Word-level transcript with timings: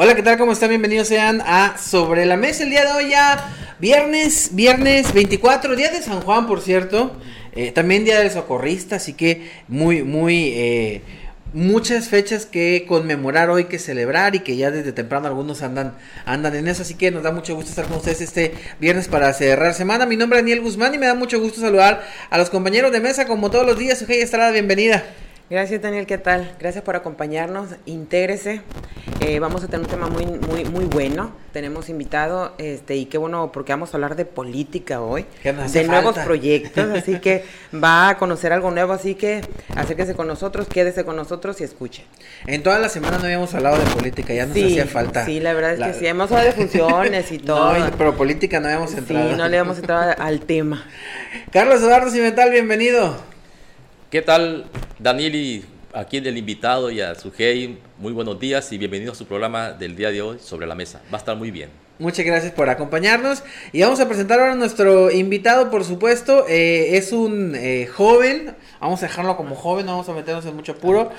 Hola, 0.00 0.14
¿qué 0.14 0.22
tal? 0.22 0.38
¿Cómo 0.38 0.52
están? 0.52 0.68
Bienvenidos 0.68 1.08
sean 1.08 1.42
a 1.44 1.76
Sobre 1.76 2.24
la 2.24 2.36
Mesa. 2.36 2.62
El 2.62 2.70
día 2.70 2.84
de 2.84 2.92
hoy 2.92 3.10
ya 3.10 3.52
viernes, 3.80 4.50
viernes 4.52 5.12
24, 5.12 5.74
día 5.74 5.90
de 5.90 6.00
San 6.00 6.20
Juan, 6.20 6.46
por 6.46 6.60
cierto. 6.60 7.16
Eh, 7.50 7.72
también 7.72 8.04
día 8.04 8.20
del 8.20 8.30
socorrista, 8.30 8.94
así 8.94 9.14
que 9.14 9.50
muy, 9.66 10.04
muy... 10.04 10.52
Eh, 10.54 11.02
muchas 11.52 12.08
fechas 12.10 12.46
que 12.46 12.84
conmemorar 12.86 13.50
hoy, 13.50 13.64
que 13.64 13.80
celebrar 13.80 14.36
y 14.36 14.40
que 14.40 14.54
ya 14.56 14.70
desde 14.70 14.92
temprano 14.92 15.26
algunos 15.26 15.62
andan, 15.62 15.96
andan 16.24 16.54
en 16.54 16.68
eso. 16.68 16.82
Así 16.82 16.94
que 16.94 17.10
nos 17.10 17.24
da 17.24 17.32
mucho 17.32 17.56
gusto 17.56 17.70
estar 17.70 17.86
con 17.86 17.96
ustedes 17.96 18.20
este 18.20 18.54
viernes 18.78 19.08
para 19.08 19.32
cerrar 19.32 19.74
semana. 19.74 20.06
Mi 20.06 20.16
nombre 20.16 20.38
es 20.38 20.44
Daniel 20.44 20.60
Guzmán 20.60 20.94
y 20.94 20.98
me 20.98 21.06
da 21.06 21.16
mucho 21.16 21.40
gusto 21.40 21.60
saludar 21.60 22.06
a 22.30 22.38
los 22.38 22.50
compañeros 22.50 22.92
de 22.92 23.00
mesa 23.00 23.26
como 23.26 23.50
todos 23.50 23.66
los 23.66 23.76
días. 23.76 23.98
Sujei 23.98 24.20
Estrada, 24.20 24.52
bienvenida. 24.52 25.02
Gracias 25.50 25.80
Daniel, 25.80 26.04
¿qué 26.04 26.18
tal? 26.18 26.54
Gracias 26.60 26.84
por 26.84 26.94
acompañarnos, 26.94 27.70
intégrese. 27.86 28.60
Eh, 29.20 29.38
vamos 29.38 29.64
a 29.64 29.66
tener 29.66 29.80
un 29.80 29.86
tema 29.86 30.06
muy, 30.06 30.26
muy, 30.26 30.66
muy 30.66 30.84
bueno. 30.84 31.32
Tenemos 31.54 31.88
invitado, 31.88 32.52
este, 32.58 32.96
y 32.96 33.06
qué 33.06 33.16
bueno, 33.16 33.50
porque 33.50 33.72
vamos 33.72 33.94
a 33.94 33.96
hablar 33.96 34.14
de 34.14 34.26
política 34.26 35.00
hoy, 35.00 35.24
de 35.42 35.84
nuevos 35.84 36.18
proyectos, 36.18 36.90
así 36.90 37.18
que 37.18 37.46
va 37.82 38.10
a 38.10 38.18
conocer 38.18 38.52
algo 38.52 38.70
nuevo, 38.70 38.92
así 38.92 39.14
que 39.14 39.40
acérquese 39.74 40.14
con 40.14 40.26
nosotros, 40.26 40.68
quédese 40.68 41.04
con 41.06 41.16
nosotros 41.16 41.58
y 41.62 41.64
escuche. 41.64 42.04
En 42.46 42.62
toda 42.62 42.78
la 42.78 42.90
semana 42.90 43.16
no 43.16 43.24
habíamos 43.24 43.54
hablado 43.54 43.78
de 43.78 43.86
política, 43.86 44.34
ya 44.34 44.44
nos 44.44 44.54
hacía 44.54 44.84
falta. 44.84 45.24
Sí, 45.24 45.40
la 45.40 45.54
verdad 45.54 45.72
es 45.72 45.80
que 45.80 45.98
sí, 45.98 46.06
hemos 46.06 46.30
hablado 46.30 46.48
de 46.48 46.52
funciones 46.52 47.32
y 47.32 47.38
todo. 47.38 47.72
No, 47.72 47.90
pero 47.96 48.14
política 48.14 48.60
no 48.60 48.66
habíamos 48.66 48.92
entrado. 48.92 49.30
Sí, 49.30 49.34
no 49.34 49.48
le 49.48 49.58
habíamos 49.58 49.78
entrado 49.78 50.14
al 50.18 50.40
tema. 50.40 50.86
Carlos 51.52 51.80
Eduardo 51.80 52.10
Cimental, 52.10 52.50
bienvenido. 52.50 53.37
¿Qué 54.10 54.22
tal, 54.22 54.64
Daniel 54.98 55.34
y 55.34 55.66
aquí 55.92 56.20
del 56.20 56.38
invitado 56.38 56.90
y 56.90 57.02
a 57.02 57.14
Sujei? 57.14 57.78
Muy 57.98 58.14
buenos 58.14 58.40
días 58.40 58.72
y 58.72 58.78
bienvenidos 58.78 59.16
a 59.16 59.18
su 59.18 59.26
programa 59.26 59.72
del 59.72 59.96
día 59.96 60.10
de 60.10 60.22
hoy 60.22 60.38
sobre 60.38 60.66
la 60.66 60.74
mesa. 60.74 61.02
Va 61.12 61.18
a 61.18 61.20
estar 61.20 61.36
muy 61.36 61.50
bien. 61.50 61.68
Muchas 61.98 62.24
gracias 62.24 62.52
por 62.52 62.70
acompañarnos 62.70 63.42
y 63.70 63.82
vamos 63.82 64.00
a 64.00 64.08
presentar 64.08 64.40
ahora 64.40 64.52
a 64.52 64.56
nuestro 64.56 65.10
invitado, 65.10 65.70
por 65.70 65.84
supuesto, 65.84 66.46
eh, 66.48 66.96
es 66.96 67.12
un 67.12 67.54
eh, 67.54 67.86
joven, 67.86 68.54
vamos 68.80 69.02
a 69.02 69.08
dejarlo 69.08 69.36
como 69.36 69.54
joven, 69.54 69.84
no 69.84 69.92
vamos 69.92 70.08
a 70.08 70.14
meternos 70.14 70.46
en 70.46 70.56
mucho 70.56 70.72
apuro, 70.72 71.10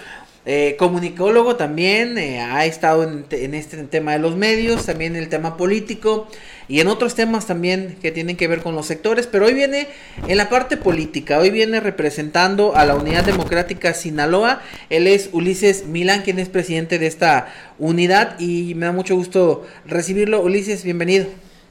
eh, 0.51 0.77
comunicólogo 0.79 1.57
también, 1.57 2.17
eh, 2.17 2.41
ha 2.41 2.65
estado 2.65 3.03
en, 3.03 3.23
en, 3.29 3.53
este 3.53 3.77
tema 3.83 4.13
de 4.13 4.17
los 4.17 4.35
medios, 4.35 4.83
también 4.87 5.15
en 5.15 5.21
el 5.21 5.29
tema 5.29 5.57
político 5.57 6.27
y 6.67 6.79
en 6.79 6.87
otros 6.87 7.13
temas 7.13 7.45
también 7.45 7.97
que 8.01 8.11
tienen 8.11 8.35
que 8.35 8.47
ver 8.47 8.63
con 8.63 8.73
los 8.73 8.87
sectores, 8.87 9.27
pero 9.27 9.45
hoy 9.45 9.53
viene 9.53 9.87
en 10.27 10.37
la 10.37 10.49
parte 10.49 10.75
política, 10.75 11.37
hoy 11.37 11.51
viene 11.51 11.79
representando 11.79 12.75
a 12.75 12.83
la 12.83 12.95
Unidad 12.95 13.25
Democrática 13.25 13.93
Sinaloa, 13.93 14.63
él 14.89 15.05
es 15.05 15.29
Ulises 15.33 15.85
Milán, 15.85 16.23
quien 16.23 16.39
es 16.39 16.49
presidente 16.49 16.97
de 16.97 17.05
esta 17.05 17.53
unidad 17.77 18.39
y 18.39 18.73
me 18.73 18.87
da 18.87 18.91
mucho 18.91 19.15
gusto 19.15 19.67
recibirlo. 19.85 20.41
Ulises, 20.41 20.83
bienvenido. 20.83 21.27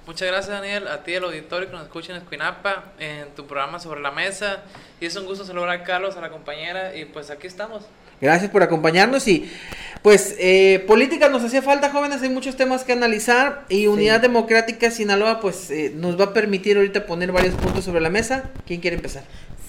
Muchas 0.09 0.27
gracias 0.27 0.59
Daniel, 0.59 0.89
a 0.89 1.05
ti 1.05 1.12
el 1.12 1.25
auditorio 1.25 1.69
que 1.69 1.75
nos 1.75 1.83
escucha 1.83 2.12
en 2.12 2.23
Escuinapa, 2.23 2.92
en 2.98 3.28
tu 3.37 3.47
programa 3.47 3.78
sobre 3.78 4.00
la 4.00 4.10
mesa. 4.10 4.62
Y 5.03 5.05
es 5.05 5.15
un 5.16 5.27
gusto 5.27 5.44
saludar 5.44 5.69
a 5.69 5.84
Carlos, 5.84 6.16
a 6.16 6.22
la 6.22 6.31
compañera, 6.31 6.97
y 6.97 7.05
pues 7.05 7.28
aquí 7.28 7.47
estamos. 7.47 7.84
Gracias 8.19 8.50
por 8.50 8.62
acompañarnos 8.62 9.28
y 9.28 9.53
pues 10.00 10.34
eh, 10.38 10.83
política 10.87 11.28
nos 11.28 11.44
hacía 11.44 11.60
falta 11.60 11.91
jóvenes, 11.91 12.22
hay 12.22 12.31
muchos 12.31 12.56
temas 12.56 12.84
que 12.84 12.93
analizar 12.93 13.66
y 13.69 13.87
Unidad 13.87 14.16
sí. 14.16 14.22
Democrática 14.22 14.91
Sinaloa 14.91 15.41
pues 15.41 15.71
eh, 15.71 15.93
nos 15.94 16.19
va 16.19 16.25
a 16.25 16.33
permitir 16.33 16.78
ahorita 16.78 17.04
poner 17.04 17.31
varios 17.31 17.54
puntos 17.56 17.84
sobre 17.84 18.00
la 18.00 18.09
mesa. 18.09 18.44
¿Quién 18.66 18.81
quiere 18.81 18.97
empezar? 18.97 19.25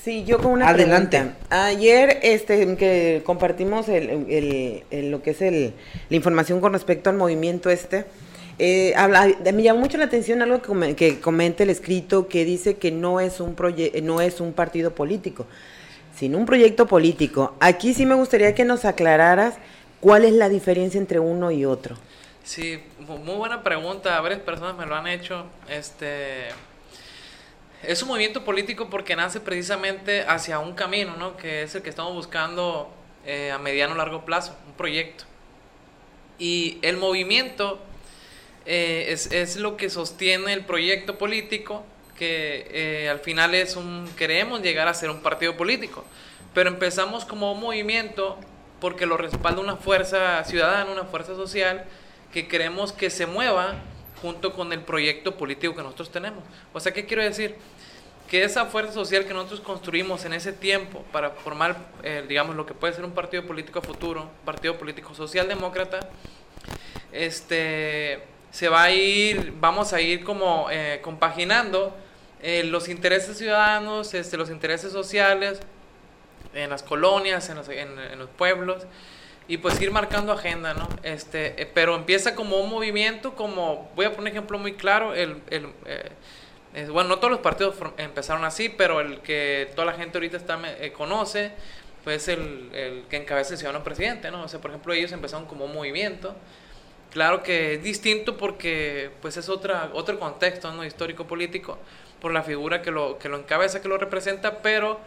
Sí, 0.06 0.24
yo 0.24 0.38
con 0.38 0.53
una 0.53 0.69
Adelante. 0.69 1.18
Pregunta. 1.18 1.66
Ayer 1.66 2.18
este, 2.24 2.78
que 2.78 3.24
compartimos 3.25 3.90
el, 3.90 4.09
el, 4.30 4.84
el, 4.90 5.12
lo 5.12 5.22
que 5.22 5.31
es 5.31 5.41
el, 5.41 5.74
la 6.09 6.16
información 6.16 6.62
con 6.62 6.72
respecto 6.72 7.09
al 7.09 7.18
movimiento 7.18 7.69
este, 7.69 8.06
eh, 8.59 8.94
habla, 8.96 9.28
me 9.53 9.64
llamó 9.64 9.80
mucho 9.80 9.97
la 9.97 10.06
atención 10.06 10.42
algo 10.42 10.62
que, 10.62 10.96
que 10.96 11.20
comenta 11.20 11.64
el 11.64 11.70
escrito 11.70 12.28
que 12.28 12.46
dice 12.46 12.78
que 12.78 12.92
no 12.92 13.20
es 13.20 13.40
un, 13.40 13.56
no 14.03 14.22
es 14.22 14.42
un 14.42 14.53
partido 14.53 14.94
político 14.94 15.47
sin 16.20 16.36
un 16.36 16.46
proyecto 16.46 16.86
político. 16.86 17.56
Aquí 17.62 17.94
sí 17.94 18.06
me 18.06 18.14
gustaría 18.14 18.53
que 18.53 18.66
nos 18.66 18.84
aclararas 18.84 19.56
cuál 20.02 20.25
es 20.25 20.34
la 20.34 20.50
diferencia 20.50 21.00
entre 21.00 21.18
uno 21.20 21.50
y 21.50 21.64
otro. 21.64 21.96
Sí, 22.44 22.84
muy 23.00 23.36
buena 23.36 23.64
pregunta. 23.64 24.20
Varias 24.20 24.42
personas 24.42 24.76
me 24.76 24.86
lo 24.86 24.96
han 24.96 25.08
hecho. 25.08 25.46
Este 25.70 26.50
es 27.84 28.02
un 28.02 28.09
movimiento 28.09 28.44
político 28.44 28.90
porque 28.90 29.16
nace 29.16 29.40
precisamente 29.40 30.24
hacia 30.24 30.59
un 30.59 30.74
camino, 30.74 31.16
¿no? 31.16 31.38
Que 31.38 31.64
es 31.64 31.76
el 31.76 31.81
que 31.81 31.90
estamos 31.90 32.14
buscando 32.14 32.91
eh, 33.26 33.52
a 33.52 33.58
mediano 33.58 33.94
o 33.94 33.97
largo 33.97 34.26
plazo, 34.26 34.58
un 34.68 34.74
proyecto. 34.74 35.24
Y 36.38 36.80
el 36.81 36.97
movimiento 36.97 37.80
eh, 38.72 39.12
es, 39.12 39.31
es 39.31 39.56
lo 39.56 39.78
que 39.78 39.90
sostiene 39.90 40.53
el 40.53 40.63
proyecto 40.63 41.18
político 41.18 41.84
que 42.16 42.68
eh, 42.69 43.09
al 43.09 43.18
final 43.18 43.56
es 43.56 43.75
un 43.75 44.07
queremos 44.16 44.62
llegar 44.62 44.88
a 44.88 44.94
ser 44.94 45.09
un 45.09 45.22
partido 45.22 45.57
político, 45.57 46.06
pero 46.53 46.69
empezamos 46.69 47.25
como 47.25 47.52
un 47.52 47.62
movimiento 47.62 48.38
porque 48.79 49.08
lo 49.08 49.18
respalda 49.18 49.59
una 49.59 49.75
fuerza 49.75 50.44
ciudadana, 50.44 50.91
una 50.91 51.06
fuerza 51.06 51.34
social 51.34 51.84
que 52.31 52.47
queremos 52.47 52.94
que 52.94 53.09
se 53.09 53.25
mueva 53.25 53.74
junto 54.22 54.53
con 54.53 54.72
el 54.72 54.81
proyecto 54.81 55.35
político 55.35 55.75
que 55.75 55.81
nosotros 55.81 56.12
tenemos. 56.12 56.44
O 56.72 56.79
sea, 56.79 56.94
¿qué 56.94 57.08
quiero 57.08 57.24
decir? 57.24 57.56
Que 58.29 58.44
esa 58.44 58.68
fuerza 58.68 58.94
social 58.94 59.25
que 59.25 59.34
nosotros 59.34 59.62
construimos 59.62 60.25
en 60.25 60.34
ese 60.34 60.53
tiempo 60.53 61.03
para 61.12 61.31
formar, 61.31 61.75
eh, 62.03 62.24
digamos, 62.29 62.56
lo 62.56 62.68
que 62.68 62.75
puede 62.75 62.94
ser 62.94 63.03
un 63.03 63.13
partido 63.13 63.47
político 63.47 63.81
futuro, 63.81 64.22
un 64.22 64.46
partido 64.46 64.78
político 64.78 65.16
socialdemócrata, 65.16 66.08
este, 67.12 68.22
se 68.52 68.70
va 68.70 68.84
a 68.84 68.92
ir, 68.92 69.54
vamos 69.60 69.94
a 69.94 70.02
ir 70.02 70.24
como 70.24 70.68
eh, 70.72 71.00
compaginando 71.02 71.96
eh, 72.42 72.64
los 72.64 72.90
intereses 72.90 73.38
ciudadanos, 73.38 74.14
este, 74.14 74.38
los 74.38 74.50
intereses 74.50 74.92
sociales 74.92 75.60
en 76.54 76.70
las 76.70 76.84
colonias, 76.84 77.50
en 77.50 77.58
los, 77.58 77.70
en, 77.70 78.18
los, 78.18 78.30
pueblos 78.30 78.88
y 79.48 79.58
pues 79.58 79.80
ir 79.82 79.92
marcando 79.92 80.32
agenda, 80.32 80.74
¿no? 80.74 80.88
Este, 81.04 81.62
eh, 81.62 81.70
pero 81.72 81.96
empieza 81.96 82.36
como 82.36 82.58
un 82.58 82.70
movimiento, 82.70 83.36
como, 83.36 83.92
voy 83.96 84.06
a 84.06 84.09
poner 84.09 84.22
un 84.22 84.28
ejemplo 84.28 84.58
muy 84.58 84.74
claro, 84.74 85.14
el, 85.14 85.42
el 85.50 85.68
eh, 86.74 86.88
bueno, 86.90 87.09
no 87.09 87.18
todos 87.18 87.32
los 87.32 87.40
partidos 87.40 87.76
empezaron 87.98 88.46
así, 88.46 88.70
pero 88.70 89.02
el 89.02 89.22
que 89.22 89.72
toda 89.76 89.86
la 89.86 89.94
gente 89.94 90.18
ahorita 90.18 90.38
está, 90.38 90.59
eh, 90.80 90.92
conoce, 90.92 91.52
pues 92.04 92.28
el, 92.28 92.70
el, 92.74 93.04
que 93.09 93.18
encabeza 93.18 93.54
el 93.54 93.58
ciudadano 93.58 93.84
presidente, 93.84 94.30
¿no? 94.30 94.44
O 94.44 94.48
sea, 94.48 94.62
por 94.62 94.72
ejemplo, 94.72 94.94
ellos 94.94 95.12
empezaron 95.12 95.46
como 95.48 95.66
un 95.66 95.74
movimiento, 95.74 96.36
claro 97.12 97.44
que 97.44 97.75
es 97.75 97.84
distinto 97.84 98.38
porque 98.38 99.12
pues 99.22 99.38
es 99.38 99.50
otra, 99.50 99.90
otro 99.94 100.20
contexto. 100.20 100.84
Histórico-político, 100.84 101.78
por 102.22 102.31
la 102.31 102.44
figura 102.44 102.81
que 102.81 102.92
lo, 102.92 103.18
que 103.18 103.30
lo 103.30 103.38
encabeza, 103.38 103.81
que 103.81 103.88
lo 103.88 103.97
representa, 103.97 104.62
pero 104.62 105.00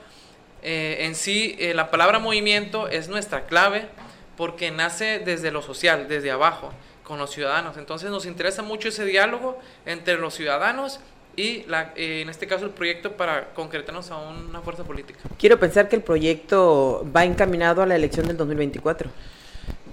eh, 0.63 0.99
en 1.01 1.15
sí 1.15 1.57
eh, 1.59 1.75
la 1.75 1.91
palabra 1.91 2.19
movimiento 2.19 2.89
es 2.89 3.09
nuestra 3.09 3.47
clave 3.47 3.89
porque 4.37 4.71
nace 4.71 5.19
desde 5.19 5.51
lo 5.51 5.63
social, 5.63 6.09
desde 6.09 6.31
abajo, 6.31 6.73
con 7.03 7.19
los 7.19 7.31
ciudadanos. 7.31 7.77
Entonces 7.77 8.11
nos 8.11 8.27
interesa 8.27 8.63
mucho 8.63 8.89
ese 8.89 9.05
diálogo 9.05 9.59
entre 9.87 10.19
los 10.19 10.35
ciudadanos 10.35 11.01
y 11.37 11.65
la, 11.65 11.93
eh, 11.97 12.21
en 12.23 12.29
este 12.29 12.47
caso 12.47 12.65
el 12.65 12.73
proyecto 12.73 13.13
para 13.13 13.53
concretarnos 13.55 14.11
a 14.11 14.19
una 14.19 14.61
fuerza 14.61 14.85
política. 14.85 15.21
Quiero 15.39 15.59
pensar 15.59 15.89
que 15.89 15.97
el 15.97 16.03
proyecto 16.03 17.07
va 17.15 17.25
encaminado 17.25 17.83
a 17.83 17.87
la 17.87 17.97
elección 17.97 18.27
del 18.27 18.37
2024. 18.37 19.11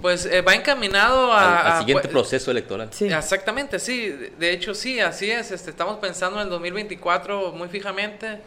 Pues 0.00 0.26
eh, 0.26 0.40
va 0.40 0.54
encaminado 0.54 1.32
a, 1.32 1.60
al, 1.60 1.72
al 1.72 1.78
siguiente 1.80 2.08
a, 2.08 2.10
proceso 2.10 2.50
electoral. 2.50 2.88
Sí. 2.92 3.06
Exactamente, 3.06 3.78
sí. 3.78 4.08
De 4.38 4.52
hecho, 4.52 4.74
sí, 4.74 5.00
así 5.00 5.30
es. 5.30 5.50
Este, 5.50 5.70
estamos 5.70 5.98
pensando 5.98 6.38
en 6.38 6.44
el 6.44 6.50
2024 6.50 7.52
muy 7.52 7.68
fijamente 7.68 8.40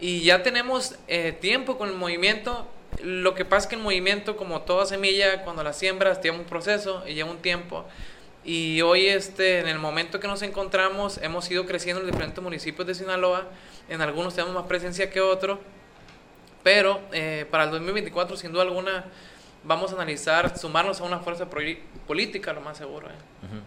y 0.00 0.22
ya 0.22 0.42
tenemos 0.42 0.96
eh, 1.08 1.36
tiempo 1.40 1.78
con 1.78 1.88
el 1.88 1.94
movimiento. 1.94 2.66
Lo 3.02 3.34
que 3.34 3.44
pasa 3.44 3.64
es 3.64 3.66
que 3.68 3.74
el 3.76 3.82
movimiento, 3.82 4.36
como 4.36 4.62
toda 4.62 4.86
semilla, 4.86 5.42
cuando 5.42 5.62
la 5.62 5.72
siembras, 5.72 6.20
tiene 6.20 6.38
un 6.38 6.44
proceso 6.44 7.02
y 7.06 7.14
lleva 7.14 7.30
un 7.30 7.38
tiempo. 7.38 7.84
Y 8.44 8.82
hoy, 8.82 9.06
este, 9.06 9.60
en 9.60 9.68
el 9.68 9.78
momento 9.78 10.20
que 10.20 10.28
nos 10.28 10.42
encontramos, 10.42 11.18
hemos 11.22 11.50
ido 11.50 11.64
creciendo 11.64 12.00
en 12.02 12.06
diferentes 12.06 12.42
municipios 12.42 12.86
de 12.86 12.94
Sinaloa. 12.94 13.48
En 13.88 14.00
algunos 14.02 14.34
tenemos 14.34 14.54
más 14.54 14.66
presencia 14.66 15.10
que 15.10 15.20
otros. 15.20 15.58
Pero 16.62 17.00
eh, 17.12 17.46
para 17.50 17.64
el 17.64 17.70
2024, 17.70 18.36
sin 18.36 18.52
duda 18.52 18.62
alguna, 18.62 19.04
vamos 19.64 19.92
a 19.92 19.94
analizar 19.94 20.58
sumarnos 20.58 21.00
a 21.00 21.04
una 21.04 21.18
fuerza 21.20 21.46
política, 22.06 22.52
lo 22.52 22.60
más 22.60 22.78
seguro. 22.78 23.08
¿eh? 23.08 23.62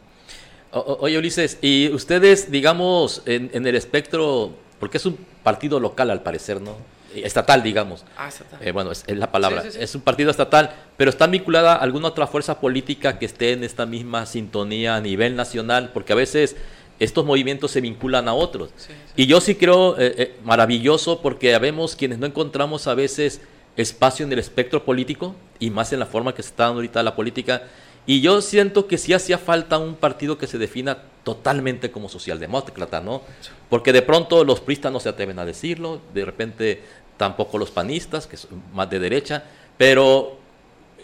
oye, 0.72 1.18
Ulises, 1.18 1.58
y 1.62 1.90
ustedes, 1.90 2.52
digamos, 2.52 3.24
en, 3.26 3.50
en, 3.54 3.66
el 3.66 3.76
espectro, 3.76 4.52
porque 4.80 4.98
es 4.98 5.06
un 5.06 5.18
partido 5.44 5.80
local 5.80 6.10
al 6.12 6.22
parecer, 6.22 6.62
¿no? 6.62 6.76
Estatal, 7.16 7.64
digamos. 7.64 8.04
Ah, 8.18 8.28
estatal. 8.28 8.60
Eh, 8.62 8.72
bueno, 8.72 8.92
es, 8.92 9.04
la 9.08 9.32
palabra. 9.32 9.64
Es 9.64 9.96
un 9.96 10.02
partido 10.02 10.30
estatal, 10.30 10.76
pero 10.98 11.10
está 11.10 11.26
vinculada 11.28 11.74
a 11.74 11.78
alguna 11.78 12.10
otra 12.10 12.28
fuerza 12.28 12.60
política 12.60 13.18
que 13.18 13.26
esté 13.26 13.54
en 13.54 13.64
esta 13.64 13.86
misma 13.86 14.26
sintonía 14.26 14.96
a 14.96 15.02
nivel 15.02 15.36
nacional, 15.36 15.92
porque 15.94 16.14
a 16.14 16.16
veces 16.16 16.56
estos 17.00 17.26
movimientos 17.26 17.72
se 17.72 17.82
vinculan 17.82 18.28
a 18.28 18.34
otros. 18.34 18.72
Y 19.16 19.26
yo 19.26 19.42
sí 19.42 19.56
creo 19.56 19.98
eh, 19.98 20.16
eh, 20.18 20.36
maravilloso 20.44 21.22
porque 21.22 21.58
vemos 21.60 21.96
quienes 21.96 22.20
no 22.20 22.26
encontramos 22.26 22.88
a 22.88 22.96
veces 22.96 23.42
espacio 23.77 24.25
en 24.25 24.33
el 24.33 24.39
espectro 24.39 24.83
político 24.83 25.35
y 25.59 25.69
más 25.69 25.94
en 25.94 26.00
la 26.00 26.06
forma 26.06 26.33
que 26.33 26.44
se 26.44 26.50
está 26.50 26.63
dando 26.63 26.79
ahorita 26.79 27.01
la 27.03 27.15
política. 27.15 27.63
Y 28.06 28.21
yo 28.21 28.41
siento 28.41 28.88
que 28.88 28.97
sí 28.97 29.13
hacía 29.13 29.38
falta 29.38 29.77
un 29.77 29.95
partido 29.95 30.38
que 30.38 30.47
se 30.47 30.57
defina 30.57 30.97
totalmente 31.24 31.91
como 31.91 32.09
socialdemócrata, 32.09 33.01
¿no? 33.01 33.21
Porque 33.69 33.94
de 33.94 34.01
pronto 34.01 34.44
los 34.44 34.62
pristas 34.62 34.91
no 34.91 35.00
se 35.00 35.09
atreven 35.09 35.39
a 35.39 35.45
decirlo, 35.45 36.01
de 36.13 36.25
repente 36.25 36.81
tampoco 37.18 37.57
los 37.57 37.71
panistas, 37.71 38.27
que 38.27 38.38
son 38.38 38.63
más 38.74 38.89
de 38.89 39.00
derecha, 39.00 39.44
pero 39.77 40.38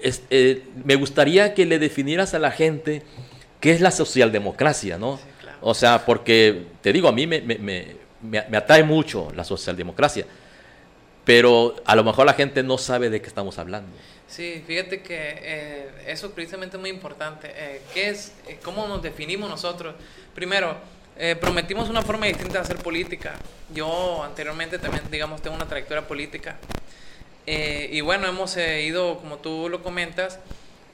eh, 0.02 0.64
me 0.84 0.96
gustaría 0.96 1.54
que 1.54 1.66
le 1.66 1.80
definieras 1.80 2.34
a 2.34 2.40
la 2.40 2.52
gente 2.52 3.04
qué 3.60 3.72
es 3.72 3.82
la 3.82 3.92
socialdemocracia, 3.92 4.98
¿no? 4.98 5.20
O 5.62 5.74
sea, 5.74 6.06
porque 6.06 6.68
te 6.82 6.92
digo, 6.92 7.08
a 7.08 7.12
mí 7.12 7.26
me, 7.26 7.42
me, 7.42 7.58
me, 7.58 7.96
me, 8.22 8.58
atrae 8.58 8.84
mucho 8.84 9.32
la 9.36 9.44
socialdemocracia, 9.44 10.26
pero 11.26 11.76
a 11.86 11.96
lo 11.96 12.04
mejor 12.04 12.26
la 12.26 12.34
gente 12.34 12.64
no 12.64 12.78
sabe 12.78 13.10
de 13.10 13.22
qué 13.22 13.28
estamos 13.28 13.58
hablando. 13.58 13.92
Sí, 14.28 14.64
fíjate 14.66 15.02
que 15.02 15.36
eh, 15.42 15.90
eso 16.08 16.32
precisamente 16.32 16.78
es 16.78 16.82
muy 16.82 16.90
importante. 16.90 17.52
Eh, 17.56 17.82
¿Qué 17.94 18.10
es, 18.10 18.34
eh, 18.48 18.58
cómo 18.64 18.88
nos 18.88 19.02
definimos 19.02 19.50
nosotros? 19.50 19.96
Primero, 20.34 20.76
eh, 21.18 21.36
prometimos 21.40 21.90
una 21.90 22.02
forma 22.02 22.26
distinta 22.26 22.54
de 22.54 22.60
hacer 22.60 22.78
política. 22.78 23.36
Yo 23.74 24.24
anteriormente 24.24 24.80
también, 24.80 25.04
digamos, 25.12 25.42
tengo 25.42 25.56
una 25.56 25.68
trayectoria 25.68 26.08
política. 26.08 26.58
y 27.46 28.02
bueno, 28.02 28.26
hemos 28.26 28.56
ido, 28.58 29.18
como 29.18 29.38
tú 29.38 29.68
lo 29.70 29.84
comentas, 29.84 30.40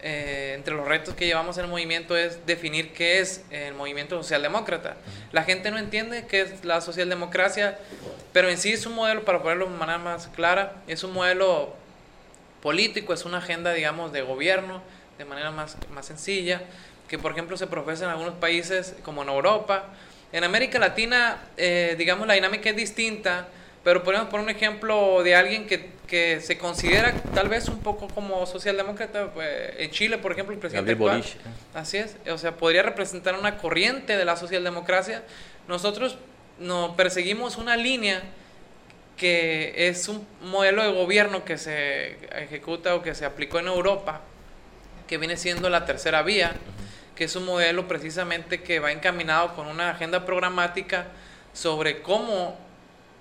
eh, 0.02 0.54
entre 0.56 0.76
los 0.76 0.88
retos 0.88 1.14
que 1.14 1.26
llevamos 1.26 1.58
en 1.58 1.66
el 1.66 1.70
movimiento 1.70 2.16
es 2.16 2.46
definir 2.46 2.94
qué 2.94 3.20
es 3.20 3.44
el 3.52 3.74
movimiento 3.74 4.16
socialdemócrata. 4.16 4.96
La 5.32 5.44
gente 5.44 5.72
no 5.72 5.78
entiende 5.78 6.26
qué 6.26 6.42
es 6.42 6.64
la 6.64 6.80
socialdemocracia, 6.80 7.78
pero 8.32 8.50
en 8.50 8.58
sí 8.58 8.72
es 8.72 8.86
un 8.86 8.94
modelo, 8.94 9.26
para 9.26 9.42
ponerlo 9.42 9.66
de 9.66 9.76
manera 9.76 9.98
más 9.98 10.28
clara, 10.28 10.76
es 10.88 11.04
un 11.04 11.14
modelo 11.14 11.74
político, 12.62 13.14
es 13.14 13.26
una 13.26 13.40
agenda, 13.40 13.74
digamos, 13.74 14.14
de 14.14 14.22
gobierno, 14.22 14.82
de 15.18 15.26
manera 15.26 15.52
más, 15.52 15.76
más 15.92 16.06
sencilla, 16.06 16.62
que 17.10 17.20
por 17.20 17.34
ejemplo 17.34 17.58
se 17.58 17.68
profesa 17.68 18.06
en 18.06 18.12
algunos 18.12 18.36
países 18.36 18.96
como 19.04 19.24
en 19.24 19.30
Europa. 19.30 19.86
En 20.32 20.44
América 20.44 20.80
Latina, 20.80 21.40
eh, 21.58 21.96
digamos, 21.98 22.28
la 22.28 22.36
dinámica 22.36 22.70
es 22.70 22.76
distinta 22.76 23.48
pero 23.90 24.04
podemos 24.04 24.30
poner 24.30 24.44
un 24.44 24.52
ejemplo 24.52 25.24
de 25.24 25.34
alguien 25.34 25.66
que, 25.66 25.90
que, 26.06 26.42
se 26.42 26.60
considera 26.60 27.12
tal 27.34 27.50
vez 27.50 27.68
un 27.70 27.80
poco 27.80 28.08
como 28.08 28.46
socialdemócrata. 28.46 29.32
Pues, 29.32 29.50
en 29.80 29.90
Chile, 29.90 30.20
por 30.20 30.32
ejemplo, 30.32 30.54
el 30.54 30.60
presidente 30.60 30.92
actual, 30.92 31.24
Así 31.74 31.98
es. 31.98 32.16
O 32.32 32.38
sea, 32.38 32.56
podría 32.56 32.84
representar 32.84 33.34
una 33.34 33.58
corriente 33.58 34.16
de 34.16 34.26
la 34.26 34.38
socialdemocracia. 34.38 35.24
Nosotros 35.68 36.20
no 36.60 36.96
perseguimos 36.96 37.58
una 37.58 37.78
línea 37.78 38.22
que 39.18 39.74
es 39.88 40.08
un 40.08 40.24
modelo 40.44 40.84
de 40.84 40.92
gobierno 40.92 41.44
que 41.44 41.58
se 41.58 42.16
ejecuta 42.44 42.94
o 42.94 43.02
que 43.02 43.16
se 43.16 43.26
aplicó 43.26 43.58
en 43.58 43.70
Europa, 43.70 44.22
que 45.08 45.18
viene 45.18 45.36
siendo 45.36 45.68
la 45.68 45.88
tercera 45.88 46.22
vía, 46.22 46.54
que 47.16 47.24
es 47.24 47.36
un 47.36 47.44
modelo 47.44 47.88
precisamente 47.88 48.62
que 48.62 48.80
va 48.80 48.92
encaminado 48.92 49.56
con 49.56 49.66
una 49.66 49.90
agenda 49.90 50.28
programática 50.28 51.08
sobre 51.54 52.04
cómo 52.04 52.69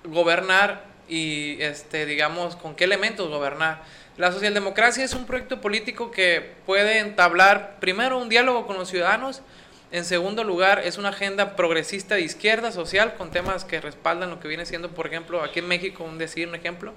gobernar 0.03 0.83
y, 1.07 1.61
este, 1.61 2.05
digamos, 2.05 2.55
con 2.55 2.75
qué 2.75 2.83
elementos 2.85 3.29
gobernar. 3.29 3.83
La 4.17 4.31
socialdemocracia 4.31 5.03
es 5.03 5.13
un 5.13 5.25
proyecto 5.25 5.61
político 5.61 6.11
que 6.11 6.53
puede 6.65 6.99
entablar, 6.99 7.77
primero, 7.79 8.17
un 8.17 8.29
diálogo 8.29 8.67
con 8.67 8.77
los 8.77 8.89
ciudadanos, 8.89 9.41
en 9.91 10.05
segundo 10.05 10.43
lugar, 10.43 10.81
es 10.85 10.99
una 10.99 11.09
agenda 11.09 11.55
progresista 11.55 12.13
de 12.13 12.21
izquierda 12.21 12.71
social 12.71 13.15
con 13.15 13.31
temas 13.31 13.65
que 13.65 13.81
respaldan 13.81 14.29
lo 14.29 14.39
que 14.39 14.47
viene 14.47 14.67
siendo, 14.67 14.91
por 14.91 15.07
ejemplo, 15.07 15.41
aquí 15.41 15.59
en 15.59 15.67
México, 15.67 16.03
un 16.03 16.19
decir, 16.19 16.47
un 16.47 16.53
ejemplo. 16.53 16.93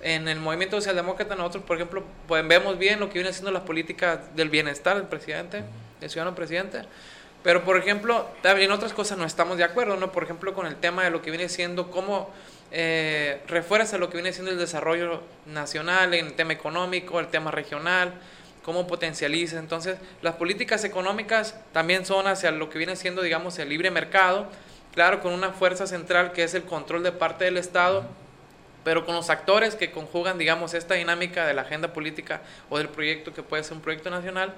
En 0.00 0.28
el 0.28 0.38
movimiento 0.38 0.76
socialdemócrata 0.76 1.34
nosotros, 1.34 1.64
por 1.64 1.76
ejemplo, 1.76 2.04
pues, 2.28 2.46
vemos 2.46 2.78
bien 2.78 3.00
lo 3.00 3.08
que 3.08 3.14
viene 3.14 3.32
siendo 3.32 3.50
las 3.50 3.64
políticas 3.64 4.34
del 4.36 4.48
bienestar 4.48 4.96
del 4.96 5.06
presidente, 5.06 5.64
del 6.00 6.08
ciudadano 6.08 6.36
presidente. 6.36 6.82
Pero, 7.42 7.64
por 7.64 7.76
ejemplo, 7.78 8.28
también 8.42 8.70
otras 8.70 8.92
cosas 8.92 9.16
no 9.16 9.24
estamos 9.24 9.56
de 9.56 9.64
acuerdo, 9.64 9.96
¿no? 9.96 10.12
Por 10.12 10.24
ejemplo, 10.24 10.52
con 10.52 10.66
el 10.66 10.76
tema 10.76 11.04
de 11.04 11.10
lo 11.10 11.22
que 11.22 11.30
viene 11.30 11.48
siendo 11.48 11.90
cómo 11.90 12.30
eh, 12.70 13.40
refuerza 13.48 13.98
lo 13.98 14.10
que 14.10 14.18
viene 14.18 14.32
siendo 14.32 14.50
el 14.52 14.58
desarrollo 14.58 15.22
nacional, 15.46 16.14
en 16.14 16.26
el 16.26 16.32
tema 16.34 16.52
económico, 16.52 17.18
el 17.18 17.28
tema 17.28 17.50
regional, 17.50 18.12
cómo 18.62 18.86
potencializa. 18.86 19.58
Entonces, 19.58 19.96
las 20.22 20.34
políticas 20.34 20.84
económicas 20.84 21.58
también 21.72 22.04
son 22.04 22.26
hacia 22.26 22.50
lo 22.50 22.68
que 22.68 22.78
viene 22.78 22.94
siendo, 22.94 23.22
digamos, 23.22 23.58
el 23.58 23.70
libre 23.70 23.90
mercado, 23.90 24.46
claro, 24.94 25.20
con 25.20 25.32
una 25.32 25.50
fuerza 25.50 25.86
central 25.86 26.32
que 26.32 26.44
es 26.44 26.54
el 26.54 26.64
control 26.64 27.02
de 27.02 27.12
parte 27.12 27.46
del 27.46 27.56
Estado, 27.56 28.04
pero 28.84 29.04
con 29.04 29.14
los 29.14 29.30
actores 29.30 29.74
que 29.74 29.90
conjugan, 29.90 30.38
digamos, 30.38 30.74
esta 30.74 30.94
dinámica 30.94 31.46
de 31.46 31.54
la 31.54 31.62
agenda 31.62 31.92
política 31.92 32.42
o 32.68 32.78
del 32.78 32.88
proyecto 32.88 33.32
que 33.32 33.42
puede 33.42 33.64
ser 33.64 33.74
un 33.74 33.82
proyecto 33.82 34.10
nacional, 34.10 34.54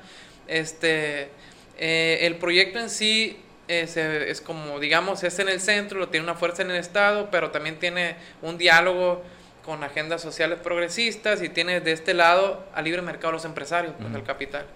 este 0.47 1.31
eh, 1.79 2.19
el 2.23 2.37
proyecto 2.37 2.79
en 2.79 2.91
sí 2.91 3.39
es, 3.69 3.97
es, 3.97 4.41
como, 4.41 4.79
digamos, 4.81 5.23
es 5.23 5.39
en 5.39 5.49
el 5.49 5.61
centro, 5.61 5.99
lo 5.99 6.09
tiene 6.09 6.25
una 6.25 6.35
fuerza 6.35 6.63
en 6.63 6.71
el 6.71 6.77
Estado, 6.77 7.29
pero 7.31 7.51
también 7.51 7.79
tiene 7.79 8.17
un 8.43 8.59
diálogo 8.59 9.23
con 9.65 9.83
agendas 9.85 10.21
sociales 10.21 10.59
progresistas 10.63 11.43
y 11.43 11.49
tiene 11.49 11.81
de 11.81 11.93
este 11.93 12.15
lado 12.15 12.65
a 12.75 12.83
libre 12.83 13.01
mercado 13.03 13.33
los 13.33 13.45
empresarios, 13.45 13.95
pues, 13.99 14.15
el 14.15 14.25
capital. 14.25 14.67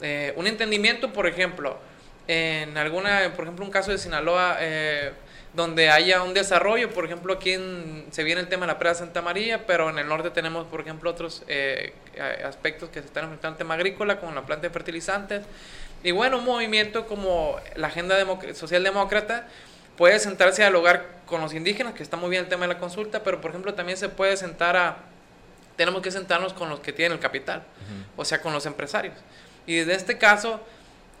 Eh, 0.00 0.32
un 0.36 0.46
entendimiento, 0.46 1.12
por 1.12 1.26
ejemplo, 1.26 1.78
en 2.26 2.76
alguna, 2.76 3.32
por 3.34 3.44
ejemplo, 3.44 3.64
un 3.64 3.70
caso 3.70 3.90
de 3.90 3.98
Sinaloa, 3.98 4.58
eh, 4.60 5.12
donde 5.54 5.88
haya 5.88 6.22
un 6.22 6.34
desarrollo, 6.34 6.90
por 6.90 7.06
ejemplo, 7.06 7.32
aquí 7.32 7.56
se 8.10 8.22
viene 8.22 8.42
el 8.42 8.48
tema 8.48 8.66
de 8.66 8.72
la 8.72 8.78
presa 8.78 8.96
Santa 8.96 9.22
María, 9.22 9.66
pero 9.66 9.88
en 9.88 9.98
el 9.98 10.06
norte 10.06 10.30
tenemos, 10.30 10.66
por 10.66 10.80
ejemplo, 10.80 11.10
otros 11.10 11.42
aspectos 12.44 12.90
que 12.90 13.00
se 13.00 13.06
están 13.06 13.24
enfrentando 13.24 13.54
al 13.54 13.58
tema 13.58 13.74
agrícola, 13.74 14.20
como 14.20 14.32
la 14.32 14.42
planta 14.42 14.66
de 14.66 14.70
fertilizantes, 14.70 15.42
y 16.02 16.10
bueno, 16.12 16.38
un 16.38 16.44
movimiento 16.44 17.06
como 17.06 17.56
la 17.76 17.88
Agenda 17.88 18.16
Socialdemócrata 18.54 19.46
puede 19.96 20.18
sentarse 20.20 20.62
a 20.62 20.66
dialogar 20.66 21.06
con 21.26 21.40
los 21.40 21.52
indígenas, 21.52 21.94
que 21.94 22.02
está 22.02 22.16
muy 22.16 22.30
bien 22.30 22.44
el 22.44 22.48
tema 22.48 22.66
de 22.66 22.74
la 22.74 22.78
consulta, 22.78 23.22
pero 23.22 23.40
por 23.40 23.50
ejemplo 23.50 23.74
también 23.74 23.98
se 23.98 24.08
puede 24.08 24.36
sentar 24.36 24.76
a, 24.76 24.98
tenemos 25.76 26.02
que 26.02 26.10
sentarnos 26.10 26.52
con 26.52 26.68
los 26.68 26.80
que 26.80 26.92
tienen 26.92 27.12
el 27.12 27.18
capital, 27.18 27.62
o 28.16 28.24
sea, 28.24 28.40
con 28.40 28.52
los 28.52 28.64
empresarios. 28.66 29.14
Y 29.66 29.76
desde 29.76 29.94
este 29.94 30.18
caso, 30.18 30.60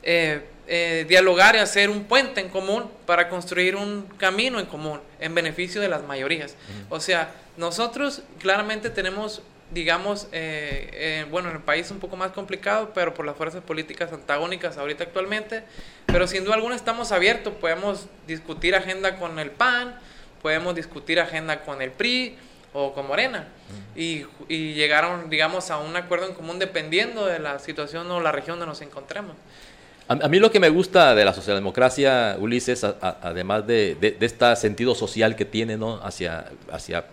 eh, 0.02 0.42
eh, 0.68 1.04
dialogar 1.08 1.56
y 1.56 1.58
hacer 1.58 1.90
un 1.90 2.04
puente 2.04 2.40
en 2.40 2.48
común 2.48 2.90
para 3.04 3.28
construir 3.28 3.74
un 3.74 4.02
camino 4.16 4.60
en 4.60 4.66
común 4.66 5.00
en 5.18 5.34
beneficio 5.34 5.80
de 5.80 5.88
las 5.88 6.02
mayorías. 6.04 6.54
O 6.88 7.00
sea, 7.00 7.32
nosotros 7.56 8.22
claramente 8.38 8.90
tenemos 8.90 9.42
digamos, 9.70 10.28
eh, 10.32 10.90
eh, 10.92 11.26
bueno, 11.30 11.50
en 11.50 11.56
el 11.56 11.62
país 11.62 11.90
un 11.90 11.98
poco 11.98 12.16
más 12.16 12.32
complicado, 12.32 12.92
pero 12.94 13.14
por 13.14 13.26
las 13.26 13.36
fuerzas 13.36 13.62
políticas 13.62 14.12
antagónicas 14.12 14.78
ahorita 14.78 15.04
actualmente, 15.04 15.64
pero 16.06 16.26
sin 16.26 16.44
duda 16.44 16.54
alguna 16.54 16.74
estamos 16.74 17.12
abiertos, 17.12 17.54
podemos 17.54 18.06
discutir 18.26 18.74
agenda 18.74 19.18
con 19.18 19.38
el 19.38 19.50
PAN, 19.50 19.98
podemos 20.42 20.74
discutir 20.74 21.20
agenda 21.20 21.60
con 21.60 21.82
el 21.82 21.90
PRI 21.90 22.36
o 22.72 22.92
con 22.92 23.06
Morena 23.06 23.48
y, 23.96 24.24
y 24.48 24.74
llegaron, 24.74 25.30
digamos, 25.30 25.70
a 25.70 25.78
un 25.78 25.96
acuerdo 25.96 26.26
en 26.26 26.34
común 26.34 26.58
dependiendo 26.58 27.26
de 27.26 27.38
la 27.38 27.58
situación 27.58 28.10
o 28.10 28.20
la 28.20 28.32
región 28.32 28.58
donde 28.58 28.70
nos 28.70 28.80
encontremos. 28.82 29.34
A, 30.08 30.26
mí 30.28 30.38
lo 30.38 30.50
que 30.50 30.58
me 30.58 30.70
gusta 30.70 31.14
de 31.14 31.22
la 31.22 31.34
socialdemocracia, 31.34 32.36
Ulises, 32.40 32.82
además 32.82 33.66
de, 33.66 33.94
de, 34.00 34.12
de, 34.12 34.24
este 34.24 34.56
sentido 34.56 34.94
social 34.94 35.36
que 35.36 35.44
tiene 35.44 35.76
¿no? 35.76 36.00
hacia, 36.02 36.46
hacia 36.72 37.04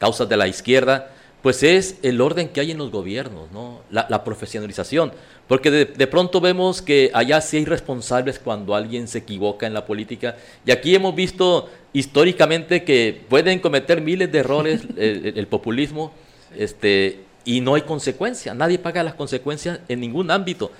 causas 0.00 0.28
de 0.28 0.36
la 0.36 0.48
izquierda, 0.48 1.12
pues 1.42 1.62
es 1.62 1.96
el 2.02 2.20
orden 2.20 2.48
que 2.48 2.60
hay 2.60 2.70
en 2.70 2.78
los 2.78 2.90
gobiernos, 2.90 3.50
¿no? 3.50 3.80
la, 3.90 4.24
profesionalización. 4.24 5.12
Porque 5.48 5.70
de, 5.70 6.06
pronto 6.06 6.40
vemos 6.40 6.82
que 6.82 7.10
allá 7.14 7.40
sí 7.40 7.56
hay 7.56 7.64
responsables 7.64 8.38
cuando 8.38 8.74
alguien 8.74 9.08
se 9.08 9.18
equivoca 9.18 9.66
en 9.66 9.74
la 9.74 9.86
política. 9.86 10.36
Y 10.66 10.70
aquí 10.70 10.94
hemos 10.94 11.14
visto 11.14 11.68
históricamente 11.92 12.84
que 12.84 13.22
pueden 13.28 13.58
cometer 13.58 14.00
miles 14.00 14.30
de 14.30 14.38
errores 14.38 14.82
el, 14.96 15.46
populismo 15.46 16.12
este, 16.56 17.20
y 17.44 17.60
no 17.62 17.74
hay 17.74 17.82
consecuencia. 17.82 18.54
Nadie 18.54 18.78
paga 18.78 19.02
las 19.02 19.14
consecuencias 19.14 19.80
en 19.88 20.00
ningún 20.00 20.30
ámbito. 20.30 20.70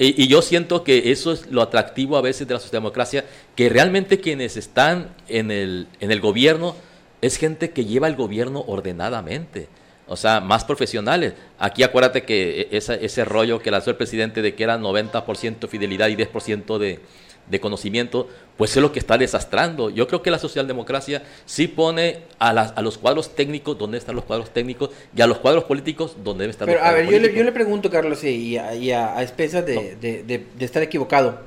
Y, 0.00 0.22
y, 0.22 0.28
yo 0.28 0.42
siento 0.42 0.84
que 0.84 1.10
eso 1.10 1.32
es 1.32 1.50
lo 1.50 1.62
atractivo 1.62 2.16
a 2.16 2.20
veces 2.20 2.46
de 2.46 2.54
la 2.54 2.60
socialdemocracia, 2.60 3.24
que 3.56 3.68
realmente 3.68 4.20
quienes 4.20 4.56
están 4.56 5.08
en 5.28 5.50
el, 5.50 5.88
en 6.00 6.12
el 6.12 6.20
gobierno 6.20 6.76
es 7.20 7.36
gente 7.36 7.70
que 7.70 7.84
lleva 7.84 8.06
el 8.06 8.14
gobierno 8.14 8.64
ordenadamente 8.66 9.68
o 10.08 10.16
sea, 10.16 10.40
más 10.40 10.64
profesionales. 10.64 11.34
Aquí 11.58 11.82
acuérdate 11.82 12.22
que 12.22 12.62
e, 12.62 12.76
ese, 12.76 13.04
ese 13.04 13.24
rollo 13.24 13.60
que 13.60 13.70
lanzó 13.70 13.90
el 13.90 13.96
presidente 13.96 14.42
de 14.42 14.54
que 14.54 14.64
era 14.64 14.78
90% 14.78 15.68
fidelidad 15.68 16.08
y 16.08 16.16
10% 16.16 16.78
de, 16.78 17.00
de 17.48 17.60
conocimiento, 17.60 18.28
pues 18.56 18.76
es 18.76 18.82
lo 18.82 18.92
que 18.92 18.98
está 18.98 19.18
desastrando. 19.18 19.90
Yo 19.90 20.08
creo 20.08 20.22
que 20.22 20.30
la 20.30 20.38
socialdemocracia 20.38 21.22
sí 21.46 21.68
pone 21.68 22.20
a, 22.38 22.50
a 22.50 22.82
los 22.82 22.98
cuadros 22.98 23.34
técnicos 23.34 23.78
donde 23.78 23.98
están 23.98 24.16
los 24.16 24.24
cuadros 24.24 24.50
técnicos 24.50 24.90
y 25.14 25.20
a 25.22 25.26
los 25.26 25.38
cuadros 25.38 25.64
políticos 25.64 26.16
donde 26.24 26.42
deben 26.42 26.50
estar 26.50 26.66
Pero, 26.66 26.78
los 26.78 26.82
cuadros 26.82 27.06
a 27.06 27.10
ver, 27.10 27.20
yo 27.20 27.26
le, 27.26 27.34
yo 27.34 27.44
le 27.44 27.52
pregunto, 27.52 27.90
Carlos, 27.90 28.24
y 28.24 28.56
a, 28.58 28.74
y 28.74 28.90
a, 28.92 29.16
a 29.16 29.22
expensas 29.22 29.64
de, 29.64 29.96
de, 29.96 30.22
de, 30.22 30.46
de 30.56 30.64
estar 30.64 30.82
equivocado. 30.82 31.40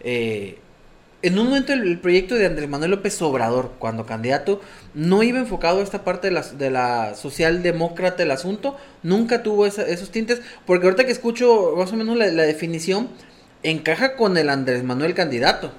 Eh, 0.00 0.58
en 1.22 1.38
un 1.38 1.46
momento 1.46 1.72
el, 1.72 1.82
el, 1.82 1.98
proyecto 1.98 2.34
de 2.36 2.46
Andrés 2.46 2.68
Manuel 2.68 2.92
López 2.92 3.20
Obrador, 3.22 3.72
cuando 3.78 4.06
candidato, 4.06 4.60
no 4.94 5.22
iba 5.22 5.38
enfocado 5.38 5.80
a 5.80 5.82
esta 5.82 6.04
parte 6.04 6.28
de 6.28 6.34
la, 6.34 6.42
de 6.42 6.70
la 6.70 7.14
socialdemócrata 7.14 8.18
del 8.18 8.30
asunto, 8.30 8.76
nunca 9.02 9.42
tuvo 9.42 9.66
esos 9.66 10.10
tintes, 10.10 10.40
porque 10.66 10.86
ahorita 10.86 11.04
que 11.04 11.12
escucho 11.12 11.74
más 11.76 11.92
o 11.92 11.96
menos 11.96 12.16
la, 12.16 12.28
definición, 12.28 13.08
encaja 13.62 14.16
con 14.16 14.36
el 14.36 14.48
Andrés 14.48 14.84
Manuel 14.84 15.14
candidato. 15.14 15.72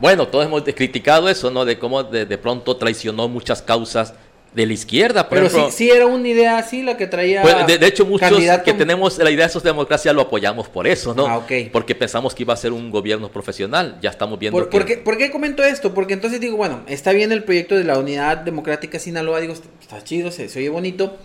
Bueno, 0.00 0.26
todos 0.28 0.46
hemos 0.46 0.62
criticado 0.62 1.28
eso, 1.28 1.50
¿no? 1.50 1.64
De 1.64 1.78
cómo 1.78 2.02
de 2.02 2.38
pronto 2.38 2.76
traicionó 2.76 3.28
muchas 3.28 3.62
causas 3.62 4.14
de 4.54 4.66
la 4.66 4.72
izquierda, 4.74 5.28
por 5.28 5.38
Pero 5.38 5.46
ejemplo. 5.46 5.70
sí, 5.70 5.88
sí, 5.88 5.90
era 5.90 6.06
una 6.06 6.28
idea 6.28 6.58
así 6.58 6.82
la 6.82 6.96
que 6.96 7.06
traía. 7.06 7.42
Pues, 7.42 7.66
de, 7.66 7.78
de, 7.78 7.86
hecho, 7.86 8.04
muchos 8.04 8.28
candidato... 8.28 8.64
que 8.64 8.74
tenemos 8.74 9.16
la 9.18 9.30
idea 9.30 9.46
de 9.46 9.52
socialdemocracia 9.52 10.12
lo 10.12 10.22
apoyamos 10.22 10.68
por 10.68 10.86
eso, 10.86 11.14
¿no? 11.14 11.26
Ah, 11.26 11.38
okay. 11.38 11.70
Porque 11.70 11.94
pensamos 11.94 12.34
que 12.34 12.42
iba 12.42 12.52
a 12.52 12.56
ser 12.56 12.72
un 12.72 12.90
gobierno 12.90 13.30
profesional. 13.30 13.98
Ya 14.02 14.10
estamos 14.10 14.38
viendo. 14.38 14.58
¿Por, 14.58 14.68
que... 14.68 14.76
¿por, 14.78 14.86
qué, 14.86 14.96
¿Por 14.98 15.16
qué 15.16 15.30
comento 15.30 15.64
esto? 15.64 15.94
Porque 15.94 16.12
entonces 16.12 16.40
digo, 16.40 16.56
bueno, 16.56 16.82
está 16.86 17.12
bien 17.12 17.32
el 17.32 17.44
proyecto 17.44 17.76
de 17.76 17.84
la 17.84 17.98
Unidad 17.98 18.38
Democrática 18.38 18.98
Sinaloa, 18.98 19.40
digo, 19.40 19.54
está 19.80 20.04
chido, 20.04 20.30
se, 20.30 20.48
se 20.48 20.58
oye 20.58 20.68
bonito. 20.68 21.16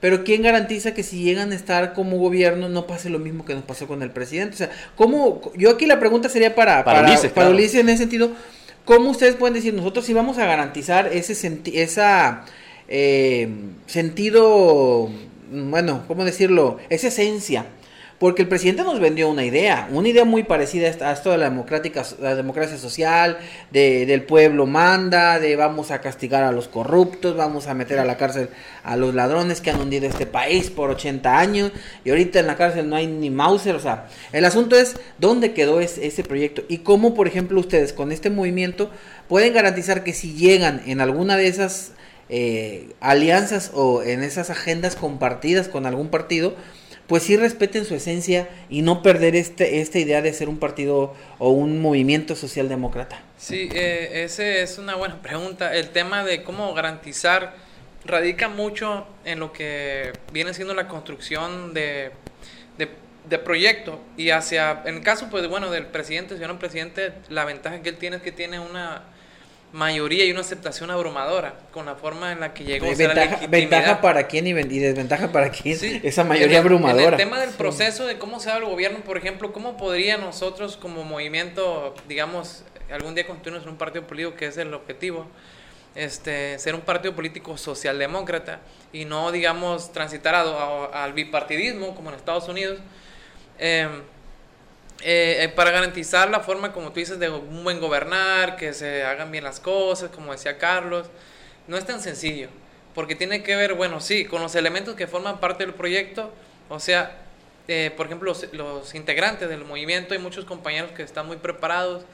Pero 0.00 0.22
¿quién 0.22 0.42
garantiza 0.42 0.92
que 0.92 1.02
si 1.02 1.22
llegan 1.22 1.52
a 1.52 1.54
estar 1.54 1.94
como 1.94 2.18
gobierno 2.18 2.68
no 2.68 2.86
pase 2.86 3.08
lo 3.08 3.18
mismo 3.18 3.46
que 3.46 3.54
nos 3.54 3.64
pasó 3.64 3.86
con 3.86 4.02
el 4.02 4.10
presidente? 4.10 4.54
O 4.54 4.58
sea, 4.58 4.70
¿cómo? 4.96 5.40
Yo 5.56 5.70
aquí 5.70 5.86
la 5.86 5.98
pregunta 5.98 6.28
sería 6.28 6.54
para, 6.54 6.84
para, 6.84 6.98
para, 6.98 7.08
Ulises, 7.08 7.30
para 7.30 7.46
claro. 7.46 7.50
Ulises 7.52 7.80
en 7.80 7.88
ese 7.88 7.98
sentido. 7.98 8.32
¿Cómo 8.84 9.08
ustedes 9.08 9.36
pueden 9.36 9.54
decir, 9.54 9.72
nosotros 9.72 10.04
sí 10.04 10.12
vamos 10.12 10.36
a 10.36 10.44
garantizar 10.44 11.06
ese 11.10 11.34
senti 11.34 11.78
esa 11.80 12.44
eh, 12.88 13.48
sentido, 13.86 15.08
bueno, 15.50 16.04
¿cómo 16.06 16.24
decirlo? 16.24 16.78
Esa 16.90 17.08
esencia. 17.08 17.66
Porque 18.18 18.42
el 18.42 18.48
presidente 18.48 18.84
nos 18.84 19.00
vendió 19.00 19.28
una 19.28 19.44
idea, 19.44 19.88
una 19.90 20.08
idea 20.08 20.24
muy 20.24 20.44
parecida 20.44 20.86
a 20.86 21.12
esto 21.12 21.32
de 21.32 21.36
la, 21.36 21.50
democrática, 21.50 22.04
la 22.20 22.36
democracia 22.36 22.78
social, 22.78 23.38
de, 23.72 24.06
del 24.06 24.22
pueblo 24.22 24.66
manda, 24.66 25.40
de 25.40 25.56
vamos 25.56 25.90
a 25.90 26.00
castigar 26.00 26.44
a 26.44 26.52
los 26.52 26.68
corruptos, 26.68 27.36
vamos 27.36 27.66
a 27.66 27.74
meter 27.74 27.98
a 27.98 28.04
la 28.04 28.16
cárcel 28.16 28.50
a 28.84 28.96
los 28.96 29.14
ladrones 29.14 29.60
que 29.60 29.70
han 29.70 29.80
hundido 29.80 30.06
este 30.06 30.26
país 30.26 30.70
por 30.70 30.90
80 30.90 31.38
años, 31.38 31.72
y 32.04 32.10
ahorita 32.10 32.38
en 32.38 32.46
la 32.46 32.56
cárcel 32.56 32.88
no 32.88 32.94
hay 32.94 33.08
ni 33.08 33.30
Mauser, 33.30 33.74
o 33.74 33.80
sea, 33.80 34.06
el 34.32 34.44
asunto 34.44 34.76
es 34.76 34.96
dónde 35.18 35.52
quedó 35.52 35.80
ese 35.80 36.22
proyecto 36.22 36.62
y 36.68 36.78
cómo, 36.78 37.14
por 37.14 37.26
ejemplo, 37.26 37.58
ustedes 37.58 37.92
con 37.92 38.12
este 38.12 38.30
movimiento 38.30 38.90
pueden 39.28 39.52
garantizar 39.52 40.04
que 40.04 40.12
si 40.12 40.34
llegan 40.34 40.82
en 40.86 41.00
alguna 41.00 41.36
de 41.36 41.48
esas 41.48 41.92
eh, 42.28 42.92
alianzas 43.00 43.70
o 43.74 44.02
en 44.02 44.22
esas 44.22 44.50
agendas 44.50 44.96
compartidas 44.96 45.68
con 45.68 45.86
algún 45.86 46.08
partido, 46.08 46.54
pues 47.06 47.22
sí 47.22 47.36
respeten 47.36 47.84
su 47.84 47.94
esencia 47.94 48.48
y 48.70 48.82
no 48.82 49.02
perder 49.02 49.36
este, 49.36 49.80
esta 49.80 49.98
idea 49.98 50.22
de 50.22 50.32
ser 50.32 50.48
un 50.48 50.58
partido 50.58 51.14
o 51.38 51.50
un 51.50 51.80
movimiento 51.80 52.34
socialdemócrata. 52.34 53.20
Sí, 53.36 53.68
eh, 53.74 54.24
ese 54.24 54.62
es 54.62 54.78
una 54.78 54.94
buena 54.94 55.20
pregunta. 55.20 55.74
El 55.74 55.90
tema 55.90 56.24
de 56.24 56.42
cómo 56.42 56.72
garantizar 56.72 57.56
radica 58.06 58.48
mucho 58.48 59.06
en 59.24 59.40
lo 59.40 59.52
que 59.52 60.12
viene 60.32 60.54
siendo 60.54 60.74
la 60.74 60.88
construcción 60.88 61.74
de, 61.74 62.12
de, 62.78 62.88
y 64.16 64.30
hacia, 64.30 64.82
en 64.84 64.96
el 64.96 65.02
caso, 65.02 65.28
pues 65.30 65.48
bueno, 65.48 65.70
del 65.70 65.86
presidente, 65.86 66.36
señor 66.36 66.58
presidente, 66.58 67.12
la 67.28 67.44
ventaja 67.44 67.80
que 67.80 67.88
él 67.88 67.96
tiene 67.96 68.16
es 68.16 68.22
que 68.22 68.32
tiene 68.32 68.60
una 68.60 69.02
mayoría 69.74 70.24
y 70.24 70.30
una 70.30 70.42
aceptación 70.42 70.92
abrumadora 70.92 71.54
con 71.72 71.86
la 71.86 71.96
forma 71.96 72.30
en 72.30 72.38
la 72.38 72.54
que 72.54 72.62
llegó. 72.62 72.86
Ventaja, 72.86 73.34
o 73.34 73.38
sea, 73.40 73.48
ventaja 73.48 74.00
para 74.00 74.28
quién 74.28 74.46
y, 74.46 74.50
y, 74.50 74.78
desventaja 74.78 75.32
para 75.32 75.50
quién. 75.50 75.76
Sí. 75.76 76.00
Esa 76.04 76.22
mayoría 76.22 76.58
en 76.58 76.62
abrumadora. 76.62 77.06
En 77.08 77.12
el 77.14 77.18
tema 77.18 77.40
del 77.40 77.50
proceso 77.50 78.06
de 78.06 78.16
cómo 78.16 78.38
se 78.38 78.50
da 78.50 78.58
el 78.58 78.66
gobierno, 78.66 79.00
por 79.00 79.18
ejemplo, 79.18 79.52
¿cómo 79.52 79.76
podría 79.76 80.16
nosotros 80.16 80.76
como 80.76 81.02
movimiento, 81.02 81.92
digamos, 82.06 82.62
algún 82.88 83.16
día 83.16 83.26
constituirnos 83.26 83.64
en 83.64 83.70
un 83.70 83.76
partido 83.76 84.06
político 84.06 84.36
que 84.36 84.46
es 84.46 84.56
el 84.58 84.72
objetivo? 84.72 85.26
Este, 85.96 86.56
ser 86.60 86.76
un 86.76 86.82
partido 86.82 87.16
político 87.16 87.56
socialdemócrata 87.56 88.60
y 88.92 89.04
no, 89.06 89.32
digamos, 89.32 89.92
transitar 89.92 90.36
a, 90.36 90.42
a, 90.42 91.02
al 91.04 91.14
bipartidismo 91.14 91.96
como 91.96 92.10
en 92.10 92.16
Estados 92.16 92.48
Unidos. 92.48 92.78
Eh, 93.58 93.88
eh, 95.04 95.52
para 95.54 95.70
garantizar 95.70 96.30
la 96.30 96.40
forma, 96.40 96.72
como 96.72 96.90
tú 96.90 97.00
dices, 97.00 97.18
de 97.18 97.28
un 97.28 97.62
buen 97.62 97.78
gobernar, 97.78 98.56
que 98.56 98.72
se 98.72 99.04
hagan 99.04 99.30
bien 99.30 99.44
las 99.44 99.60
cosas, 99.60 100.10
como 100.10 100.32
decía 100.32 100.58
Carlos, 100.58 101.08
no 101.68 101.76
es 101.76 101.84
tan 101.84 102.00
sencillo, 102.00 102.48
porque 102.94 103.14
tiene 103.14 103.42
que 103.42 103.54
ver, 103.54 103.74
bueno, 103.74 104.00
sí, 104.00 104.24
con 104.24 104.42
los 104.42 104.54
elementos 104.54 104.94
que 104.96 105.06
forman 105.06 105.40
parte 105.40 105.64
del 105.64 105.74
proyecto, 105.74 106.32
o 106.68 106.80
sea, 106.80 107.18
eh, 107.68 107.92
por 107.96 108.06
ejemplo, 108.06 108.30
los, 108.30 108.52
los, 108.52 108.94
integrantes 108.94 109.48
del 109.48 109.64
movimiento, 109.64 110.14
hay 110.14 110.20
muchos 110.20 110.44
compañeros 110.44 110.90
que 110.92 111.02
están 111.02 111.26
muy 111.26 111.36
preparados 111.36 112.04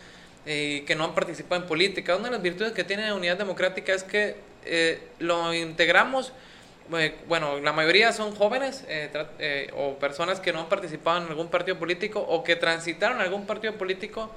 y 0.47 0.51
eh, 0.51 0.85
que 0.87 0.95
no 0.95 1.05
han 1.05 1.15
participado 1.15 1.61
en 1.61 1.69
política. 1.69 2.17
Una 2.17 2.27
de 2.27 2.33
las 2.33 2.43
virtudes 2.43 2.73
que 2.73 2.85
tiene 2.85 3.07
la 3.07 3.15
Unidad 3.15 3.37
Democrática 3.37 3.93
es 3.93 4.05
que 4.05 4.37
eh, 4.65 5.03
lo 5.19 5.53
integramos 5.53 6.33
bueno, 7.29 7.61
la 7.61 7.73
mayoría 7.73 8.13
son 8.13 8.35
jóvenes 8.35 8.85
eh, 8.89 9.11
eh, 9.39 9.71
o 9.77 9.95
personas 9.99 10.41
que 10.41 10.53
no 10.53 10.61
han 10.61 10.69
participado 10.69 11.23
en 11.23 11.29
algún 11.29 11.49
partido 11.49 11.79
político 11.79 12.21
o 12.21 12.43
que 12.43 12.57
transitaron 12.57 13.21
algún 13.21 13.47
partido 13.47 13.75
político, 13.75 14.31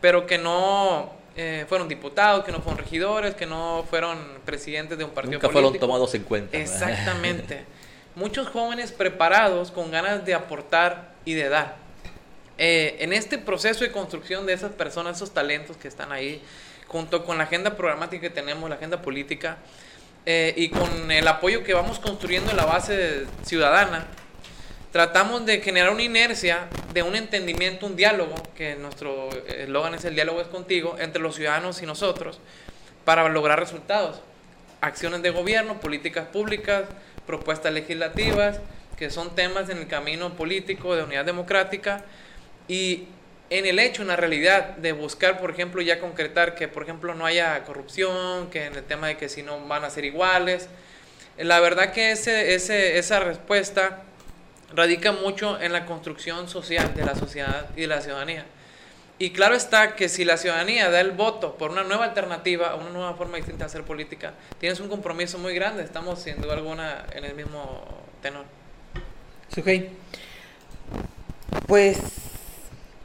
pero 0.00 0.26
que 0.26 0.38
no 0.38 1.12
eh, 1.34 1.64
fueron 1.68 1.88
diputados, 1.88 2.44
que 2.44 2.52
no 2.52 2.60
fueron 2.60 2.78
regidores, 2.78 3.34
que 3.34 3.46
no 3.46 3.86
fueron 3.88 4.18
presidentes 4.44 4.98
de 4.98 5.04
un 5.04 5.10
partido 5.10 5.34
Nunca 5.34 5.48
político. 5.48 5.70
fueron 5.70 5.80
tomados 5.80 6.14
en 6.14 6.24
cuenta. 6.24 6.56
Exactamente. 6.58 7.64
Muchos 8.14 8.48
jóvenes 8.48 8.92
preparados 8.92 9.70
con 9.70 9.90
ganas 9.90 10.26
de 10.26 10.34
aportar 10.34 11.14
y 11.24 11.32
de 11.32 11.48
dar. 11.48 11.76
Eh, 12.58 12.96
en 13.00 13.14
este 13.14 13.38
proceso 13.38 13.82
de 13.82 13.90
construcción 13.92 14.44
de 14.44 14.52
esas 14.52 14.72
personas, 14.72 15.16
esos 15.16 15.32
talentos 15.32 15.78
que 15.78 15.88
están 15.88 16.12
ahí, 16.12 16.42
junto 16.86 17.24
con 17.24 17.38
la 17.38 17.44
agenda 17.44 17.76
programática 17.76 18.20
que 18.20 18.30
tenemos, 18.30 18.68
la 18.68 18.76
agenda 18.76 19.00
política, 19.00 19.56
eh, 20.24 20.54
y 20.56 20.68
con 20.68 21.10
el 21.10 21.26
apoyo 21.26 21.64
que 21.64 21.74
vamos 21.74 21.98
construyendo 21.98 22.50
en 22.50 22.56
la 22.56 22.64
base 22.64 23.26
ciudadana, 23.44 24.06
tratamos 24.92 25.44
de 25.46 25.60
generar 25.60 25.90
una 25.90 26.02
inercia 26.02 26.68
de 26.92 27.02
un 27.02 27.16
entendimiento, 27.16 27.86
un 27.86 27.96
diálogo, 27.96 28.34
que 28.54 28.76
nuestro 28.76 29.30
eslogan 29.48 29.94
es 29.94 30.04
el 30.04 30.14
diálogo 30.14 30.40
es 30.40 30.48
contigo, 30.48 30.96
entre 30.98 31.22
los 31.22 31.34
ciudadanos 31.34 31.82
y 31.82 31.86
nosotros, 31.86 32.38
para 33.04 33.28
lograr 33.28 33.58
resultados. 33.58 34.20
Acciones 34.80 35.22
de 35.22 35.30
gobierno, 35.30 35.80
políticas 35.80 36.26
públicas, 36.28 36.84
propuestas 37.26 37.72
legislativas, 37.72 38.60
que 38.96 39.10
son 39.10 39.34
temas 39.34 39.70
en 39.70 39.78
el 39.78 39.88
camino 39.88 40.34
político 40.34 40.94
de 40.94 41.02
unidad 41.02 41.24
democrática, 41.24 42.04
y 42.68 43.06
en 43.58 43.66
el 43.66 43.78
hecho, 43.78 44.02
en 44.02 44.08
la 44.08 44.16
realidad 44.16 44.76
de 44.76 44.92
buscar, 44.92 45.38
por 45.38 45.50
ejemplo, 45.50 45.82
ya 45.82 46.00
concretar 46.00 46.54
que, 46.54 46.68
por 46.68 46.82
ejemplo, 46.84 47.14
no 47.14 47.26
haya 47.26 47.62
corrupción, 47.64 48.48
que 48.50 48.64
en 48.64 48.74
el 48.74 48.84
tema 48.84 49.08
de 49.08 49.16
que 49.18 49.28
si 49.28 49.42
no 49.42 49.66
van 49.66 49.84
a 49.84 49.90
ser 49.90 50.06
iguales. 50.06 50.68
La 51.36 51.60
verdad 51.60 51.92
que 51.92 52.12
ese, 52.12 52.54
ese, 52.54 52.98
esa 52.98 53.20
respuesta 53.20 54.04
radica 54.74 55.12
mucho 55.12 55.60
en 55.60 55.72
la 55.72 55.84
construcción 55.84 56.48
social 56.48 56.94
de 56.94 57.04
la 57.04 57.14
sociedad 57.14 57.66
y 57.76 57.82
de 57.82 57.86
la 57.88 58.00
ciudadanía. 58.00 58.46
Y 59.18 59.30
claro 59.30 59.54
está 59.54 59.96
que 59.96 60.08
si 60.08 60.24
la 60.24 60.38
ciudadanía 60.38 60.90
da 60.90 61.00
el 61.00 61.12
voto 61.12 61.56
por 61.58 61.70
una 61.70 61.84
nueva 61.84 62.06
alternativa, 62.06 62.74
una 62.74 62.90
nueva 62.90 63.14
forma 63.14 63.36
distinta 63.36 63.64
de 63.64 63.66
hacer 63.66 63.82
política, 63.82 64.32
tienes 64.58 64.80
un 64.80 64.88
compromiso 64.88 65.38
muy 65.38 65.54
grande. 65.54 65.84
Estamos, 65.84 66.22
sin 66.22 66.40
duda 66.40 66.54
alguna, 66.54 67.04
en 67.12 67.24
el 67.24 67.34
mismo 67.34 67.84
tenor. 68.22 68.46
Sujei. 69.54 69.90
Pues 71.66 72.21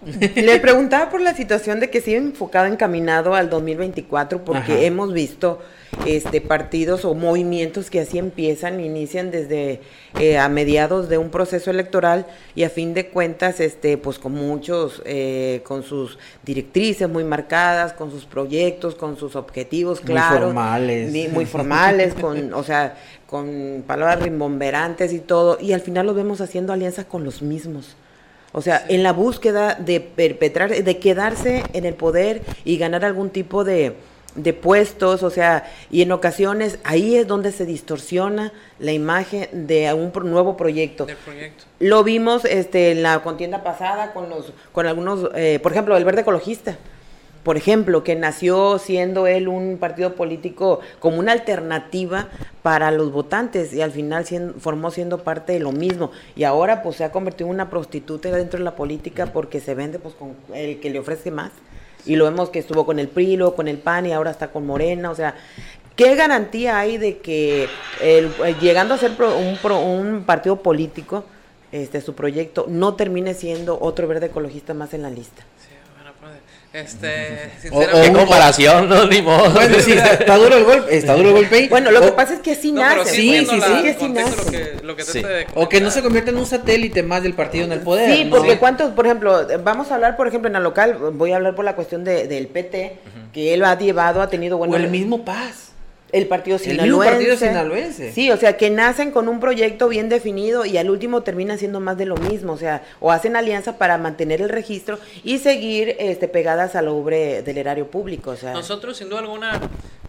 le 0.36 0.60
preguntaba 0.60 1.10
por 1.10 1.22
la 1.22 1.34
situación 1.34 1.80
de 1.80 1.90
que 1.90 2.02
sigue 2.02 2.18
enfocado, 2.18 2.68
encaminado 2.68 3.34
al 3.34 3.50
2024, 3.50 4.44
porque 4.46 4.74
Ajá. 4.74 4.82
hemos 4.82 5.12
visto 5.12 5.60
este 6.06 6.42
partidos 6.42 7.06
o 7.06 7.16
movimientos 7.16 7.90
que 7.90 8.02
así 8.02 8.20
empiezan, 8.20 8.80
inician 8.80 9.32
desde 9.32 9.82
eh, 10.20 10.38
a 10.38 10.50
mediados 10.50 11.10
de 11.10 11.18
un 11.18 11.30
proceso 11.30 11.72
electoral 11.72 12.28
y 12.56 12.64
a 12.64 12.70
fin 12.70 12.94
de 12.94 13.08
cuentas, 13.08 13.60
este, 13.60 13.98
pues 13.98 14.20
con 14.20 14.34
muchos, 14.34 15.02
eh, 15.06 15.62
con 15.64 15.84
sus 15.84 16.20
directrices 16.44 17.10
muy 17.10 17.24
marcadas, 17.24 17.94
con 17.94 18.12
sus 18.12 18.26
proyectos, 18.26 18.96
con 18.96 19.18
sus 19.18 19.36
objetivos 19.36 20.02
claros, 20.02 20.40
muy 20.40 20.40
formales, 20.48 21.12
muy, 21.12 21.28
muy 21.30 21.46
formales, 21.46 22.14
con, 22.14 22.54
o 22.54 22.64
sea, 22.64 22.98
con 23.26 23.84
palabras 23.88 24.22
rimbomberantes 24.22 25.12
y 25.12 25.20
todo, 25.20 25.58
y 25.60 25.74
al 25.74 25.82
final 25.82 26.06
los 26.06 26.16
vemos 26.16 26.42
haciendo 26.42 26.74
alianzas 26.74 27.06
con 27.06 27.24
los 27.24 27.42
mismos. 27.42 27.96
O 28.58 28.62
sea, 28.64 28.80
sí. 28.88 28.96
en 28.96 29.04
la 29.04 29.14
búsqueda 29.14 29.76
de 29.76 30.00
perpetrar, 30.00 30.72
de 30.72 30.98
quedarse 30.98 31.64
en 31.74 31.86
el 31.86 31.94
poder 31.94 32.42
y 32.66 32.80
ganar 32.80 33.06
algún 33.06 33.30
tipo 33.30 33.64
de, 33.64 33.94
de 34.34 34.52
puestos, 34.52 35.22
o 35.22 35.30
sea, 35.30 35.72
y 35.92 36.02
en 36.02 36.12
ocasiones 36.12 36.80
ahí 36.84 37.18
es 37.18 37.28
donde 37.28 37.52
se 37.52 37.68
distorsiona 37.68 38.52
la 38.80 38.94
imagen 38.94 39.68
de 39.68 39.94
un 39.94 40.12
nuevo 40.32 40.58
proyecto. 40.58 41.06
proyecto. 41.24 41.66
Lo 41.80 42.04
vimos 42.04 42.46
este, 42.46 42.94
en 42.94 43.04
la 43.04 43.22
contienda 43.22 43.64
pasada 43.64 44.12
con 44.12 44.28
los, 44.28 44.52
con 44.72 44.88
algunos, 44.88 45.30
eh, 45.36 45.60
por 45.62 45.72
ejemplo, 45.72 45.96
el 45.96 46.04
Verde 46.04 46.22
Ecologista, 46.22 46.78
por 47.48 47.56
ejemplo, 47.56 48.04
que 48.04 48.18
nació 48.18 48.78
siendo 48.78 49.26
él 49.26 49.48
un 49.48 49.78
partido 49.78 50.16
político 50.16 50.82
como 51.00 51.20
una 51.20 51.32
alternativa 51.32 52.28
para 52.62 52.92
los 52.92 53.14
votantes 53.14 53.72
y 53.72 53.82
al 53.82 53.92
final 53.94 54.26
formó 54.60 54.92
siendo 54.92 55.24
parte 55.24 55.54
de 55.54 55.62
lo 55.62 55.72
mismo. 55.72 56.12
Y 56.36 56.44
ahora 56.44 56.84
pues 56.84 56.98
se 56.98 57.06
ha 57.06 57.12
convertido 57.14 57.48
en 57.48 57.56
una 57.56 57.70
prostituta 57.70 58.30
dentro 58.32 58.58
de 58.58 58.66
la 58.66 58.76
política 58.76 59.28
porque 59.28 59.62
se 59.62 59.76
vende 59.76 59.98
pues 59.98 60.14
con 60.14 60.36
el 60.54 60.82
que 60.82 60.90
le 60.90 61.00
ofrece 61.00 61.32
más. 61.32 61.52
Y 62.06 62.18
lo 62.18 62.26
vemos 62.26 62.50
que 62.50 62.60
estuvo 62.60 62.86
con 62.86 63.00
el 63.00 63.08
PRI, 63.08 63.40
con 63.56 63.70
el 63.70 63.78
PAN 63.78 64.08
y 64.08 64.12
ahora 64.12 64.32
está 64.32 64.50
con 64.50 64.66
Morena, 64.66 65.10
o 65.10 65.16
sea, 65.16 65.34
¿qué 65.96 66.16
garantía 66.16 66.78
hay 66.78 66.98
de 66.98 67.20
que 67.20 67.70
el, 68.02 68.26
eh, 68.46 68.56
llegando 68.60 68.94
a 68.94 68.98
ser 68.98 69.12
un, 69.22 69.72
un 69.72 70.24
partido 70.26 70.58
político, 70.58 71.24
este 71.72 72.02
su 72.02 72.14
proyecto 72.14 72.66
no 72.68 72.96
termine 72.96 73.34
siendo 73.34 73.80
otro 73.80 74.06
verde 74.06 74.26
ecologista 74.26 74.74
más 74.74 74.94
en 74.94 75.04
la 75.04 75.10
lista? 75.10 75.46
Este, 76.78 77.50
¿Qué 77.64 78.14
comparación? 78.14 78.88
No, 78.88 79.08
ni 79.08 79.20
modo. 79.24 79.50
Bueno, 79.50 79.80
sí, 79.80 79.94
está, 79.94 80.38
duro 80.38 80.58
el 80.58 80.64
golpe. 80.64 80.96
Está 80.96 81.16
duro 81.16 81.30
el 81.30 81.36
golpe. 81.36 81.68
Bueno, 81.70 81.90
lo 81.90 82.02
que 82.02 82.12
pasa 82.12 82.36
es 82.36 82.40
que 82.42 82.54
sí 82.54 82.72
nace. 82.72 83.16
Sí, 83.16 83.48
sí, 83.48 83.60
sí. 85.04 85.24
o 85.56 85.68
que 85.68 85.82
no 85.82 85.90
se 85.90 86.04
convierta 86.04 86.30
en 86.30 86.38
un 86.38 86.46
satélite 86.46 87.02
más 87.02 87.24
del 87.24 87.34
partido 87.34 87.66
en 87.66 87.72
el 87.72 87.80
poder. 87.80 88.16
Sí, 88.16 88.28
porque 88.30 88.60
cuántos, 88.60 88.92
por 88.92 89.08
ejemplo, 89.08 89.48
vamos 89.64 89.90
a 89.90 89.96
hablar, 89.96 90.16
por 90.16 90.28
ejemplo, 90.28 90.48
en 90.50 90.54
la 90.54 90.60
local, 90.60 90.98
voy 91.14 91.32
a 91.32 91.38
hablar 91.38 91.56
por 91.56 91.66
la 91.66 91.76
cuestión 91.76 92.04
de, 92.04 92.28
del 92.28 92.48
PT, 92.48 93.00
que 93.34 93.56
él 93.56 93.64
ha 93.64 93.76
llevado, 93.76 94.22
ha 94.22 94.30
tenido 94.30 94.58
bueno. 94.58 94.76
O 94.76 94.78
el 94.78 94.90
mismo 94.90 95.26
Paz. 95.26 95.67
El 96.12 96.28
partido 96.28 96.58
sinaloense. 96.58 98.14
Sí, 98.14 98.32
o 98.32 98.38
sea, 98.38 98.56
que 98.56 98.70
nacen 98.70 99.12
con 99.12 99.28
un 99.28 99.40
proyecto 99.40 99.90
bien 99.90 100.08
definido 100.08 100.66
y 100.66 100.78
al 100.78 100.90
último 100.90 101.24
terminan 101.24 101.60
siendo 101.60 101.80
más 101.82 101.98
de 101.98 102.06
lo 102.06 102.16
mismo, 102.16 102.54
o 102.54 102.58
sea, 102.58 102.86
o 103.02 103.12
hacen 103.12 103.36
alianza 103.36 103.78
para 103.78 103.98
mantener 103.98 104.42
el 104.42 104.50
registro 104.50 105.00
y 105.24 105.40
seguir 105.40 105.96
este, 106.00 106.30
pegadas 106.30 106.76
al 106.76 106.88
obre 106.88 107.42
del 107.42 107.58
erario 107.58 107.92
público. 107.92 108.32
O 108.32 108.38
sea. 108.38 108.54
Nosotros, 108.54 108.98
sin 108.98 109.10
duda 109.10 109.20
alguna, 109.20 109.60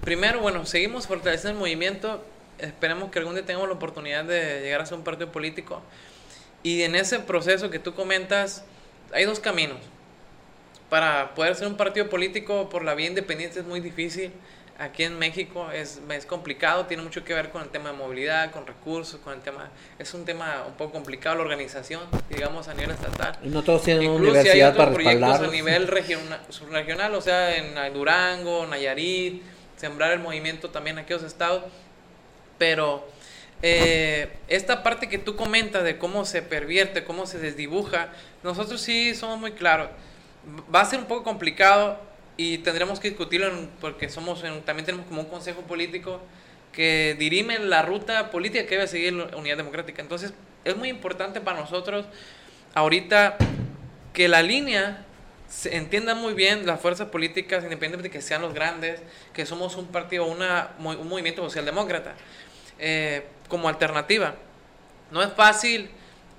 primero, 0.05 0.41
bueno, 0.41 0.65
seguimos 0.67 1.09
fortaleciendo 1.09 1.59
el 1.59 1.59
movimiento, 1.59 2.23
esperemos 2.59 3.11
que 3.11 3.19
algún 3.19 3.35
día 3.35 3.45
tengamos 3.45 3.69
la 3.69 3.75
oportunidad 3.75 4.25
de 4.25 4.61
llegar 4.61 4.81
a 4.81 4.87
ser 4.87 4.99
un 4.99 5.05
partido 5.05 5.33
político. 5.33 5.83
Y 6.63 6.83
en 6.83 6.95
ese 6.95 7.19
proceso 7.19 7.71
que 7.71 7.81
tú 7.81 7.95
comentas, 7.95 8.65
hay 9.13 9.25
dos 9.25 9.41
caminos. 9.41 9.79
Para 10.91 11.35
poder 11.35 11.55
ser 11.57 11.67
un 11.67 11.77
partido 11.77 12.09
político 12.09 12.69
por 12.69 12.85
la 12.85 12.95
vía 12.95 13.09
independiente 13.09 13.61
es 13.61 13.67
muy 13.67 13.81
difícil 13.81 14.33
aquí 14.79 15.03
en 15.03 15.19
México 15.19 15.71
es, 15.73 16.01
es, 16.09 16.27
complicado, 16.27 16.87
tiene 16.87 17.03
mucho 17.03 17.25
que 17.25 17.35
ver 17.35 17.51
con 17.51 17.63
el 17.63 17.69
tema 17.69 17.91
de 17.91 17.97
movilidad, 17.97 18.53
con 18.53 18.67
recursos, 18.67 19.21
con 19.21 19.35
el 19.35 19.41
tema, 19.41 19.71
es 19.99 20.15
un 20.15 20.25
tema 20.25 20.65
un 20.67 20.75
poco 20.75 20.93
complicado 20.93 21.37
la 21.37 21.43
organización, 21.43 22.03
digamos 22.31 22.69
a 22.69 22.75
nivel 22.75 22.93
estatal. 22.93 23.39
No 23.43 23.63
todos 23.63 23.83
tienen 23.83 24.09
una 24.09 24.21
universidad 24.21 24.55
hay 24.55 24.63
otros 24.63 24.95
proyectos 24.95 25.41
a 25.41 25.47
nivel 25.49 25.89
regional, 25.89 26.41
subregional, 26.49 27.15
o 27.15 27.21
sea, 27.21 27.57
en 27.57 27.93
Durango, 27.93 28.67
Nayarit, 28.67 29.43
sembrar 29.77 30.13
el 30.13 30.21
movimiento 30.21 30.71
también 30.71 30.99
en 30.99 31.05
aquellos 31.05 31.25
estados, 31.25 31.65
pero 32.57 33.07
eh, 33.63 34.31
esta 34.47 34.85
parte 34.85 35.09
que 35.09 35.19
tú 35.19 35.35
comentas 35.35 35.83
de 35.83 35.99
cómo 35.99 36.25
se 36.25 36.41
pervierte, 36.43 37.03
cómo 37.03 37.27
se 37.27 37.39
desdibuja, 37.39 38.11
nosotros 38.45 38.81
sí 38.81 39.15
somos 39.15 39.39
muy 39.39 39.53
claros. 39.53 39.91
Va 40.73 40.81
a 40.81 40.85
ser 40.85 41.01
un 41.01 41.07
poco 41.07 41.25
complicado 41.25 42.08
y 42.39 42.59
tendremos 42.59 43.01
que 43.01 43.09
discutirlo 43.09 43.51
porque 43.81 44.09
somos 44.09 44.43
también 44.65 44.87
tenemos 44.87 45.07
como 45.07 45.21
un 45.21 45.29
consejo 45.29 45.63
político 45.63 46.23
que 46.73 47.17
dirime 47.19 47.59
la 47.59 47.83
ruta 47.83 48.31
política 48.31 48.65
que 48.65 48.77
debe 48.77 48.87
seguir 48.87 49.13
la 49.13 49.37
Unidad 49.37 49.57
Democrática. 49.57 50.01
Entonces, 50.01 50.33
es 50.65 50.77
muy 50.77 50.89
importante 50.89 51.41
para 51.41 51.59
nosotros 51.59 52.07
ahorita 52.75 53.37
que 54.13 54.29
la 54.29 54.43
línea 54.43 55.05
se 55.49 55.77
entienda 55.77 56.15
muy 56.15 56.35
bien 56.35 56.65
las 56.65 56.81
fuerzas 56.81 57.09
políticas, 57.09 57.65
independientemente 57.65 58.09
de 58.09 58.11
que 58.11 58.23
sean 58.23 58.43
los 58.43 58.55
grandes, 58.55 59.01
que 59.33 59.45
somos 59.45 59.77
un 59.77 59.89
partido, 59.89 60.27
una, 60.27 60.71
un 60.79 61.09
movimiento 61.09 61.43
socialdemócrata, 61.43 62.15
eh, 62.79 63.25
como 63.49 63.69
alternativa. 63.69 64.37
No 65.11 65.23
es 65.23 65.33
fácil 65.33 65.91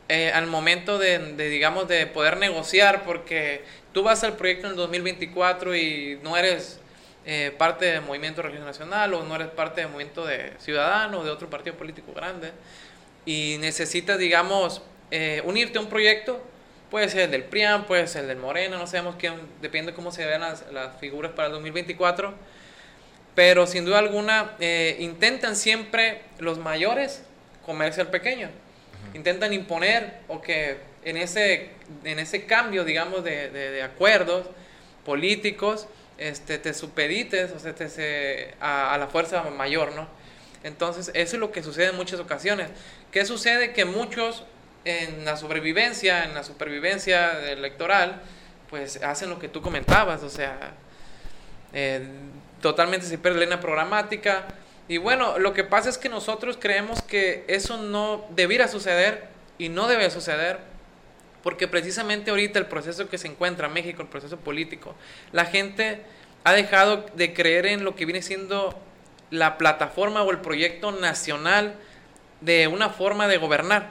eh, 0.07 0.31
al 0.31 0.47
momento 0.47 0.97
de, 0.97 1.33
de, 1.33 1.49
digamos, 1.49 1.87
de 1.87 2.07
poder 2.07 2.37
negociar, 2.37 3.03
porque 3.03 3.65
tú 3.93 4.03
vas 4.03 4.23
al 4.23 4.35
proyecto 4.35 4.67
en 4.67 4.71
el 4.71 4.77
2024 4.77 5.75
y 5.75 6.19
no 6.23 6.37
eres 6.37 6.79
eh, 7.25 7.53
parte 7.57 7.85
del 7.85 8.01
movimiento 8.01 8.41
regional 8.41 8.67
nacional 8.67 9.13
o 9.13 9.23
no 9.23 9.35
eres 9.35 9.47
parte 9.49 9.81
del 9.81 9.89
movimiento 9.89 10.25
de 10.25 10.53
Ciudadanos, 10.59 11.25
de 11.25 11.31
otro 11.31 11.49
partido 11.49 11.75
político 11.75 12.13
grande, 12.13 12.51
y 13.25 13.57
necesitas, 13.59 14.17
digamos, 14.17 14.81
eh, 15.11 15.41
unirte 15.45 15.77
a 15.77 15.81
un 15.81 15.89
proyecto, 15.89 16.43
puede 16.89 17.09
ser 17.09 17.21
el 17.21 17.31
del 17.31 17.43
PRIAM, 17.43 17.85
puede 17.85 18.07
ser 18.07 18.21
el 18.21 18.29
del 18.29 18.37
Morena, 18.37 18.77
no 18.77 18.87
sabemos 18.87 19.15
quién, 19.17 19.35
depende 19.61 19.91
de 19.91 19.95
cómo 19.95 20.11
se 20.11 20.25
vean 20.25 20.41
las, 20.41 20.71
las 20.71 20.97
figuras 20.99 21.31
para 21.33 21.47
el 21.47 21.53
2024, 21.53 22.33
pero 23.35 23.67
sin 23.67 23.85
duda 23.85 23.99
alguna 23.99 24.55
intentan 24.97 25.55
siempre 25.55 26.23
los 26.39 26.57
mayores 26.57 27.23
comerse 27.63 28.01
al 28.01 28.07
pequeño 28.07 28.49
intentan 29.13 29.53
imponer 29.53 30.19
o 30.27 30.41
que 30.41 30.77
en 31.03 31.17
ese, 31.17 31.69
en 32.03 32.19
ese 32.19 32.45
cambio, 32.45 32.83
digamos, 32.83 33.23
de, 33.23 33.49
de, 33.49 33.83
acuerdos 33.83 34.47
políticos, 35.05 35.87
este, 36.17 36.57
te 36.57 36.73
supedites 36.73 37.51
o 37.51 37.59
sea, 37.59 37.73
te, 37.73 38.55
a, 38.59 38.97
la 38.97 39.07
fuerza 39.07 39.43
mayor, 39.43 39.93
¿no? 39.93 40.07
Entonces, 40.63 41.11
eso 41.13 41.35
es 41.35 41.39
lo 41.39 41.51
que 41.51 41.63
sucede 41.63 41.87
en 41.87 41.95
muchas 41.95 42.19
ocasiones. 42.19 42.69
¿Qué 43.11 43.25
sucede? 43.25 43.71
Que 43.71 43.85
muchos 43.85 44.43
en 44.83 45.23
la 45.23 45.37
sobrevivencia, 45.37 46.25
en 46.25 46.33
la 46.33 46.43
supervivencia 46.43 47.49
electoral, 47.49 48.21
pues 48.69 49.01
hacen 49.01 49.29
lo 49.29 49.39
que 49.39 49.47
tú 49.47 49.61
comentabas, 49.61 50.23
o 50.23 50.29
sea, 50.29 50.73
eh, 51.73 52.05
totalmente 52.61 53.05
se 53.05 53.17
pierde 53.17 53.45
la 53.45 53.59
programática, 53.59 54.47
y 54.89 54.97
bueno, 54.97 55.37
lo 55.37 55.53
que 55.53 55.63
pasa 55.63 55.87
es 55.87 55.99
que 55.99 56.09
nosotros 56.09 56.57
creemos 56.59 57.03
que 57.03 57.45
eso 57.47 57.77
no 57.77 58.25
debiera 58.31 58.67
suceder 58.67 59.27
y 59.59 59.69
no 59.69 59.87
debe 59.87 60.09
suceder 60.09 60.57
porque 61.43 61.67
precisamente 61.67 62.31
ahorita 62.31 62.59
el 62.59 62.65
proceso 62.65 63.09
que 63.09 63.17
se 63.17 63.27
encuentra 63.27 63.67
en 63.67 63.73
México, 63.73 64.01
el 64.01 64.07
proceso 64.07 64.37
político, 64.37 64.95
la 65.31 65.45
gente 65.45 66.01
ha 66.43 66.53
dejado 66.53 67.05
de 67.15 67.33
creer 67.33 67.65
en 67.65 67.83
lo 67.83 67.95
que 67.95 68.05
viene 68.05 68.21
siendo 68.21 68.77
la 69.31 69.57
plataforma 69.57 70.23
o 70.23 70.31
el 70.31 70.39
proyecto 70.39 70.91
nacional 70.91 71.75
de 72.41 72.67
una 72.67 72.89
forma 72.89 73.27
de 73.27 73.37
gobernar. 73.37 73.89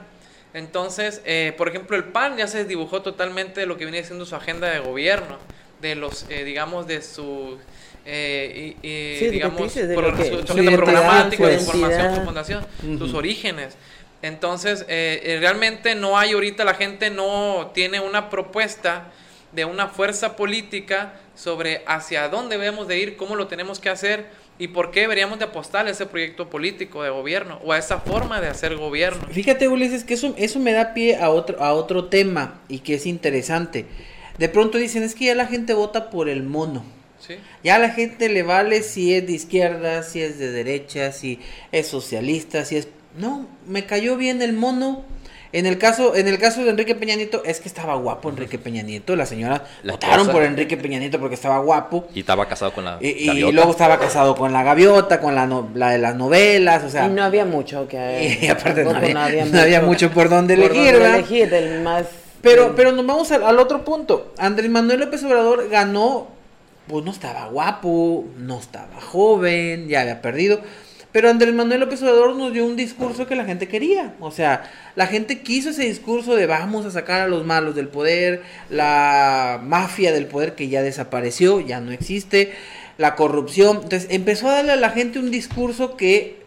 Entonces, 0.53 1.21
eh, 1.25 1.53
por 1.57 1.69
ejemplo, 1.69 1.95
el 1.95 2.05
PAN 2.05 2.37
ya 2.37 2.47
se 2.47 2.65
dibujó 2.65 3.01
totalmente 3.01 3.61
de 3.61 3.65
lo 3.67 3.77
que 3.77 3.85
viene 3.85 4.03
siendo 4.03 4.25
su 4.25 4.35
agenda 4.35 4.69
de 4.69 4.79
gobierno, 4.79 5.37
de 5.79 5.95
los, 5.95 6.25
eh, 6.29 6.43
digamos, 6.43 6.87
de 6.87 7.01
su 7.01 7.57
eh, 8.05 8.75
y, 8.81 9.27
digamos, 9.29 9.59
por 9.59 9.69
su, 9.69 10.55
programático, 10.55 11.45
de 11.45 11.53
información, 11.55 12.15
su 12.15 12.21
fundación, 12.23 12.65
sus 12.97 13.13
orígenes. 13.13 13.75
Entonces, 14.21 14.85
eh, 14.89 15.21
eh, 15.23 15.37
realmente 15.39 15.95
no 15.95 16.17
hay 16.17 16.31
ahorita, 16.33 16.65
la 16.65 16.73
gente 16.73 17.09
no 17.09 17.71
tiene 17.73 17.99
una 17.99 18.29
propuesta 18.29 19.11
de 19.53 19.65
una 19.65 19.87
fuerza 19.87 20.35
política 20.35 21.13
sobre 21.35 21.83
hacia 21.87 22.27
dónde 22.27 22.57
debemos 22.57 22.87
de 22.87 22.99
ir, 22.99 23.15
cómo 23.15 23.35
lo 23.35 23.47
tenemos 23.47 23.79
que 23.79 23.89
hacer 23.89 24.27
y 24.59 24.67
por 24.67 24.91
qué 24.91 25.01
deberíamos 25.01 25.39
de 25.39 25.45
apostar 25.45 25.87
a 25.87 25.89
ese 25.89 26.05
proyecto 26.05 26.49
político 26.49 27.01
de 27.01 27.09
gobierno 27.09 27.59
o 27.63 27.71
a 27.71 27.77
esa 27.77 27.99
forma 27.99 28.41
de 28.41 28.49
hacer 28.49 28.75
gobierno. 28.75 29.25
Fíjate, 29.31 29.69
Ulises, 29.69 30.03
que 30.03 30.15
eso, 30.15 30.35
eso 30.37 30.59
me 30.59 30.73
da 30.73 30.93
pie 30.93 31.15
a 31.15 31.29
otro, 31.29 31.63
a 31.63 31.73
otro 31.73 32.05
tema 32.05 32.59
y 32.67 32.79
que 32.79 32.95
es 32.95 33.05
interesante. 33.05 33.85
De 34.37 34.49
pronto 34.49 34.77
dicen, 34.77 35.03
es 35.03 35.15
que 35.15 35.25
ya 35.25 35.35
la 35.35 35.47
gente 35.47 35.73
vota 35.73 36.09
por 36.09 36.27
el 36.29 36.43
mono. 36.43 36.83
Ya 37.63 37.75
a 37.75 37.79
la 37.79 37.89
gente 37.89 38.29
le 38.29 38.43
vale 38.43 38.81
si 38.81 39.13
es 39.13 39.27
de 39.27 39.33
izquierda, 39.33 40.03
si 40.03 40.21
es 40.21 40.39
de 40.39 40.51
derecha, 40.51 41.11
si 41.11 41.39
es 41.71 41.87
socialista, 41.87 42.65
si 42.65 42.77
es... 42.77 42.87
No, 43.17 43.47
me 43.67 43.85
cayó 43.85 44.17
bien 44.17 44.41
el 44.41 44.53
mono. 44.53 45.03
En 45.51 45.65
el 45.65 45.79
caso, 45.79 46.15
en 46.15 46.27
el 46.27 46.37
caso 46.37 46.63
de 46.63 46.69
Enrique 46.69 46.93
Peña 46.93 47.15
Nieto, 47.15 47.41
es 47.43 47.59
que 47.59 47.67
estaba 47.67 47.95
guapo 47.95 48.29
Enrique 48.29 48.59
Peña 48.59 48.83
Nieto. 48.83 49.15
La 49.15 49.25
señora 49.25 49.63
votaron 49.83 50.27
por 50.27 50.43
Enrique 50.43 50.77
Peña 50.77 50.99
Nieto 50.99 51.19
porque 51.19 51.33
estaba 51.33 51.57
guapo. 51.57 52.07
Y 52.13 52.19
estaba 52.19 52.47
casado 52.47 52.71
con 52.71 52.85
la 52.85 52.99
y, 53.01 53.29
y 53.31 53.51
luego 53.51 53.71
estaba 53.71 53.97
casado 53.97 54.35
con 54.35 54.53
la 54.53 54.61
gaviota, 54.61 55.19
con 55.19 55.33
la, 55.33 55.47
la 55.73 55.89
de 55.89 55.97
las 55.97 56.15
novelas, 56.15 56.83
o 56.83 56.89
sea. 56.89 57.07
Y 57.07 57.09
no 57.09 57.23
había 57.23 57.45
mucho 57.45 57.87
que. 57.87 58.37
Y 58.41 58.47
aparte 58.49 58.83
no 58.83 58.91
había, 58.91 59.81
mucho, 59.81 60.11
por 60.11 60.29
donde 60.29 60.53
elegir, 60.53 60.95
elegir, 60.95 61.49
del 61.49 61.81
más. 61.81 62.05
Pero, 62.43 62.75
pero 62.75 62.91
nos 62.91 63.05
vamos 63.07 63.31
al, 63.31 63.43
al 63.43 63.57
otro 63.57 63.83
punto. 63.83 64.33
Andrés 64.37 64.69
Manuel 64.69 64.99
López 64.99 65.23
Obrador 65.23 65.67
ganó 65.67 66.27
pues 66.89 67.05
no 67.05 67.11
estaba 67.11 67.45
guapo, 67.45 68.25
no 68.37 68.57
estaba 68.57 68.99
joven, 68.99 69.87
ya 69.87 70.01
había 70.01 70.21
perdido. 70.21 70.59
Pero 71.11 71.29
Andrés 71.29 71.53
Manuel 71.53 71.79
López 71.79 72.01
Obrador 72.03 72.35
nos 72.35 72.53
dio 72.53 72.65
un 72.65 72.75
discurso 72.75 73.25
que 73.25 73.35
la 73.35 73.45
gente 73.45 73.67
quería. 73.67 74.13
O 74.19 74.31
sea, 74.31 74.69
la 74.95 75.07
gente 75.07 75.41
quiso 75.41 75.71
ese 75.71 75.83
discurso 75.85 76.35
de 76.35 76.45
vamos 76.45 76.85
a 76.85 76.91
sacar 76.91 77.21
a 77.21 77.27
los 77.27 77.45
malos 77.45 77.75
del 77.75 77.87
poder, 77.87 78.43
la 78.69 79.59
mafia 79.63 80.11
del 80.11 80.27
poder 80.27 80.53
que 80.53 80.67
ya 80.69 80.83
desapareció, 80.83 81.59
ya 81.61 81.81
no 81.81 81.91
existe. 81.91 82.53
la 82.97 83.15
corrupción. 83.15 83.77
Entonces 83.83 84.07
empezó 84.11 84.49
a 84.49 84.55
darle 84.55 84.73
a 84.73 84.75
la 84.75 84.89
gente 84.89 85.19
un 85.19 85.31
discurso 85.31 85.95
que 85.95 86.38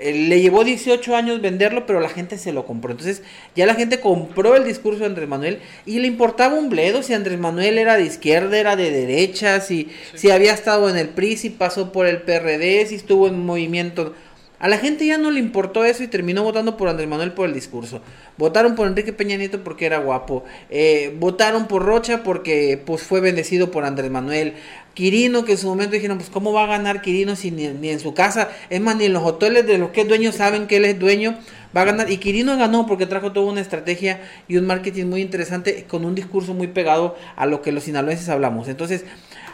le 0.00 0.40
llevó 0.40 0.64
18 0.64 1.14
años 1.14 1.40
venderlo, 1.40 1.86
pero 1.86 2.00
la 2.00 2.08
gente 2.08 2.38
se 2.38 2.52
lo 2.52 2.66
compró. 2.66 2.90
Entonces 2.90 3.22
ya 3.54 3.66
la 3.66 3.74
gente 3.74 4.00
compró 4.00 4.56
el 4.56 4.64
discurso 4.64 5.00
de 5.00 5.06
Andrés 5.06 5.28
Manuel 5.28 5.60
y 5.86 6.00
le 6.00 6.08
importaba 6.08 6.54
un 6.54 6.68
bledo 6.68 7.02
si 7.02 7.14
Andrés 7.14 7.38
Manuel 7.38 7.78
era 7.78 7.96
de 7.96 8.04
izquierda, 8.04 8.58
era 8.58 8.76
de 8.76 8.90
derecha, 8.90 9.60
si, 9.60 9.88
si 10.14 10.30
había 10.30 10.52
estado 10.52 10.90
en 10.90 10.96
el 10.96 11.08
PRI, 11.08 11.36
si 11.36 11.50
pasó 11.50 11.92
por 11.92 12.06
el 12.06 12.22
PRD, 12.22 12.86
si 12.86 12.96
estuvo 12.96 13.28
en 13.28 13.44
movimiento 13.44 14.14
a 14.58 14.68
la 14.68 14.78
gente 14.78 15.06
ya 15.06 15.18
no 15.18 15.30
le 15.30 15.40
importó 15.40 15.84
eso 15.84 16.02
y 16.02 16.08
terminó 16.08 16.42
votando 16.42 16.76
por 16.76 16.88
Andrés 16.88 17.08
Manuel 17.08 17.32
por 17.32 17.46
el 17.48 17.54
discurso. 17.54 18.00
Votaron 18.38 18.74
por 18.74 18.86
Enrique 18.86 19.12
Peña 19.12 19.36
Nieto 19.36 19.62
porque 19.62 19.86
era 19.86 19.98
guapo. 19.98 20.44
Eh, 20.70 21.14
votaron 21.18 21.66
por 21.66 21.84
Rocha 21.84 22.22
porque 22.22 22.80
pues 22.84 23.02
fue 23.02 23.20
bendecido 23.20 23.70
por 23.70 23.84
Andrés 23.84 24.10
Manuel. 24.10 24.54
Quirino, 24.94 25.44
que 25.44 25.52
en 25.52 25.58
su 25.58 25.66
momento 25.66 25.94
dijeron, 25.94 26.18
pues 26.18 26.30
cómo 26.30 26.52
va 26.52 26.64
a 26.64 26.66
ganar 26.66 27.02
Quirino 27.02 27.34
si 27.34 27.50
ni, 27.50 27.66
en 27.66 28.00
su 28.00 28.14
casa, 28.14 28.48
es 28.70 28.80
más, 28.80 28.96
ni 28.96 29.06
en 29.06 29.12
los 29.12 29.24
hoteles 29.24 29.66
de 29.66 29.76
los 29.76 29.90
que 29.90 30.02
es 30.02 30.08
dueño 30.08 30.30
saben 30.30 30.68
que 30.68 30.76
él 30.76 30.84
es 30.84 30.98
dueño, 30.98 31.36
va 31.76 31.82
a 31.82 31.84
ganar. 31.84 32.10
Y 32.10 32.18
Quirino 32.18 32.56
ganó 32.56 32.86
porque 32.86 33.06
trajo 33.06 33.32
toda 33.32 33.50
una 33.50 33.60
estrategia 33.60 34.20
y 34.46 34.56
un 34.56 34.66
marketing 34.66 35.06
muy 35.06 35.20
interesante 35.20 35.84
con 35.88 36.04
un 36.04 36.14
discurso 36.14 36.54
muy 36.54 36.68
pegado 36.68 37.16
a 37.36 37.46
lo 37.46 37.60
que 37.60 37.72
los 37.72 37.84
sinaloenses 37.84 38.28
hablamos. 38.28 38.68
Entonces, 38.68 39.04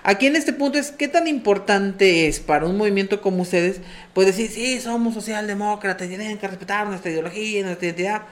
Aquí 0.03 0.27
en 0.27 0.37
este 0.37 0.53
punto 0.53 0.79
es 0.79 0.91
qué 0.91 1.09
tan 1.09 1.27
importante 1.27 2.27
es 2.27 2.41
para 2.41 2.67
un 2.67 2.77
movimiento 2.77 3.21
como 3.21 3.43
ustedes, 3.43 3.81
pues 4.15 4.27
decir, 4.27 4.51
sí, 4.51 4.81
somos 4.81 5.15
socialdemócratas, 5.15 6.09
tienen 6.09 6.39
que 6.39 6.49
respetar 6.49 6.87
nuestra 6.87 7.11
ideología, 7.11 7.65
nuestra 7.65 7.87
identidad. 7.87 8.23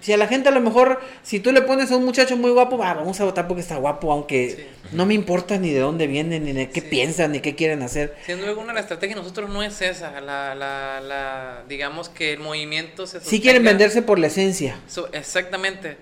Si 0.00 0.12
a 0.12 0.16
la 0.16 0.28
gente 0.28 0.48
a 0.48 0.52
lo 0.52 0.60
mejor, 0.60 1.00
si 1.24 1.40
tú 1.40 1.50
le 1.50 1.60
pones 1.62 1.90
a 1.90 1.96
un 1.96 2.04
muchacho 2.04 2.36
muy 2.36 2.52
guapo, 2.52 2.76
vamos 2.76 3.20
a 3.20 3.24
votar 3.24 3.48
porque 3.48 3.62
está 3.62 3.76
guapo, 3.78 4.12
aunque 4.12 4.68
no 4.92 5.06
me 5.06 5.14
importa 5.14 5.58
ni 5.58 5.72
de 5.72 5.80
dónde 5.80 6.06
vienen, 6.06 6.44
ni 6.44 6.52
de 6.52 6.70
qué 6.70 6.82
piensan, 6.82 7.32
ni 7.32 7.40
qué 7.40 7.56
quieren 7.56 7.82
hacer. 7.82 8.14
Sin 8.24 8.38
duda 8.38 8.50
alguna, 8.50 8.72
la 8.72 8.80
estrategia 8.80 9.16
de 9.16 9.22
nosotros 9.22 9.50
no 9.50 9.60
es 9.62 9.82
esa, 9.82 10.20
la, 10.20 10.54
la, 10.54 11.00
la 11.00 11.64
digamos 11.68 12.08
que 12.10 12.34
el 12.34 12.38
movimiento 12.38 13.08
se 13.08 13.20
Sí 13.20 13.40
quieren 13.40 13.64
venderse 13.64 14.02
por 14.02 14.20
la 14.20 14.28
esencia. 14.28 14.78
exactamente. 15.12 15.96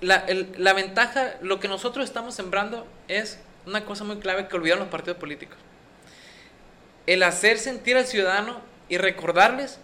La, 0.00 0.24
la 0.56 0.72
ventaja, 0.72 1.34
lo 1.42 1.60
que 1.60 1.68
nosotros 1.68 2.04
estamos 2.06 2.34
sembrando 2.34 2.86
es 3.08 3.38
una 3.66 3.84
cosa 3.84 4.04
muy 4.04 4.18
clave 4.18 4.48
que 4.48 4.56
olvidaron 4.56 4.80
los 4.80 4.90
partidos 4.90 5.18
políticos. 5.18 5.58
El 7.06 7.22
hacer 7.22 7.58
sentir 7.58 7.96
al 7.96 8.06
ciudadano 8.06 8.60
y 8.88 8.98
recordarles 8.98 9.78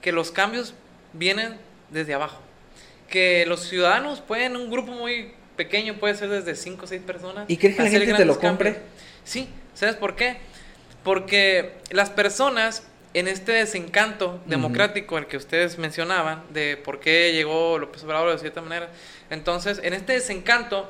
que 0.00 0.12
los 0.12 0.30
cambios 0.30 0.74
vienen 1.12 1.58
desde 1.90 2.14
abajo. 2.14 2.40
Que 3.08 3.44
los 3.46 3.60
ciudadanos 3.60 4.20
pueden, 4.20 4.56
un 4.56 4.70
grupo 4.70 4.92
muy 4.92 5.32
pequeño, 5.56 5.94
puede 5.98 6.14
ser 6.14 6.28
desde 6.28 6.54
5 6.54 6.84
o 6.84 6.86
6 6.86 7.02
personas. 7.02 7.44
¿Y 7.48 7.56
crees 7.56 7.76
que 7.76 7.82
la 7.82 7.90
gente 7.90 8.14
te 8.14 8.24
lo 8.24 8.38
compre? 8.38 8.78
Sí, 9.24 9.48
¿sabes 9.74 9.96
por 9.96 10.16
qué? 10.16 10.38
Porque 11.02 11.74
las 11.90 12.10
personas 12.10 12.86
en 13.12 13.26
este 13.26 13.52
desencanto 13.52 14.40
democrático 14.46 15.16
al 15.16 15.26
que 15.26 15.36
ustedes 15.36 15.78
mencionaban, 15.78 16.44
de 16.50 16.76
por 16.76 17.00
qué 17.00 17.32
llegó 17.32 17.78
López 17.78 18.04
Obrador 18.04 18.32
de 18.32 18.38
cierta 18.38 18.60
manera, 18.60 18.88
entonces 19.30 19.80
en 19.82 19.94
este 19.94 20.12
desencanto 20.12 20.88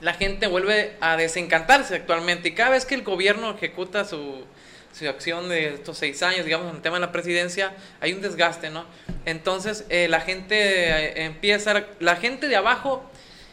la 0.00 0.14
gente 0.14 0.46
vuelve 0.46 0.96
a 1.00 1.16
desencantarse 1.16 1.96
actualmente 1.96 2.48
y 2.48 2.52
cada 2.52 2.70
vez 2.70 2.84
que 2.84 2.94
el 2.94 3.02
gobierno 3.02 3.50
ejecuta 3.50 4.04
su, 4.04 4.44
su 4.92 5.08
acción 5.08 5.48
de 5.48 5.74
estos 5.74 5.98
seis 5.98 6.22
años, 6.22 6.44
digamos, 6.44 6.68
en 6.70 6.76
el 6.76 6.82
tema 6.82 6.96
de 6.96 7.00
la 7.00 7.12
presidencia, 7.12 7.74
hay 8.00 8.12
un 8.12 8.20
desgaste, 8.20 8.70
¿no? 8.70 8.84
Entonces 9.24 9.84
eh, 9.88 10.08
la 10.08 10.20
gente 10.20 10.56
eh, 10.56 11.24
empieza, 11.24 11.84
la 12.00 12.16
gente 12.16 12.48
de 12.48 12.56
abajo 12.56 13.08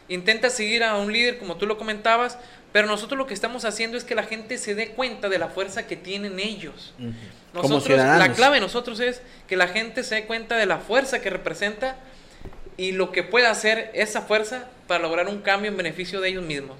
intenta 0.08 0.50
seguir 0.50 0.84
a 0.84 0.96
un 0.96 1.12
líder, 1.12 1.38
como 1.38 1.56
tú 1.56 1.66
lo 1.66 1.78
comentabas, 1.78 2.38
pero 2.72 2.86
nosotros 2.86 3.18
lo 3.18 3.26
que 3.26 3.34
estamos 3.34 3.64
haciendo 3.64 3.96
es 3.96 4.04
que 4.04 4.14
la 4.14 4.22
gente 4.22 4.58
se 4.58 4.74
dé 4.74 4.90
cuenta 4.90 5.28
de 5.28 5.38
la 5.38 5.48
fuerza 5.48 5.86
que 5.86 5.96
tienen 5.96 6.38
ellos. 6.38 6.94
Nosotros, 7.54 7.98
la 7.98 8.32
clave 8.34 8.56
de 8.56 8.60
nosotros 8.60 9.00
es 9.00 9.22
que 9.48 9.56
la 9.56 9.66
gente 9.68 10.04
se 10.04 10.16
dé 10.16 10.24
cuenta 10.26 10.56
de 10.56 10.66
la 10.66 10.78
fuerza 10.78 11.20
que 11.20 11.30
representa 11.30 11.96
y 12.76 12.92
lo 12.92 13.10
que 13.12 13.22
puede 13.22 13.46
hacer 13.46 13.90
esa 13.94 14.22
fuerza 14.22 14.68
para 14.86 15.02
lograr 15.02 15.28
un 15.28 15.40
cambio 15.40 15.70
en 15.70 15.76
beneficio 15.76 16.20
de 16.20 16.28
ellos 16.28 16.44
mismos. 16.44 16.76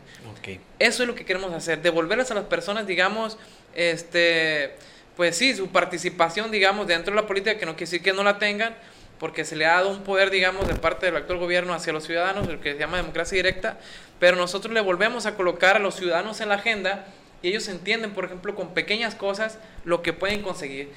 Eso 0.79 1.03
es 1.03 1.09
lo 1.09 1.15
que 1.17 1.25
queremos 1.25 1.53
hacer, 1.53 1.83
devolverles 1.83 2.31
a 2.31 2.35
las 2.35 2.45
personas, 2.45 2.87
digamos, 2.87 3.37
este, 3.75 4.77
pues 5.17 5.37
sí, 5.37 5.55
su 5.55 5.69
participación, 5.69 6.53
digamos, 6.53 6.87
dentro 6.87 7.15
de 7.15 7.21
la 7.21 7.27
política, 7.27 7.59
que 7.59 7.67
no 7.67 7.73
quiere 7.73 7.91
decir 7.91 8.03
que 8.03 8.13
no 8.13 8.23
la 8.23 8.39
tengan, 8.39 8.77
porque 9.19 9.45
se 9.45 9.57
le 9.57 9.67
ha 9.67 9.75
dado 9.75 9.91
un 9.91 10.05
poder, 10.05 10.31
digamos, 10.31 10.69
de 10.69 10.75
parte 10.75 11.07
del 11.07 11.17
actual 11.17 11.39
gobierno 11.39 11.75
hacia 11.75 11.93
los 11.93 12.05
ciudadanos, 12.05 12.47
lo 12.47 12.61
que 12.61 12.75
se 12.75 12.79
llama 12.79 12.99
democracia 12.99 13.37
directa, 13.37 13.79
pero 14.21 14.37
nosotros 14.37 14.73
le 14.73 14.81
volvemos 14.81 15.27
a 15.27 15.35
colocar 15.35 15.77
a 15.77 15.79
los 15.81 15.97
ciudadanos 15.97 16.41
en 16.41 16.51
la 16.51 16.57
agenda 16.57 17.07
y 17.43 17.49
ellos 17.49 17.67
entienden, 17.69 18.13
por 18.13 18.25
ejemplo, 18.25 18.55
con 18.55 18.75
pequeñas 18.75 19.15
cosas 19.15 19.59
lo 19.85 20.03
que 20.03 20.13
pueden 20.13 20.43
conseguir. 20.43 20.91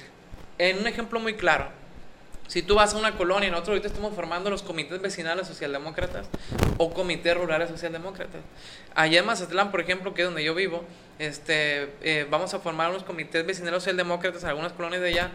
En 0.58 0.78
un 0.78 0.86
ejemplo 0.86 1.18
muy 1.18 1.34
claro, 1.34 1.70
si 2.50 2.62
tú 2.62 2.74
vas 2.74 2.94
a 2.94 2.96
una 2.96 3.16
colonia, 3.16 3.48
nosotros 3.48 3.74
ahorita 3.74 3.86
estamos 3.86 4.12
formando 4.12 4.50
los 4.50 4.64
comités 4.64 5.00
vecinales 5.00 5.46
socialdemócratas 5.46 6.26
o 6.78 6.92
comités 6.92 7.36
rurales 7.36 7.70
socialdemócratas. 7.70 8.40
Allá 8.92 9.20
en 9.20 9.26
Mazatlán, 9.26 9.70
por 9.70 9.80
ejemplo, 9.80 10.14
que 10.14 10.22
es 10.22 10.26
donde 10.26 10.42
yo 10.42 10.52
vivo, 10.52 10.82
este, 11.20 11.90
eh, 12.02 12.26
vamos 12.28 12.52
a 12.52 12.58
formar 12.58 12.90
unos 12.90 13.04
comités 13.04 13.46
vecinales 13.46 13.84
socialdemócratas 13.84 14.42
en 14.42 14.48
algunas 14.48 14.72
colonias 14.72 15.00
de 15.00 15.08
allá 15.10 15.30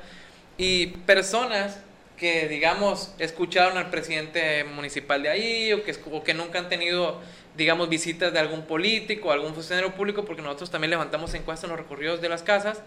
y 0.57 0.87
personas 0.87 1.79
que, 2.17 2.49
digamos, 2.49 3.13
escucharon 3.17 3.77
al 3.77 3.89
presidente 3.89 4.65
municipal 4.65 5.23
de 5.23 5.29
ahí 5.29 5.71
o 5.71 5.85
que, 5.85 5.95
o 6.11 6.21
que 6.21 6.33
nunca 6.33 6.59
han 6.59 6.67
tenido, 6.67 7.21
digamos, 7.55 7.87
visitas 7.87 8.33
de 8.33 8.39
algún 8.39 8.63
político, 8.63 9.31
algún 9.31 9.53
funcionario 9.53 9.95
público, 9.95 10.25
porque 10.25 10.41
nosotros 10.41 10.69
también 10.69 10.91
levantamos 10.91 11.33
encuestas 11.33 11.63
en 11.63 11.69
los 11.69 11.79
recorridos 11.79 12.19
de 12.19 12.27
las 12.27 12.43
casas, 12.43 12.81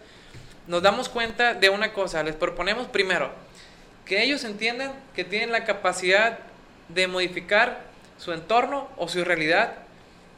nos 0.67 0.83
damos 0.83 1.09
cuenta 1.09 1.55
de 1.55 1.71
una 1.71 1.95
cosa, 1.95 2.23
les 2.23 2.35
proponemos 2.35 2.89
primero, 2.89 3.33
que 4.09 4.23
ellos 4.23 4.43
entiendan 4.45 4.93
que 5.15 5.23
tienen 5.23 5.53
la 5.53 5.65
capacidad 5.65 6.39
de 6.89 7.07
modificar 7.07 7.83
su 8.17 8.33
entorno 8.33 8.89
o 8.97 9.07
su 9.07 9.23
realidad 9.23 9.75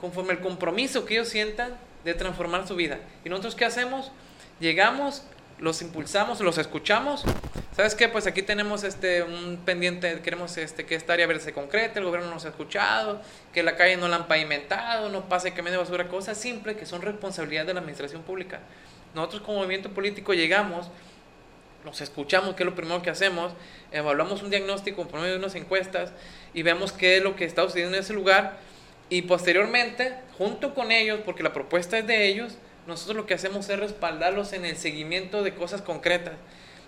conforme 0.00 0.32
el 0.32 0.40
compromiso 0.40 1.06
que 1.06 1.14
ellos 1.14 1.28
sientan 1.28 1.72
de 2.04 2.14
transformar 2.14 2.66
su 2.66 2.74
vida. 2.74 2.98
¿Y 3.24 3.28
nosotros 3.28 3.54
qué 3.54 3.64
hacemos? 3.64 4.10
Llegamos, 4.58 5.22
los 5.58 5.82
impulsamos, 5.82 6.40
los 6.40 6.58
escuchamos. 6.58 7.24
¿Sabes 7.76 7.94
qué? 7.94 8.08
Pues 8.08 8.26
aquí 8.26 8.42
tenemos 8.42 8.82
este 8.82 9.22
un 9.22 9.58
pendiente, 9.64 10.20
queremos 10.20 10.56
este 10.56 10.84
que 10.84 10.96
esta 10.96 11.12
área 11.12 11.26
verde 11.26 11.40
se 11.40 11.52
concrete, 11.52 12.00
el 12.00 12.04
gobierno 12.04 12.28
nos 12.28 12.44
ha 12.46 12.48
escuchado, 12.48 13.22
que 13.52 13.62
la 13.62 13.76
calle 13.76 13.96
no 13.96 14.08
la 14.08 14.16
han 14.16 14.26
pavimentado, 14.26 15.08
no 15.10 15.28
pase 15.28 15.52
me 15.62 15.70
de 15.70 15.76
basura, 15.76 16.08
cosas 16.08 16.36
simples 16.36 16.76
que 16.76 16.86
son 16.86 17.02
responsabilidad 17.02 17.66
de 17.66 17.74
la 17.74 17.80
administración 17.80 18.22
pública. 18.22 18.60
Nosotros 19.14 19.42
como 19.42 19.58
movimiento 19.58 19.90
político 19.90 20.34
llegamos 20.34 20.90
nos 21.84 22.00
escuchamos, 22.00 22.54
qué 22.54 22.62
es 22.62 22.68
lo 22.68 22.74
primero 22.74 23.02
que 23.02 23.10
hacemos, 23.10 23.52
evaluamos 23.92 24.42
un 24.42 24.50
diagnóstico 24.50 25.06
por 25.08 25.20
medio 25.20 25.34
de 25.34 25.38
unas 25.38 25.54
encuestas 25.54 26.12
y 26.54 26.62
vemos 26.62 26.92
qué 26.92 27.16
es 27.16 27.22
lo 27.22 27.36
que 27.36 27.44
está 27.44 27.62
sucediendo 27.62 27.96
en 27.96 28.02
ese 28.02 28.12
lugar 28.12 28.58
y 29.10 29.22
posteriormente, 29.22 30.14
junto 30.38 30.72
con 30.72 30.92
ellos, 30.92 31.20
porque 31.24 31.42
la 31.42 31.52
propuesta 31.52 31.98
es 31.98 32.06
de 32.06 32.28
ellos, 32.28 32.56
nosotros 32.86 33.16
lo 33.16 33.26
que 33.26 33.34
hacemos 33.34 33.68
es 33.68 33.78
respaldarlos 33.78 34.52
en 34.52 34.64
el 34.64 34.76
seguimiento 34.76 35.42
de 35.42 35.52
cosas 35.52 35.82
concretas. 35.82 36.34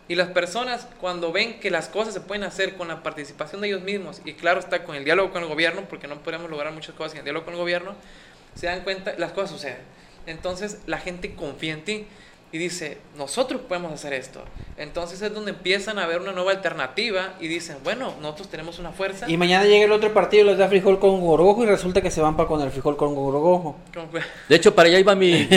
Y 0.09 0.15
las 0.15 0.29
personas 0.29 0.89
cuando 1.01 1.33
ven 1.33 1.59
que 1.59 1.71
las 1.71 1.89
cosas 1.89 2.15
se 2.15 2.21
pueden 2.21 2.45
hacer 2.45 2.77
con 2.77 2.89
la 2.89 3.03
participación 3.03 3.61
de 3.61 3.69
ellos 3.69 3.83
mismos, 3.83 4.23
y 4.25 4.35
claro 4.35 4.61
está 4.61 4.85
con 4.85 4.95
el 4.95 5.05
diálogo 5.05 5.33
con 5.33 5.43
el 5.43 5.49
gobierno, 5.49 5.83
porque 5.89 6.07
no 6.07 6.23
podemos 6.23 6.49
lograr 6.49 6.73
muchas 6.73 6.95
cosas 6.95 7.13
sin 7.13 7.19
el 7.19 7.25
diálogo 7.25 7.45
con 7.45 7.55
el 7.55 7.61
gobierno, 7.61 7.95
se 8.55 8.67
dan 8.67 8.83
cuenta, 8.83 9.15
las 9.19 9.33
cosas 9.33 9.51
suceden. 9.51 9.79
Entonces 10.27 10.79
la 10.87 10.99
gente 10.99 11.35
confía 11.35 11.73
en 11.73 11.85
ti 11.85 12.07
y 12.53 12.59
dice, 12.59 12.99
nosotros 13.17 13.63
podemos 13.67 13.93
hacer 13.93 14.13
esto. 14.13 14.43
Entonces 14.77 15.23
es 15.23 15.33
donde 15.33 15.53
empiezan 15.53 15.99
a 15.99 16.07
ver 16.07 16.21
una 16.21 16.33
nueva 16.33 16.51
alternativa 16.53 17.35
y 17.41 17.49
dicen, 17.49 17.79
bueno, 17.83 18.13
nosotros 18.21 18.49
tenemos 18.49 18.79
una 18.79 18.93
fuerza. 18.93 19.25
Y 19.27 19.39
mañana 19.39 19.65
llega 19.65 19.87
el 19.87 19.93
otro 19.93 20.13
partido, 20.13 20.45
les 20.45 20.59
da 20.59 20.69
frijol 20.69 20.99
con 20.99 21.19
gorgojo 21.23 21.63
y 21.63 21.67
resulta 21.67 22.03
que 22.03 22.11
se 22.11 22.21
van 22.21 22.37
para 22.37 22.49
con 22.49 22.61
el 22.61 22.71
frijol 22.71 22.99
con 22.99 23.15
gorgojo. 23.15 23.77
De 24.51 24.57
hecho, 24.57 24.75
para 24.75 24.91
allá 24.91 24.99
iba 24.99 25.15
mi, 25.15 25.49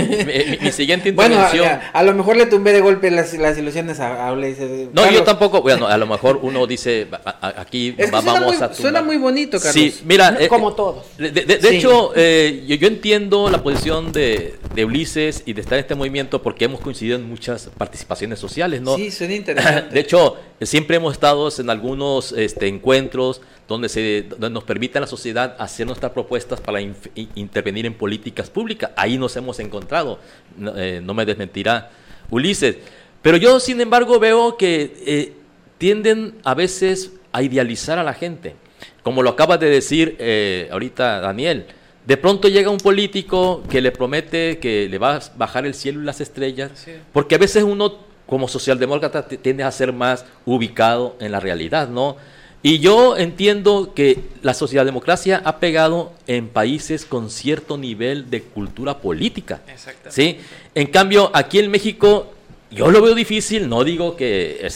mi, 0.61 0.71
siguiente 0.71 1.09
intervención. 1.09 1.65
Bueno, 1.67 1.81
a, 1.91 2.03
lo 2.03 2.13
mejor 2.13 2.37
le 2.37 2.45
tumbé 2.45 2.71
de 2.71 2.79
golpe 2.79 3.11
las, 3.11 3.33
las 3.33 3.57
ilusiones 3.57 3.99
a, 3.99 4.29
a 4.29 4.35
No, 4.35 5.11
yo 5.11 5.23
tampoco, 5.23 5.61
bueno, 5.61 5.87
a 5.87 5.97
lo 5.97 6.07
mejor 6.07 6.39
uno 6.43 6.65
dice, 6.65 7.07
aquí 7.41 7.93
vamos 8.09 8.61
a 8.61 8.73
Suena 8.73 9.01
muy 9.01 9.17
bonito, 9.17 9.57
Carlos. 9.59 9.73
Sí, 9.73 10.01
mira. 10.05 10.37
Eh, 10.39 10.47
como 10.47 10.73
todos. 10.73 11.05
De, 11.17 11.59
hecho, 11.71 12.13
eh, 12.15 12.63
yo, 12.65 12.75
yo, 12.75 12.87
entiendo 12.87 13.49
la 13.49 13.61
posición 13.61 14.13
de, 14.13 14.55
de 14.73 14.85
Ulises 14.85 15.43
y 15.45 15.53
de 15.53 15.61
estar 15.61 15.77
en 15.77 15.81
este 15.81 15.95
movimiento 15.95 16.41
porque 16.41 16.65
hemos 16.65 16.84
coincidido 16.85 17.17
en 17.17 17.27
muchas 17.27 17.69
participaciones 17.77 18.39
sociales, 18.39 18.79
¿no? 18.79 18.95
Sí, 18.95 19.11
suena 19.11 19.33
interesante. 19.41 19.93
De 19.93 19.99
hecho, 19.99 20.37
siempre 20.61 20.97
hemos 20.97 21.13
estado 21.13 21.49
en 21.57 21.69
algunos 21.69 22.31
este, 22.31 22.67
encuentros 22.67 23.41
donde, 23.67 23.89
se, 23.89 24.29
nos 24.37 24.63
permite 24.63 24.99
a 24.99 25.01
la 25.01 25.07
sociedad 25.07 25.55
hacer 25.59 25.87
nuestras 25.87 26.11
propuestas 26.11 26.61
para 26.61 26.79
intervenir 26.79 27.87
en 27.87 27.95
políticas 27.95 28.49
públicas. 28.49 28.91
Ahí 28.95 29.17
nos 29.17 29.35
hemos 29.35 29.59
encontrado, 29.59 30.19
no, 30.55 30.73
eh, 30.77 31.01
me 31.01 31.25
desmentirá 31.25 31.89
Ulises. 32.29 32.77
Pero 33.21 33.37
yo, 33.37 33.59
sin 33.59 33.81
embargo, 33.81 34.19
veo 34.19 34.55
que 34.55 34.93
eh, 35.05 35.33
tienden 35.79 36.35
a 36.43 36.53
veces 36.53 37.13
a 37.31 37.41
idealizar 37.41 37.97
a 37.97 38.03
la 38.03 38.13
gente. 38.13 38.55
Como 39.01 39.23
lo 39.23 39.31
acaba 39.31 39.57
de 39.57 39.69
decir 39.69 40.15
eh, 40.19 40.69
ahorita 40.71 41.19
Daniel, 41.19 41.65
De 42.05 42.17
pronto 42.17 42.47
llega 42.47 42.69
un 42.69 42.77
político 42.77 43.63
que 43.69 43.81
le 43.81 43.91
promete 43.91 44.59
que 44.59 44.87
le 44.87 44.97
va 44.97 45.15
a 45.15 45.21
bajar 45.37 45.65
el 45.65 45.73
cielo 45.73 46.01
y 46.01 46.05
las 46.05 46.21
estrellas, 46.21 46.71
porque 47.11 47.35
a 47.35 47.37
veces 47.37 47.63
uno 47.63 47.97
como 48.25 48.47
socialdemócrata 48.47 49.27
tiende 49.27 49.63
a 49.63 49.71
ser 49.71 49.93
más 49.93 50.25
ubicado 50.45 51.15
en 51.19 51.31
la 51.31 51.39
realidad, 51.39 51.89
¿no? 51.89 52.17
Y 52.65 52.79
yo 52.79 53.15
entiendo 53.15 53.93
que 53.93 54.19
la 54.41 54.55
socialdemocracia 54.55 55.39
ha 55.45 55.59
pegado 55.59 56.13
en 56.25 56.47
países 56.47 57.05
con 57.05 57.29
cierto 57.29 57.77
nivel 57.77 58.31
de 58.31 58.41
cultura 58.41 58.97
política. 58.97 59.61
¿sí? 60.09 60.39
En 60.73 60.87
cambio, 60.87 61.29
aquí 61.31 61.59
en 61.59 61.69
México, 61.69 62.33
yo 62.71 62.89
lo 62.89 63.03
veo 63.03 63.13
difícil, 63.13 63.69
no 63.69 63.83
digo 63.83 64.15
que. 64.15 64.67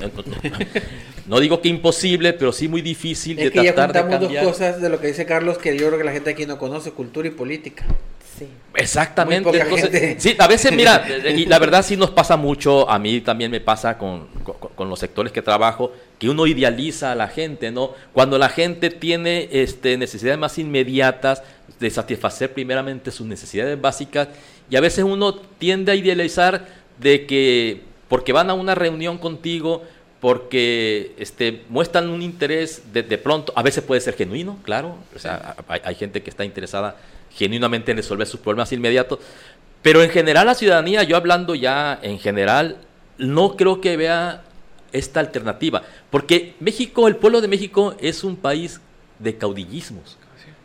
no, 0.00 0.08
digo 1.40 1.60
que 1.60 1.68
imposible, 1.68 2.32
pero 2.32 2.52
sí 2.52 2.68
muy 2.68 2.82
difícil 2.82 3.38
es 3.38 3.46
de 3.46 3.50
que 3.50 3.72
tratar 3.72 3.94
ya 3.94 4.02
contamos 4.02 4.32
dos 4.32 4.44
cosas 4.44 4.80
de 4.80 4.88
lo 4.88 5.00
que 5.00 5.08
dice 5.08 5.26
Carlos 5.26 5.58
que 5.58 5.76
yo 5.76 5.86
creo 5.88 5.98
que 5.98 6.04
la 6.04 6.12
gente 6.12 6.30
aquí 6.30 6.46
no 6.46 6.58
conoce: 6.58 6.92
cultura 6.92 7.28
y 7.28 7.32
política. 7.32 7.84
Exactamente. 8.74 9.50
sí, 10.18 10.36
a 10.38 10.46
veces, 10.46 10.72
mira, 10.72 11.04
y 11.36 11.46
la 11.46 11.58
verdad 11.58 11.84
sí 11.84 11.96
nos 11.96 12.10
pasa 12.10 12.36
mucho, 12.36 12.88
a 12.88 12.98
mí 12.98 13.20
también 13.20 13.50
me 13.50 13.60
pasa 13.60 13.98
con, 13.98 14.28
los 14.78 14.98
sectores 14.98 15.32
que 15.32 15.42
trabajo, 15.42 15.92
que 16.18 16.28
uno 16.28 16.46
idealiza 16.46 17.12
a 17.12 17.14
la 17.14 17.28
gente, 17.28 17.70
¿no? 17.70 17.92
Cuando 18.12 18.38
la 18.38 18.48
gente 18.48 18.90
tiene 18.90 19.48
este, 19.52 19.96
necesidades 19.98 20.38
más 20.38 20.58
inmediatas 20.58 21.42
de 21.78 21.90
satisfacer 21.90 22.52
primeramente 22.52 23.10
sus 23.10 23.26
necesidades 23.26 23.80
básicas, 23.80 24.28
y 24.70 24.76
a 24.76 24.80
veces 24.80 25.04
uno 25.04 25.34
tiende 25.34 25.92
a 25.92 25.94
idealizar 25.94 26.66
de 26.98 27.26
que 27.26 27.82
porque 28.08 28.32
van 28.32 28.50
a 28.50 28.54
una 28.54 28.74
reunión 28.74 29.18
contigo, 29.18 29.84
porque 30.20 31.14
este, 31.18 31.62
muestran 31.68 32.10
un 32.10 32.22
interés 32.22 32.92
de, 32.92 33.02
de 33.02 33.18
pronto, 33.18 33.52
a 33.56 33.62
veces 33.62 33.82
puede 33.82 34.00
ser 34.00 34.14
genuino, 34.14 34.58
claro, 34.62 34.96
o 35.14 35.18
sea, 35.18 35.56
hay, 35.66 35.80
hay 35.82 35.94
gente 35.94 36.22
que 36.22 36.30
está 36.30 36.44
interesada 36.44 36.96
genuinamente 37.34 37.94
resolver 37.94 38.26
sus 38.26 38.40
problemas 38.40 38.72
inmediatos. 38.72 39.18
Pero 39.82 40.02
en 40.02 40.10
general 40.10 40.46
la 40.46 40.54
ciudadanía, 40.54 41.02
yo 41.04 41.16
hablando 41.16 41.54
ya 41.54 41.98
en 42.02 42.18
general, 42.18 42.76
no 43.18 43.56
creo 43.56 43.80
que 43.80 43.96
vea 43.96 44.42
esta 44.92 45.20
alternativa. 45.20 45.82
Porque 46.10 46.54
México, 46.60 47.08
el 47.08 47.16
pueblo 47.16 47.40
de 47.40 47.48
México 47.48 47.94
es 48.00 48.24
un 48.24 48.36
país 48.36 48.80
de 49.18 49.36
caudillismos. 49.36 50.18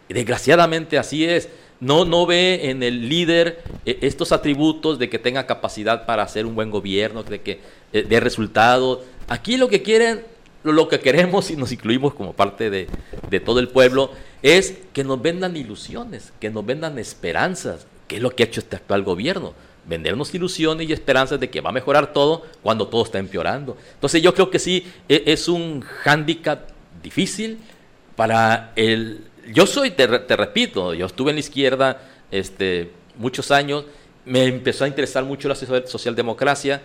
Desgraciadamente 0.10 0.98
así 0.98 1.26
es. 1.26 1.50
No, 1.80 2.06
no 2.06 2.26
ve 2.26 2.70
en 2.70 2.84
el 2.84 3.10
líder 3.10 3.62
eh, 3.86 4.00
estos 4.02 4.32
atributos 4.32 4.98
de 4.98 5.10
que 5.10 5.20
tenga 5.20 5.46
capacidad 5.46 6.06
para 6.06 6.24
hacer 6.24 6.46
un 6.46 6.56
buen 6.56 6.72
gobierno, 6.72 7.24
de 7.24 7.42
que 7.42 7.60
eh, 7.92 8.06
dé 8.08 8.20
resultados. 8.20 9.00
Aquí 9.28 9.58
lo 9.58 9.68
que 9.68 9.82
quieren, 9.82 10.24
lo 10.64 10.88
que 10.88 11.00
queremos 11.00 11.50
y 11.50 11.56
nos 11.56 11.72
incluimos 11.72 12.14
como 12.14 12.34
parte 12.34 12.70
de, 12.70 12.88
todo 13.40 13.60
el 13.60 13.70
pueblo, 13.70 14.12
es 14.42 14.76
que 14.94 15.04
nos 15.04 15.22
vendan 15.22 15.58
ilusiones, 15.58 16.32
que 16.40 16.50
nos 16.50 16.66
vendan 16.66 17.00
esperanzas, 17.00 17.88
que 18.08 18.18
es 18.18 18.22
lo 18.22 18.32
que 18.32 18.44
ha 18.44 18.46
hecho 18.46 18.60
este 18.60 18.76
actual 18.76 19.04
gobierno. 19.04 19.54
Vendernos 19.88 20.34
ilusiones 20.34 20.90
y 20.90 20.94
esperanzas 20.94 21.40
de 21.40 21.50
que 21.50 21.62
va 21.62 21.70
a 21.70 21.74
mejorar 21.74 22.12
todo 22.12 22.44
cuando 22.64 22.88
todo 22.88 23.04
está 23.04 23.20
empeorando. 23.20 23.78
Entonces 23.94 24.22
yo 24.22 24.34
creo 24.34 24.50
que 24.50 24.58
sí, 24.58 24.92
e, 25.08 25.24
es 25.28 25.48
un 25.48 25.82
hándicap 25.82 26.70
difícil 27.04 27.60
para 28.16 28.72
el... 28.76 29.26
Yo 29.54 29.68
soy, 29.68 29.92
te, 29.92 30.08
repito, 30.08 30.94
yo 30.96 31.06
estuve 31.06 31.30
en 31.32 31.36
la 31.36 31.40
izquierda 31.42 32.02
este, 32.32 32.92
muchos 33.18 33.52
años, 33.52 33.86
me 34.26 34.46
empezó 34.46 34.86
a 34.86 34.88
interesar 34.88 35.24
mucho 35.24 35.48
la 35.48 35.56
socialdemocracia, 35.56 36.82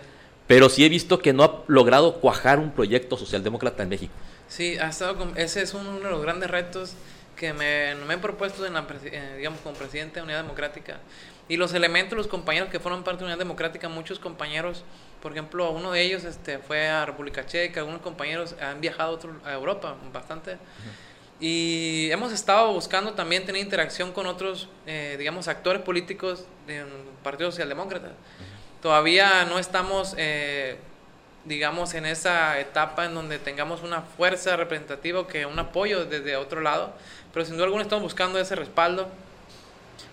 pero 0.51 0.67
sí 0.67 0.83
he 0.83 0.89
visto 0.89 1.19
que 1.19 1.31
no 1.31 1.45
ha 1.45 1.63
logrado 1.67 2.15
cuajar 2.15 2.59
un 2.59 2.71
proyecto 2.71 3.15
socialdemócrata 3.15 3.83
en 3.83 3.87
México. 3.87 4.11
Sí, 4.49 4.77
ha 4.79 4.89
estado 4.89 5.31
ese 5.37 5.61
es 5.61 5.73
uno 5.73 5.97
de 6.01 6.09
los 6.09 6.21
grandes 6.21 6.51
retos 6.51 6.91
que 7.37 7.53
me, 7.53 7.95
me 7.95 8.15
he 8.15 8.17
propuesto 8.17 8.65
en 8.65 8.73
la, 8.73 8.85
eh, 9.05 9.35
digamos, 9.37 9.61
como 9.61 9.77
presidente 9.77 10.15
de 10.15 10.23
Unidad 10.23 10.41
Democrática. 10.41 10.99
Y 11.47 11.55
los 11.55 11.73
elementos, 11.73 12.17
los 12.17 12.27
compañeros 12.27 12.67
que 12.67 12.81
fueron 12.81 13.01
parte 13.05 13.19
de 13.19 13.27
Unidad 13.27 13.37
Democrática, 13.37 13.87
muchos 13.87 14.19
compañeros, 14.19 14.83
por 15.21 15.31
ejemplo, 15.31 15.71
uno 15.71 15.93
de 15.93 16.01
ellos 16.01 16.25
este, 16.25 16.57
fue 16.59 16.85
a 16.89 17.05
República 17.05 17.45
Checa, 17.45 17.79
algunos 17.79 18.01
compañeros 18.01 18.53
han 18.59 18.81
viajado 18.81 19.17
a, 19.45 19.53
Europa 19.53 19.95
bastante. 20.11 20.57
Y 21.39 22.09
hemos 22.11 22.33
estado 22.33 22.73
buscando 22.73 23.13
también 23.13 23.45
tener 23.45 23.61
interacción 23.61 24.11
con 24.11 24.25
otros, 24.25 24.67
eh, 24.85 25.15
digamos, 25.17 25.47
actores 25.47 25.81
políticos 25.81 26.43
del 26.67 26.87
Partido 27.23 27.51
Socialdemócrata. 27.51 28.11
Todavía 28.81 29.45
no 29.45 29.59
estamos, 29.59 30.15
eh, 30.17 30.77
digamos, 31.45 31.93
en 31.93 32.05
esa 32.05 32.59
etapa 32.59 33.05
en 33.05 33.13
donde 33.13 33.39
tengamos 33.39 33.83
una 33.83 34.01
fuerza 34.01 34.57
representativa 34.57 35.27
que 35.27 35.45
un 35.45 35.59
apoyo 35.59 36.05
desde 36.05 36.35
otro 36.35 36.61
lado 36.61 36.93
pero 37.33 37.45
sin 37.45 37.55
duda 37.55 37.65
alguna 37.65 37.83
estamos 37.83 38.03
buscando 38.03 38.39
ese 38.39 38.55
respaldo 38.55 39.09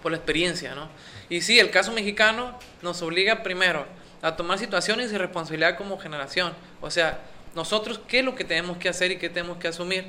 por 0.02 0.12
la 0.12 0.18
experiencia, 0.18 0.74
¿no? 0.74 0.88
Y 1.28 1.40
sí, 1.40 1.59
el 1.59 1.70
caso 1.70 1.92
mexicano 1.92 2.59
nos 2.83 3.02
obliga 3.02 3.42
primero 3.42 3.87
a 4.22 4.37
tomar 4.37 4.59
situaciones 4.59 5.12
y 5.12 5.18
responsabilidad 5.18 5.76
como 5.76 5.98
generación. 5.98 6.52
O 6.81 6.90
sea, 6.90 7.18
nosotros, 7.54 8.00
¿qué 8.07 8.20
es 8.20 8.24
lo 8.24 8.35
que 8.35 8.44
tenemos 8.44 8.78
que 8.78 8.88
hacer 8.88 9.11
y 9.11 9.18
qué 9.18 9.28
tenemos 9.28 9.59
que 9.59 9.68
asumir? 9.68 10.04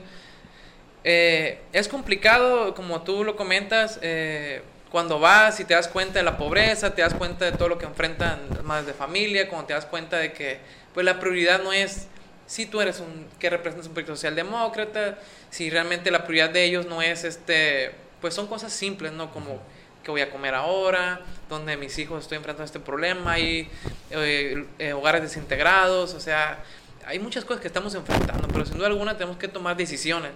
Eh, 1.03 1.59
es 1.73 1.87
complicado, 1.87 2.75
como 2.75 3.01
tú 3.01 3.23
lo 3.23 3.35
comentas, 3.35 3.99
eh, 4.01 4.61
cuando 4.91 5.19
vas 5.19 5.59
y 5.59 5.65
te 5.65 5.73
das 5.73 5.87
cuenta 5.87 6.19
de 6.19 6.23
la 6.23 6.37
pobreza, 6.37 6.95
te 6.95 7.01
das 7.01 7.13
cuenta 7.13 7.45
de 7.45 7.51
todo 7.51 7.69
lo 7.69 7.77
que 7.77 7.85
enfrentan 7.85 8.39
madres 8.63 8.87
de 8.87 8.93
familia, 8.93 9.47
cuando 9.47 9.67
te 9.67 9.73
das 9.73 9.85
cuenta 9.85 10.17
de 10.17 10.33
que 10.33 10.59
pues 10.93 11.05
la 11.05 11.19
prioridad 11.19 11.61
no 11.61 11.71
es 11.71 12.07
si 12.47 12.65
tú 12.65 12.81
eres 12.81 12.99
un 12.99 13.27
que 13.39 13.49
representas 13.49 13.87
un 13.87 13.93
proyecto 13.93 14.15
socialdemócrata, 14.15 15.19
si 15.51 15.69
realmente 15.69 16.09
la 16.09 16.25
prioridad 16.25 16.49
de 16.49 16.63
ellos 16.63 16.87
no 16.87 17.03
es 17.03 17.23
este, 17.23 17.91
pues 18.21 18.33
son 18.33 18.47
cosas 18.47 18.73
simples, 18.73 19.11
¿no? 19.11 19.31
Como 19.31 19.61
qué 20.03 20.09
voy 20.09 20.21
a 20.21 20.31
comer 20.31 20.55
ahora, 20.55 21.21
donde 21.47 21.77
mis 21.77 21.97
hijos 21.99 22.23
estoy 22.23 22.37
enfrentando 22.37 22.65
este 22.65 22.79
problema, 22.79 23.33
hay 23.33 23.69
eh, 24.09 24.65
eh, 24.79 24.93
hogares 24.93 25.21
desintegrados, 25.21 26.15
o 26.15 26.19
sea, 26.19 26.63
hay 27.05 27.19
muchas 27.19 27.45
cosas 27.45 27.61
que 27.61 27.67
estamos 27.67 27.93
enfrentando, 27.93 28.47
pero 28.47 28.65
sin 28.65 28.77
duda 28.77 28.87
alguna 28.87 29.13
tenemos 29.13 29.37
que 29.37 29.47
tomar 29.47 29.77
decisiones. 29.77 30.31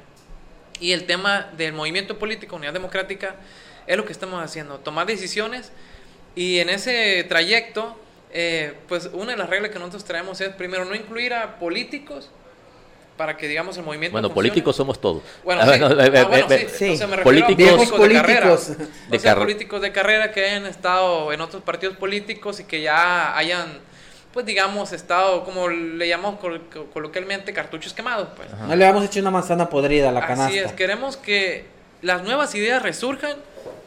Y 0.79 0.91
el 0.91 1.05
tema 1.05 1.49
del 1.57 1.73
movimiento 1.73 2.19
político, 2.19 2.55
Unidad 2.55 2.73
Democrática, 2.73 3.35
es 3.87 3.97
lo 3.97 4.05
que 4.05 4.11
estamos 4.11 4.43
haciendo, 4.43 4.79
tomar 4.79 5.07
decisiones. 5.07 5.71
Y 6.35 6.59
en 6.59 6.69
ese 6.69 7.23
trayecto 7.29 7.97
eh, 8.35 8.73
pues 8.87 9.11
una 9.13 9.33
de 9.33 9.37
las 9.37 9.47
reglas 9.47 9.69
que 9.69 9.77
nosotros 9.77 10.03
traemos 10.03 10.41
es 10.41 10.49
primero 10.49 10.85
no 10.85 10.95
incluir 10.95 11.35
a 11.35 11.59
políticos 11.59 12.31
para 13.15 13.37
que 13.37 13.47
digamos 13.47 13.77
el 13.77 13.83
movimiento 13.83 14.13
bueno 14.13 14.33
políticos 14.33 14.75
somos 14.75 14.99
todos. 14.99 15.21
Bueno 15.43 15.61
sí, 15.61 15.69
ah, 15.79 16.25
bueno, 16.27 16.47
sí. 16.75 16.99
me 17.07 17.17
políticos, 17.19 17.91
a 17.91 17.95
políticos 17.95 18.01
de 18.01 18.15
carrera. 18.15 18.57
de 19.09 19.17
o 19.17 19.19
sea, 19.19 19.35
políticos 19.35 19.81
de 19.83 19.91
carrera 19.91 20.31
que 20.31 20.43
hayan 20.43 20.65
estado 20.65 21.31
en 21.31 21.41
otros 21.41 21.61
partidos 21.61 21.95
políticos 21.95 22.59
y 22.59 22.63
que 22.63 22.81
ya 22.81 23.37
hayan 23.37 23.77
pues 24.33 24.47
digamos 24.47 24.93
estado 24.93 25.43
como 25.43 25.69
le 25.69 26.07
llamamos 26.07 26.39
coloquialmente 26.91 27.53
cartuchos 27.53 27.93
quemados 27.93 28.29
pues. 28.35 28.49
No 28.67 28.75
le 28.75 28.83
hemos 28.83 29.05
hecho 29.05 29.19
una 29.19 29.29
manzana 29.29 29.69
podrida 29.69 30.09
a 30.09 30.11
la 30.11 30.21
canasta 30.21 30.47
así 30.47 30.57
es. 30.57 30.71
queremos 30.71 31.17
que 31.17 31.67
las 32.01 32.23
nuevas 32.23 32.55
ideas 32.55 32.81
resurjan 32.81 33.35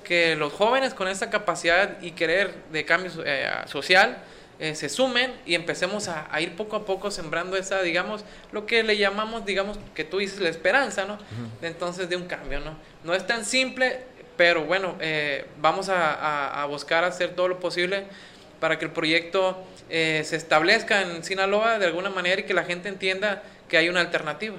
que 0.06 0.36
los 0.36 0.52
jóvenes 0.52 0.94
con 0.94 1.08
esa 1.08 1.30
capacidad 1.30 2.00
y 2.00 2.12
querer 2.12 2.54
de 2.70 2.84
cambio 2.84 3.10
eh, 3.24 3.50
social 3.66 4.22
eh, 4.58 4.74
se 4.74 4.88
sumen 4.88 5.34
y 5.44 5.54
empecemos 5.54 6.08
a, 6.08 6.40
ir 6.40 6.56
poco 6.56 6.76
a 6.76 6.86
poco 6.86 7.10
sembrando 7.10 7.58
esa, 7.58 7.82
digamos, 7.82 8.24
lo 8.52 8.64
que 8.64 8.82
le 8.82 8.96
llamamos, 8.96 9.44
digamos, 9.44 9.78
que 9.94 10.02
tú 10.02 10.18
dices 10.18 10.40
la 10.40 10.48
esperanza, 10.48 11.04
¿no? 11.04 11.18
Entonces, 11.60 12.08
de 12.08 12.16
un 12.16 12.26
cambio, 12.26 12.60
¿no? 12.60 12.74
No 13.04 13.14
es 13.14 13.26
tan 13.26 13.44
simple, 13.44 14.00
pero 14.38 14.64
bueno, 14.64 14.96
eh, 15.00 15.44
vamos 15.58 15.90
a, 15.90 16.64
buscar 16.70 17.04
hacer 17.04 17.34
todo 17.34 17.48
lo 17.48 17.60
posible 17.60 18.04
para 18.58 18.78
que 18.78 18.86
el 18.86 18.92
proyecto 18.92 19.62
eh, 19.90 20.22
se 20.24 20.36
establezca 20.36 21.02
en 21.02 21.22
Sinaloa 21.22 21.78
de 21.78 21.86
alguna 21.86 22.08
manera 22.08 22.40
y 22.40 22.44
que 22.44 22.54
la 22.54 22.64
gente 22.64 22.88
entienda 22.88 23.42
que 23.68 23.76
hay 23.76 23.90
una 23.90 24.00
alternativa. 24.00 24.56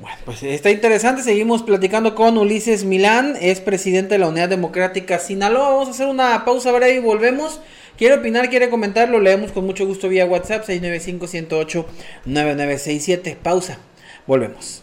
Bueno, 0.00 0.16
pues 0.24 0.42
está 0.42 0.70
interesante. 0.70 1.22
Seguimos 1.22 1.62
platicando 1.62 2.14
con 2.14 2.38
Ulises 2.38 2.84
Milán, 2.84 3.36
es 3.40 3.60
presidente 3.60 4.14
de 4.14 4.18
la 4.18 4.28
Unidad 4.28 4.48
Democrática 4.48 5.18
Sinaloa. 5.18 5.70
Vamos 5.70 5.88
a 5.88 5.90
hacer 5.92 6.06
una 6.08 6.44
pausa 6.44 6.70
breve 6.72 6.96
y 6.96 7.00
volvemos. 7.00 7.60
Quiere 7.96 8.16
opinar, 8.16 8.50
quiere 8.50 8.70
comentar, 8.70 9.08
lo 9.08 9.20
leemos 9.20 9.52
con 9.52 9.64
mucho 9.66 9.86
gusto 9.86 10.08
vía 10.08 10.26
WhatsApp 10.26 10.68
695-108-9967. 10.68 13.36
Pausa. 13.36 13.78
Volvemos. 14.26 14.82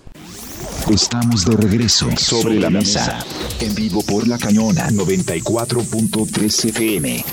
Estamos 0.89 1.43
de 1.45 1.57
regreso 1.57 2.09
sobre 2.17 2.57
la 2.59 2.69
mesa, 2.69 3.19
en 3.59 3.75
vivo 3.75 4.01
por 4.03 4.25
la 4.27 4.37
cañona 4.37 4.87
94.3 4.89 6.69
FM. 6.69 7.25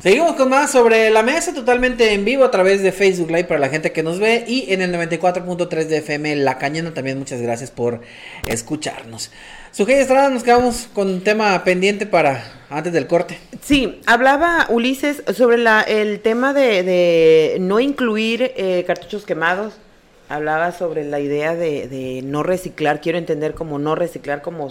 Seguimos 0.00 0.34
con 0.36 0.48
más 0.48 0.70
sobre 0.70 1.10
la 1.10 1.24
mesa, 1.24 1.52
totalmente 1.52 2.14
en 2.14 2.24
vivo 2.24 2.44
a 2.44 2.52
través 2.52 2.84
de 2.84 2.92
Facebook 2.92 3.30
Live 3.30 3.46
para 3.46 3.58
la 3.58 3.68
gente 3.68 3.90
que 3.90 4.04
nos 4.04 4.20
ve 4.20 4.44
y 4.46 4.72
en 4.72 4.80
el 4.80 4.94
94.3 4.94 5.86
de 5.86 5.96
FM 5.96 6.36
La 6.36 6.56
Cañona. 6.56 6.94
También 6.94 7.18
muchas 7.18 7.42
gracias 7.42 7.72
por 7.72 8.00
escucharnos. 8.46 9.32
Sujei 9.72 9.96
Estrada, 9.96 10.30
nos 10.30 10.44
quedamos 10.44 10.88
con 10.94 11.08
un 11.08 11.24
tema 11.24 11.64
pendiente 11.64 12.06
para 12.06 12.44
antes 12.70 12.92
del 12.92 13.08
corte. 13.08 13.40
Sí, 13.60 14.00
hablaba 14.06 14.66
Ulises 14.68 15.24
sobre 15.34 15.58
la, 15.58 15.82
el 15.82 16.20
tema 16.20 16.54
de, 16.54 17.56
no 17.58 17.80
incluir 17.80 18.52
eh, 18.56 18.84
cartuchos 18.86 19.24
quemados 19.24 19.74
hablaba 20.28 20.72
sobre 20.72 21.04
la 21.04 21.20
idea 21.20 21.56
de, 21.56 22.20
no 22.24 22.42
reciclar, 22.42 23.00
quiero 23.00 23.18
entender 23.18 23.54
como 23.54 23.78
no 23.78 23.94
reciclar, 23.94 24.42
como 24.42 24.70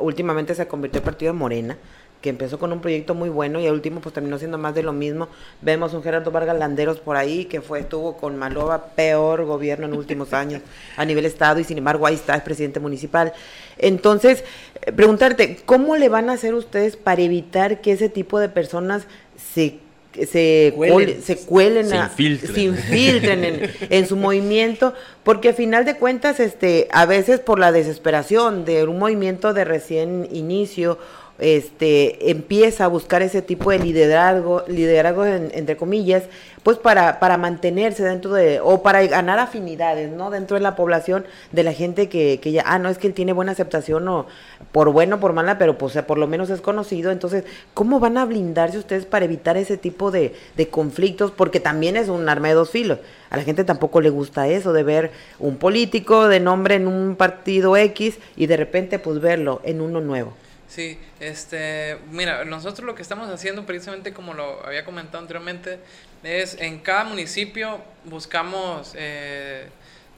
últimamente 0.00 0.54
se 0.54 0.66
convirtió 0.66 0.98
el 0.98 1.04
partido 1.04 1.32
de 1.32 1.38
Morena, 1.38 1.78
que 2.20 2.30
empezó 2.30 2.58
con 2.58 2.72
un 2.72 2.80
proyecto 2.80 3.14
muy 3.14 3.28
bueno 3.28 3.60
y 3.60 3.66
al 3.66 3.74
último 3.74 4.00
pues 4.00 4.12
terminó 4.12 4.38
siendo 4.38 4.58
más 4.58 4.74
de 4.74 4.82
lo 4.82 4.92
mismo. 4.92 5.28
Vemos 5.62 5.94
un 5.94 6.02
Gerardo 6.02 6.30
Vargas 6.30 6.58
Landeros 6.58 6.98
por 6.98 7.16
ahí 7.16 7.44
que 7.44 7.60
fue 7.60 7.80
estuvo 7.80 8.16
con 8.16 8.36
Malova 8.36 8.86
peor 8.96 9.44
gobierno 9.44 9.86
en 9.86 9.94
últimos 9.94 10.32
años 10.32 10.62
a 10.96 11.04
nivel 11.04 11.26
estado 11.26 11.60
y 11.60 11.64
sin 11.64 11.78
embargo 11.78 12.06
ahí 12.06 12.14
está 12.14 12.34
es 12.34 12.42
presidente 12.42 12.80
municipal. 12.80 13.32
Entonces, 13.78 14.44
eh, 14.82 14.92
preguntarte, 14.92 15.58
¿cómo 15.64 15.96
le 15.96 16.08
van 16.08 16.30
a 16.30 16.32
hacer 16.32 16.54
ustedes 16.54 16.96
para 16.96 17.22
evitar 17.22 17.80
que 17.80 17.92
ese 17.92 18.08
tipo 18.08 18.40
de 18.40 18.48
personas 18.48 19.06
se 19.36 19.78
se 20.26 20.72
cuelen, 20.74 21.22
se, 21.22 21.36
cuelen 21.36 21.86
se 21.88 22.62
infiltren, 22.62 23.44
en, 23.44 23.70
en, 23.90 24.06
su 24.06 24.16
movimiento, 24.16 24.94
porque 25.22 25.50
a 25.50 25.52
final 25.52 25.84
de 25.84 25.96
cuentas, 25.96 26.40
este, 26.40 26.88
a 26.90 27.06
veces 27.06 27.40
por 27.40 27.58
la 27.58 27.72
desesperación 27.72 28.64
de 28.64 28.84
un 28.84 28.98
movimiento 28.98 29.52
de 29.54 29.64
recién 29.64 30.28
inicio 30.32 30.98
este, 31.38 32.30
empieza 32.30 32.84
a 32.84 32.88
buscar 32.88 33.22
ese 33.22 33.42
tipo 33.42 33.70
de 33.70 33.78
liderazgo, 33.78 34.64
liderazgo 34.66 35.24
entre 35.24 35.76
comillas, 35.76 36.24
pues 36.64 36.78
para, 36.78 37.20
para 37.20 37.38
mantenerse 37.38 38.02
dentro 38.02 38.32
de, 38.32 38.60
o 38.60 38.82
para 38.82 39.06
ganar 39.06 39.38
afinidades, 39.38 40.10
¿no? 40.10 40.30
Dentro 40.30 40.56
de 40.56 40.62
la 40.62 40.74
población 40.74 41.24
de 41.52 41.62
la 41.62 41.72
gente 41.72 42.08
que, 42.08 42.40
que 42.42 42.52
ya, 42.52 42.64
ah, 42.66 42.78
no 42.78 42.88
es 42.88 42.98
que 42.98 43.06
él 43.06 43.14
tiene 43.14 43.32
buena 43.32 43.52
aceptación 43.52 44.08
o 44.08 44.26
por 44.72 44.90
bueno 44.90 45.16
o 45.16 45.20
por 45.20 45.32
mala, 45.32 45.58
pero 45.58 45.78
pues 45.78 45.96
por 46.02 46.18
lo 46.18 46.26
menos 46.26 46.50
es 46.50 46.60
conocido. 46.60 47.12
Entonces, 47.12 47.44
¿cómo 47.72 48.00
van 48.00 48.18
a 48.18 48.24
blindarse 48.24 48.78
ustedes 48.78 49.06
para 49.06 49.24
evitar 49.24 49.56
ese 49.56 49.76
tipo 49.76 50.10
de, 50.10 50.34
de 50.56 50.68
conflictos? 50.68 51.30
Porque 51.30 51.60
también 51.60 51.96
es 51.96 52.08
un 52.08 52.28
arma 52.28 52.48
de 52.48 52.54
dos 52.54 52.70
filos. 52.70 52.98
A 53.30 53.36
la 53.36 53.44
gente 53.44 53.62
tampoco 53.62 54.00
le 54.00 54.10
gusta 54.10 54.48
eso 54.48 54.72
de 54.72 54.82
ver 54.82 55.10
un 55.38 55.56
político 55.56 56.28
de 56.28 56.40
nombre 56.40 56.74
en 56.74 56.88
un 56.88 57.14
partido 57.14 57.76
X 57.76 58.18
y 58.36 58.46
de 58.46 58.56
repente 58.56 58.98
pues 58.98 59.20
verlo 59.20 59.60
en 59.64 59.80
uno 59.80 60.00
nuevo. 60.00 60.32
Sí, 60.68 60.98
este, 61.18 61.96
mira, 62.10 62.44
nosotros 62.44 62.84
lo 62.84 62.94
que 62.94 63.00
estamos 63.00 63.30
haciendo 63.30 63.64
precisamente 63.64 64.12
como 64.12 64.34
lo 64.34 64.64
había 64.66 64.84
comentado 64.84 65.18
anteriormente 65.18 65.78
es 66.22 66.58
en 66.60 66.80
cada 66.80 67.04
municipio 67.04 67.80
buscamos, 68.04 68.92
eh, 68.94 69.68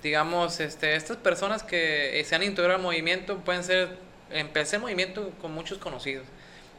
digamos, 0.02 0.58
este, 0.58 0.96
estas 0.96 1.18
personas 1.18 1.62
que 1.62 2.20
se 2.26 2.34
han 2.34 2.42
integrado 2.42 2.76
al 2.76 2.82
movimiento 2.82 3.38
pueden 3.38 3.62
ser, 3.62 3.96
empecé 4.32 4.76
el 4.76 4.82
movimiento 4.82 5.30
con 5.40 5.52
muchos 5.52 5.78
conocidos, 5.78 6.26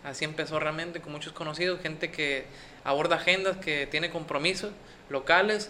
así 0.03 0.25
empezó 0.25 0.59
realmente 0.59 0.99
con 0.99 1.13
muchos 1.13 1.31
conocidos, 1.31 1.79
gente 1.81 2.11
que 2.11 2.43
aborda 2.83 3.15
agendas, 3.15 3.55
que 3.55 3.87
tiene 3.87 4.09
compromisos 4.09 4.71
locales. 5.09 5.69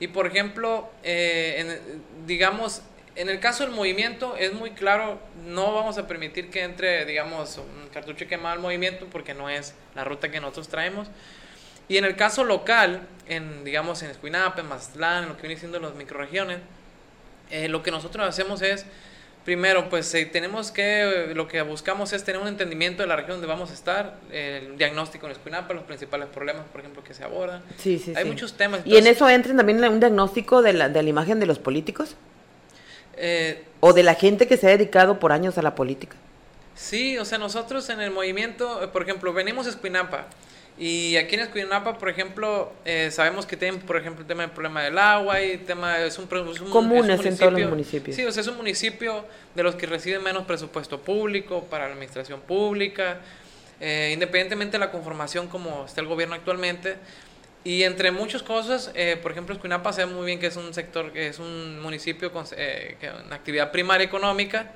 Y 0.00 0.08
por 0.08 0.26
ejemplo, 0.26 0.90
eh, 1.02 1.80
digamos, 2.26 2.82
en 3.14 3.28
el 3.28 3.40
caso 3.40 3.64
del 3.64 3.72
movimiento 3.74 4.36
es 4.36 4.52
muy 4.52 4.70
claro, 4.70 5.18
no 5.46 5.74
vamos 5.74 5.98
a 5.98 6.06
permitir 6.06 6.50
que 6.50 6.62
entre, 6.62 7.04
digamos, 7.04 7.58
un 7.58 7.88
cartucho 7.90 8.26
quemado 8.26 8.54
al 8.54 8.60
movimiento 8.60 9.06
porque 9.10 9.34
no 9.34 9.50
es 9.50 9.74
la 9.94 10.04
ruta 10.04 10.30
que 10.30 10.40
nosotros 10.40 10.68
traemos. 10.68 11.08
Y 11.88 11.98
en 11.98 12.04
el 12.04 12.16
caso 12.16 12.44
local, 12.44 13.06
en, 13.28 13.64
digamos, 13.64 14.02
en 14.02 14.10
Escuinapa, 14.10 14.60
en 14.60 14.68
Mazatlán, 14.68 15.24
en 15.24 15.28
lo 15.30 15.36
que 15.36 15.42
viene 15.42 15.58
siendo 15.58 15.78
las 15.78 15.94
microregiones, 15.94 16.58
eh, 17.50 17.68
lo 17.68 17.82
que 17.82 17.90
nosotros 17.90 18.26
hacemos 18.26 18.62
es, 18.62 18.86
primero, 19.44 19.90
pues 19.90 20.14
eh, 20.14 20.24
tenemos 20.24 20.70
que, 20.70 21.32
lo 21.34 21.48
que 21.48 21.60
buscamos 21.60 22.14
es 22.14 22.24
tener 22.24 22.40
un 22.40 22.48
entendimiento 22.48 23.02
de 23.02 23.08
la 23.08 23.16
región 23.16 23.32
donde 23.32 23.48
vamos 23.48 23.70
a 23.72 23.74
estar, 23.74 24.16
el 24.30 24.78
diagnóstico 24.78 25.26
en 25.26 25.32
Escuinapa, 25.32 25.74
los 25.74 25.84
principales 25.84 26.28
problemas, 26.28 26.64
por 26.72 26.80
ejemplo, 26.80 27.04
que 27.04 27.12
se 27.12 27.24
abordan. 27.24 27.62
Sí, 27.76 27.98
sí, 27.98 28.14
Hay 28.16 28.24
muchos 28.24 28.56
temas. 28.56 28.80
¿Y 28.86 28.96
en 28.96 29.06
eso 29.06 29.28
entran 29.28 29.58
también 29.58 29.84
un 29.84 30.00
diagnóstico 30.00 30.62
de 30.62 30.72
la, 30.72 30.88
de 30.88 31.02
la 31.02 31.08
imagen 31.10 31.40
de 31.40 31.46
los 31.46 31.58
políticos? 31.58 32.16
Eh, 33.16 33.64
o 33.80 33.92
de 33.92 34.02
la 34.02 34.14
gente 34.14 34.46
que 34.46 34.56
se 34.56 34.66
ha 34.66 34.70
dedicado 34.70 35.18
por 35.18 35.32
años 35.32 35.58
a 35.58 35.62
la 35.62 35.74
política. 35.74 36.16
Sí, 36.74 37.18
o 37.18 37.24
sea, 37.24 37.38
nosotros 37.38 37.88
en 37.90 38.00
el 38.00 38.10
movimiento, 38.10 38.82
eh, 38.82 38.88
por 38.88 39.02
ejemplo, 39.02 39.32
venimos 39.32 39.66
a 39.66 39.70
Escuinapa. 39.70 40.26
Y 40.78 41.16
aquí 41.16 41.34
en 41.34 41.42
Escuinapa, 41.42 41.98
por 41.98 42.08
ejemplo, 42.08 42.72
eh, 42.84 43.10
sabemos 43.12 43.44
que 43.44 43.56
tienen, 43.56 43.80
por 43.80 43.96
ejemplo, 43.96 44.22
el 44.22 44.26
tema 44.26 44.42
del 44.42 44.52
problema 44.52 44.82
del 44.82 44.98
agua 44.98 45.40
y 45.42 45.52
el 45.52 45.64
tema 45.64 45.98
es 45.98 46.18
un, 46.18 46.24
es 46.50 46.60
un 46.60 46.70
comunes 46.70 47.24
en 47.24 47.36
todos 47.36 47.52
los 47.52 47.68
municipios. 47.68 48.16
Sí, 48.16 48.24
o 48.24 48.32
sea, 48.32 48.40
es 48.40 48.48
un 48.48 48.56
municipio 48.56 49.24
de 49.54 49.62
los 49.62 49.74
que 49.74 49.86
reciben 49.86 50.22
menos 50.22 50.44
presupuesto 50.44 51.00
público 51.00 51.64
para 51.64 51.86
la 51.86 51.92
administración 51.92 52.40
pública, 52.40 53.20
independientemente 53.80 54.72
de 54.72 54.78
la 54.78 54.90
conformación 54.90 55.48
como 55.48 55.84
está 55.84 56.00
el 56.00 56.06
gobierno 56.06 56.34
actualmente. 56.34 56.96
Y 57.64 57.84
entre 57.84 58.10
muchas 58.10 58.42
cosas, 58.42 58.90
eh, 58.94 59.16
por 59.22 59.30
ejemplo, 59.30 59.54
Escuinapa 59.54 59.92
sabe 59.92 60.12
muy 60.12 60.26
bien 60.26 60.40
que 60.40 60.48
es 60.48 60.56
un 60.56 60.74
sector, 60.74 61.12
que 61.12 61.28
es 61.28 61.38
un 61.38 61.80
municipio 61.80 62.32
con 62.32 62.44
eh, 62.56 62.96
una 63.24 63.36
actividad 63.36 63.70
primaria 63.70 64.04
económica. 64.04 64.72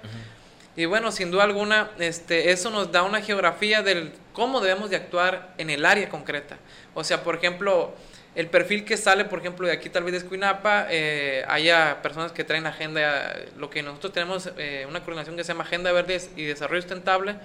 Y 0.77 0.85
bueno, 0.85 1.11
sin 1.11 1.31
duda 1.31 1.45
alguna, 1.45 1.91
este, 1.99 2.53
eso 2.53 2.71
nos 2.71 2.93
da 2.93 3.03
una 3.03 3.23
geografía 3.23 3.83
del 3.83 4.13
cómo 4.33 4.61
debemos 4.61 4.91
de 4.91 4.97
actuar 4.97 5.55
en 5.59 5.71
el 5.71 5.87
área 5.87 6.09
concreta. 6.09 6.59
O 6.95 7.03
sea, 7.03 7.25
por 7.25 7.35
ejemplo, 7.35 7.95
el 8.37 8.49
perfil 8.49 8.85
que 8.85 8.99
sale, 8.99 9.25
por 9.25 9.39
ejemplo, 9.39 9.67
de 9.67 9.73
aquí 9.73 9.89
tal 9.89 10.05
vez 10.05 10.13
de 10.13 10.19
Escuinapa, 10.19 10.87
eh, 10.91 11.43
haya 11.49 12.03
personas 12.03 12.33
que 12.33 12.45
traen 12.45 12.67
agenda, 12.67 13.35
lo 13.57 13.71
que 13.71 13.83
nosotros 13.83 14.13
tenemos, 14.13 14.51
eh, 14.59 14.85
una 14.87 15.01
coordinación 15.01 15.37
que 15.37 15.45
se 15.45 15.53
llama 15.53 15.65
Agenda 15.65 15.91
Verde 15.91 16.21
y 16.37 16.45
Desarrollo 16.45 16.83
Sustentable. 16.83 17.37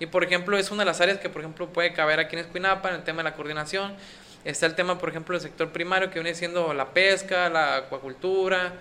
Y 0.00 0.06
por 0.06 0.24
ejemplo, 0.24 0.56
es 0.56 0.70
una 0.70 0.82
de 0.82 0.86
las 0.86 1.02
áreas 1.02 1.18
que, 1.18 1.28
por 1.28 1.42
ejemplo, 1.42 1.68
puede 1.68 1.92
caber 1.92 2.18
aquí 2.18 2.36
en 2.36 2.40
Escuinapa 2.40 2.88
en 2.88 2.94
el 2.94 3.04
tema 3.04 3.18
de 3.18 3.24
la 3.24 3.36
coordinación. 3.36 3.94
Está 4.48 4.64
el 4.64 4.74
tema, 4.74 4.96
por 4.96 5.10
ejemplo, 5.10 5.34
del 5.34 5.42
sector 5.42 5.72
primario 5.72 6.08
que 6.08 6.20
viene 6.20 6.34
siendo 6.34 6.72
la 6.72 6.94
pesca, 6.94 7.50
la 7.50 7.76
acuacultura, 7.76 8.72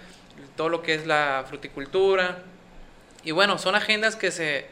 todo 0.55 0.69
lo 0.69 0.81
que 0.81 0.93
es 0.93 1.05
la 1.05 1.43
fruticultura. 1.45 2.37
Y 3.25 3.31
bueno, 3.31 3.57
son 3.57 3.75
agendas 3.75 4.15
que 4.15 4.31
se, 4.31 4.67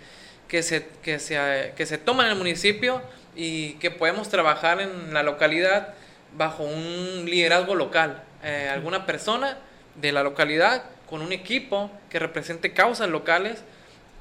que 0.47 0.63
se, 0.63 0.87
que 1.03 1.19
se, 1.19 1.73
que 1.75 1.85
se 1.85 1.97
toman 1.97 2.27
en 2.27 2.31
el 2.31 2.37
municipio 2.37 3.01
y 3.35 3.73
que 3.73 3.91
podemos 3.91 4.29
trabajar 4.29 4.79
en 4.79 5.13
la 5.13 5.21
localidad 5.21 5.95
bajo 6.37 6.63
un 6.63 7.25
liderazgo 7.25 7.75
local. 7.75 8.23
Eh, 8.41 8.69
alguna 8.71 9.05
persona 9.05 9.57
de 9.95 10.13
la 10.13 10.23
localidad 10.23 10.85
con 11.09 11.21
un 11.21 11.33
equipo 11.33 11.91
que 12.09 12.19
represente 12.19 12.71
causas 12.71 13.09
locales 13.09 13.65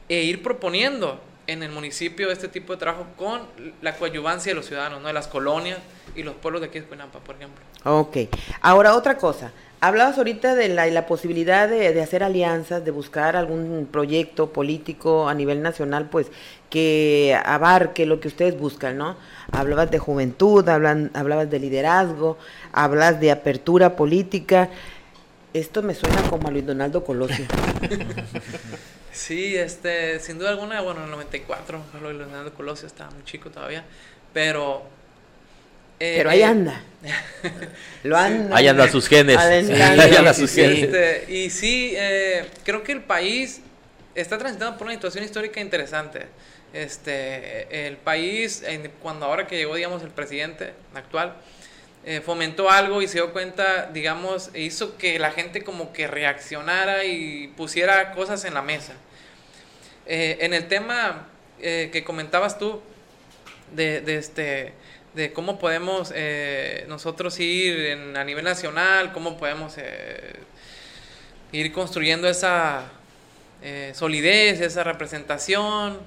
e 0.08 0.22
ir 0.24 0.42
proponiendo 0.42 1.20
en 1.46 1.62
el 1.62 1.70
municipio 1.70 2.30
este 2.30 2.48
tipo 2.48 2.72
de 2.72 2.78
trabajo 2.78 3.06
con 3.16 3.42
la 3.82 3.96
coadyuvancia 3.96 4.50
de 4.50 4.56
los 4.56 4.66
ciudadanos, 4.66 5.00
¿no? 5.00 5.08
de 5.08 5.12
las 5.12 5.28
colonias 5.28 5.78
y 6.14 6.22
los 6.22 6.34
pueblos 6.34 6.60
de 6.62 6.68
aquí 6.68 6.80
de 6.80 6.86
Cuenampa, 6.86 7.18
por 7.20 7.36
ejemplo. 7.36 7.62
Ok. 7.84 8.16
Ahora, 8.60 8.94
otra 8.94 9.16
cosa. 9.16 9.52
Hablabas 9.80 10.16
ahorita 10.16 10.54
de 10.54 10.68
la, 10.68 10.86
la 10.86 11.06
posibilidad 11.06 11.68
de, 11.68 11.92
de, 11.92 12.02
hacer 12.02 12.22
alianzas, 12.22 12.84
de 12.84 12.90
buscar 12.90 13.36
algún 13.36 13.86
proyecto 13.90 14.50
político 14.50 15.28
a 15.28 15.34
nivel 15.34 15.60
nacional, 15.60 16.08
pues, 16.08 16.28
que 16.70 17.38
abarque 17.44 18.06
lo 18.06 18.18
que 18.18 18.28
ustedes 18.28 18.58
buscan, 18.58 18.96
¿no? 18.96 19.16
Hablabas 19.52 19.90
de 19.90 19.98
juventud, 19.98 20.66
hablan, 20.68 21.10
hablabas 21.12 21.50
de 21.50 21.58
liderazgo, 21.58 22.38
hablas 22.72 23.20
de 23.20 23.30
apertura 23.30 23.94
política. 23.94 24.70
Esto 25.52 25.82
me 25.82 25.94
suena 25.94 26.22
como 26.30 26.48
a 26.48 26.50
Luis 26.50 26.64
Donaldo 26.64 27.04
Colosio. 27.04 27.44
Sí, 29.14 29.56
este, 29.56 30.18
sin 30.18 30.38
duda 30.38 30.50
alguna, 30.50 30.80
bueno, 30.80 30.98
en 30.98 31.04
el 31.04 31.12
94, 31.12 31.80
Luis 32.02 32.16
Leonardo 32.16 32.52
Colosio 32.52 32.88
estaba 32.88 33.12
muy 33.12 33.24
chico 33.24 33.48
todavía, 33.48 33.84
pero... 34.32 34.82
Eh, 36.00 36.14
pero 36.16 36.30
ahí 36.30 36.40
eh, 36.40 36.44
anda. 36.44 36.82
Lo 38.02 38.16
anda. 38.16 38.56
Ahí 38.56 38.66
anda 38.66 38.88
sus 38.88 39.06
genes. 39.06 39.40
Sí, 39.40 39.72
ahí 39.72 40.16
anda 40.16 40.34
sus 40.34 40.52
genes. 40.52 40.82
Este, 40.82 41.32
y 41.32 41.48
sí, 41.50 41.94
eh, 41.96 42.50
creo 42.64 42.82
que 42.82 42.90
el 42.90 43.02
país 43.02 43.60
está 44.16 44.36
transitando 44.36 44.76
por 44.76 44.88
una 44.88 44.94
situación 44.96 45.22
histórica 45.22 45.60
interesante. 45.60 46.26
Este, 46.72 47.86
el 47.86 47.96
país, 47.98 48.64
cuando 49.00 49.26
ahora 49.26 49.46
que 49.46 49.56
llegó, 49.56 49.76
digamos, 49.76 50.02
el 50.02 50.10
presidente 50.10 50.72
actual, 50.92 51.36
eh, 52.06 52.20
fomentó 52.20 52.70
algo 52.70 53.00
y 53.00 53.08
se 53.08 53.14
dio 53.14 53.32
cuenta, 53.32 53.86
digamos, 53.90 54.50
hizo 54.54 54.98
que 54.98 55.18
la 55.18 55.30
gente 55.30 55.64
como 55.64 55.94
que 55.94 56.06
reaccionara 56.06 57.04
y 57.06 57.48
pusiera 57.56 58.12
cosas 58.12 58.44
en 58.44 58.52
la 58.52 58.60
mesa. 58.60 58.92
Eh, 60.04 60.36
en 60.40 60.52
el 60.52 60.68
tema 60.68 61.28
eh, 61.62 61.88
que 61.90 62.04
comentabas 62.04 62.58
tú, 62.58 62.82
de, 63.72 64.02
de, 64.02 64.16
este, 64.16 64.74
de 65.14 65.32
cómo 65.32 65.58
podemos 65.58 66.12
nosotros 66.88 67.40
ir 67.40 67.98
a 68.14 68.22
nivel 68.22 68.44
nacional, 68.44 69.12
cómo 69.14 69.38
podemos 69.38 69.76
ir 71.52 71.72
construyendo 71.72 72.28
esa 72.28 72.82
solidez, 73.94 74.60
esa 74.60 74.84
representación, 74.84 75.98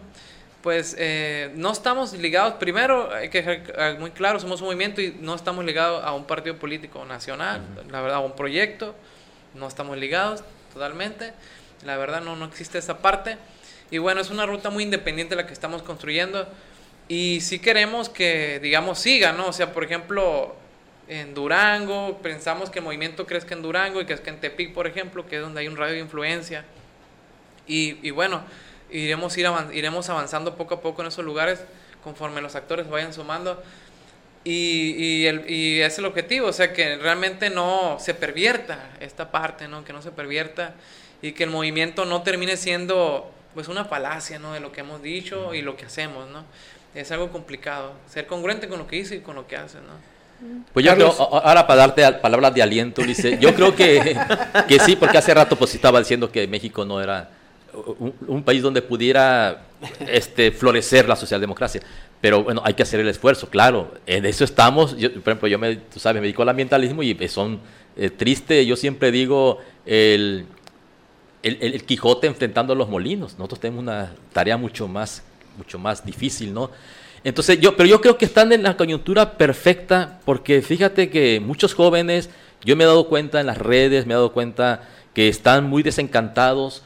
pues 0.67 0.97
eh, 0.99 1.49
no 1.55 1.71
estamos 1.71 2.11
ligados, 2.11 2.55
primero 2.55 3.09
hay 3.13 3.29
que 3.29 3.41
ser 3.41 3.97
muy 3.99 4.11
claro, 4.11 4.37
somos 4.37 4.59
un 4.59 4.67
movimiento 4.67 4.99
y 4.99 5.15
no 5.21 5.33
estamos 5.33 5.63
ligados 5.63 6.03
a 6.03 6.11
un 6.11 6.25
partido 6.25 6.57
político 6.57 7.05
nacional, 7.05 7.61
la 7.89 8.01
verdad, 8.01 8.17
a 8.17 8.19
un 8.19 8.35
proyecto, 8.35 8.93
no 9.53 9.65
estamos 9.69 9.97
ligados 9.97 10.43
totalmente, 10.73 11.31
la 11.85 11.95
verdad 11.95 12.19
no, 12.19 12.35
no 12.35 12.43
existe 12.43 12.79
esa 12.79 12.97
parte. 12.97 13.37
Y 13.91 13.99
bueno, 13.99 14.19
es 14.19 14.29
una 14.29 14.45
ruta 14.45 14.69
muy 14.69 14.83
independiente 14.83 15.37
la 15.37 15.47
que 15.47 15.53
estamos 15.53 15.83
construyendo 15.83 16.45
y 17.07 17.39
sí 17.39 17.59
queremos 17.59 18.09
que, 18.09 18.59
digamos, 18.59 18.99
siga, 18.99 19.31
¿no? 19.31 19.47
O 19.47 19.53
sea, 19.53 19.71
por 19.71 19.85
ejemplo, 19.85 20.53
en 21.07 21.33
Durango, 21.33 22.17
pensamos 22.21 22.69
que 22.69 22.79
el 22.79 22.83
movimiento 22.83 23.25
crezca 23.25 23.55
en 23.55 23.61
Durango 23.61 24.01
y 24.01 24.03
que 24.03 24.15
crezca 24.15 24.31
en 24.31 24.41
Tepic, 24.41 24.73
por 24.73 24.85
ejemplo, 24.85 25.25
que 25.25 25.37
es 25.37 25.41
donde 25.41 25.61
hay 25.61 25.69
un 25.69 25.77
radio 25.77 25.93
de 25.93 26.01
influencia. 26.01 26.65
Y, 27.67 28.05
y 28.05 28.11
bueno, 28.11 28.43
iremos, 28.91 29.37
ir 29.37 29.47
iremos 29.73 30.09
avanzando 30.09 30.55
poco 30.55 30.75
a 30.75 30.81
poco 30.81 31.01
en 31.01 31.09
esos 31.09 31.23
lugares 31.23 31.59
conforme 32.03 32.41
los 32.41 32.55
actores 32.55 32.89
vayan 32.89 33.13
sumando. 33.13 33.61
Y, 34.43 34.95
y, 34.97 35.25
el, 35.25 35.49
y 35.49 35.81
es 35.81 35.97
el 35.97 36.05
objetivo, 36.05 36.47
o 36.47 36.53
sea, 36.53 36.71
que 36.71 36.95
realmente 36.97 37.49
no 37.49 37.97
se 37.99 38.13
pervierta 38.13 38.91
esta 39.01 39.29
parte, 39.29 39.67
¿no? 39.67 39.83
Que 39.83 39.91
no 39.91 40.01
se 40.01 40.11
pervierta 40.11 40.73
y 41.21 41.33
que 41.33 41.43
el 41.43 41.49
movimiento 41.49 42.05
no 42.05 42.21
termine 42.21 42.55
siendo 42.55 43.29
pues 43.53 43.67
una 43.67 43.83
falacia, 43.83 44.39
¿no? 44.39 44.53
De 44.53 44.61
lo 44.61 44.71
que 44.71 44.81
hemos 44.81 45.01
dicho 45.01 45.53
y 45.53 45.61
lo 45.61 45.75
que 45.75 45.85
hacemos, 45.85 46.29
¿no? 46.29 46.45
Es 46.95 47.11
algo 47.11 47.29
complicado, 47.29 47.93
ser 48.09 48.25
congruente 48.25 48.69
con 48.69 48.79
lo 48.79 48.87
que 48.87 48.95
dice 48.95 49.17
y 49.17 49.19
con 49.19 49.35
lo 49.35 49.47
que 49.47 49.57
hace, 49.57 49.79
¿no? 49.79 50.17
Pues 50.71 50.85
yo 50.85 50.93
creo, 50.93 51.09
ahora 51.09 51.65
para 51.65 51.87
darte 51.87 52.11
palabras 52.13 52.53
de 52.53 52.61
aliento, 52.61 53.01
Ulises, 53.01 53.39
yo 53.39 53.55
creo 53.55 53.75
que, 53.75 54.15
que 54.67 54.79
sí, 54.79 54.95
porque 54.95 55.17
hace 55.17 55.33
rato 55.33 55.55
pues 55.55 55.73
estaba 55.73 55.99
diciendo 55.99 56.31
que 56.31 56.47
México 56.47 56.85
no 56.85 57.01
era 57.01 57.27
un, 58.27 58.43
país 58.43 58.61
donde 58.61 58.81
pudiera 58.81 59.67
este, 60.07 60.51
florecer 60.51 61.07
la 61.07 61.15
socialdemocracia. 61.15 61.81
Pero 62.19 62.43
bueno, 62.43 62.61
hay 62.65 62.73
que 62.73 62.83
hacer 62.83 62.99
el 62.99 63.07
esfuerzo, 63.07 63.49
claro. 63.49 63.93
En 64.05 64.25
eso 64.25 64.43
estamos. 64.43 64.97
Yo, 64.97 65.11
por 65.13 65.31
ejemplo, 65.31 65.47
yo 65.47 65.59
me, 65.59 65.79
sabes, 65.95 66.21
me 66.21 66.27
dedico 66.27 66.41
al 66.41 66.49
ambientalismo 66.49 67.03
y 67.03 67.15
son 67.27 67.59
eh, 67.95 68.09
triste. 68.09 68.65
Yo 68.65 68.75
siempre 68.75 69.11
digo 69.11 69.59
el, 69.85 70.45
el, 71.43 71.57
el, 71.61 71.83
Quijote 71.83 72.27
enfrentando 72.27 72.73
a 72.73 72.75
los 72.75 72.89
molinos. 72.89 73.37
Nosotros 73.37 73.59
tenemos 73.59 73.83
una 73.83 74.15
tarea 74.33 74.57
mucho 74.57 74.87
más, 74.87 75.23
mucho 75.57 75.77
más 75.77 76.05
difícil, 76.05 76.53
¿no? 76.53 76.71
Entonces, 77.23 77.59
yo, 77.59 77.75
pero 77.75 77.89
yo 77.89 78.01
creo 78.01 78.17
que 78.17 78.25
están 78.25 78.51
en 78.51 78.63
la 78.63 78.77
coyuntura 78.77 79.37
perfecta 79.37 80.19
porque 80.25 80.61
fíjate 80.61 81.09
que 81.09 81.39
muchos 81.39 81.73
jóvenes, 81.73 82.29
yo 82.63 82.75
me 82.75 82.83
he 82.83 82.87
dado 82.87 83.09
cuenta 83.09 83.39
en 83.39 83.47
las 83.47 83.57
redes, 83.57 84.05
me 84.05 84.13
he 84.13 84.15
dado 84.15 84.31
cuenta 84.31 84.83
que 85.13 85.27
están 85.27 85.65
muy 85.65 85.83
desencantados 85.83 86.83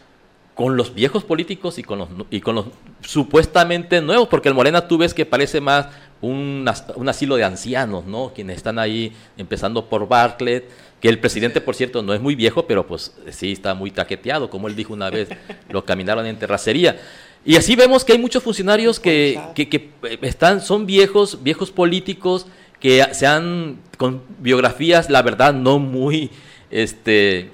con 0.55 0.77
los 0.77 0.93
viejos 0.93 1.23
políticos 1.23 1.77
y 1.79 1.83
con 1.83 1.99
los, 1.99 2.09
y 2.29 2.41
con 2.41 2.55
los 2.55 2.65
supuestamente 3.01 4.01
nuevos, 4.01 4.27
porque 4.27 4.49
el 4.49 4.55
Morena 4.55 4.87
tú 4.87 4.97
ves 4.97 5.13
que 5.13 5.25
parece 5.25 5.61
más 5.61 5.87
un, 6.21 6.69
un, 6.95 7.09
asilo 7.09 7.35
de 7.35 7.43
ancianos, 7.43 8.05
¿no? 8.05 8.31
Quienes 8.33 8.57
están 8.57 8.77
ahí, 8.77 9.13
empezando 9.37 9.85
por 9.85 10.07
Bartlett, 10.07 10.69
que 10.99 11.09
el 11.09 11.19
presidente, 11.19 11.61
por 11.61 11.75
cierto, 11.75 12.03
no 12.03 12.13
es 12.13 12.21
muy 12.21 12.35
viejo, 12.35 12.67
pero 12.67 12.85
pues 12.85 13.13
sí 13.29 13.53
está 13.53 13.73
muy 13.73 13.91
taqueteado, 13.91 14.49
como 14.49 14.67
él 14.67 14.75
dijo 14.75 14.93
una 14.93 15.09
vez, 15.09 15.29
lo 15.69 15.83
caminaron 15.83 16.25
en 16.25 16.37
terracería. 16.37 16.99
Y 17.43 17.55
así 17.55 17.75
vemos 17.75 18.05
que 18.05 18.13
hay 18.13 18.19
muchos 18.19 18.43
funcionarios 18.43 18.99
que, 18.99 19.41
que, 19.55 19.67
que 19.67 19.89
están, 20.21 20.61
son 20.61 20.85
viejos, 20.85 21.41
viejos 21.41 21.71
políticos, 21.71 22.45
que 22.79 23.03
se 23.13 23.25
han, 23.25 23.79
con 23.97 24.21
biografías, 24.39 25.09
la 25.09 25.21
verdad, 25.21 25.53
no 25.53 25.79
muy 25.79 26.29
este, 26.69 27.51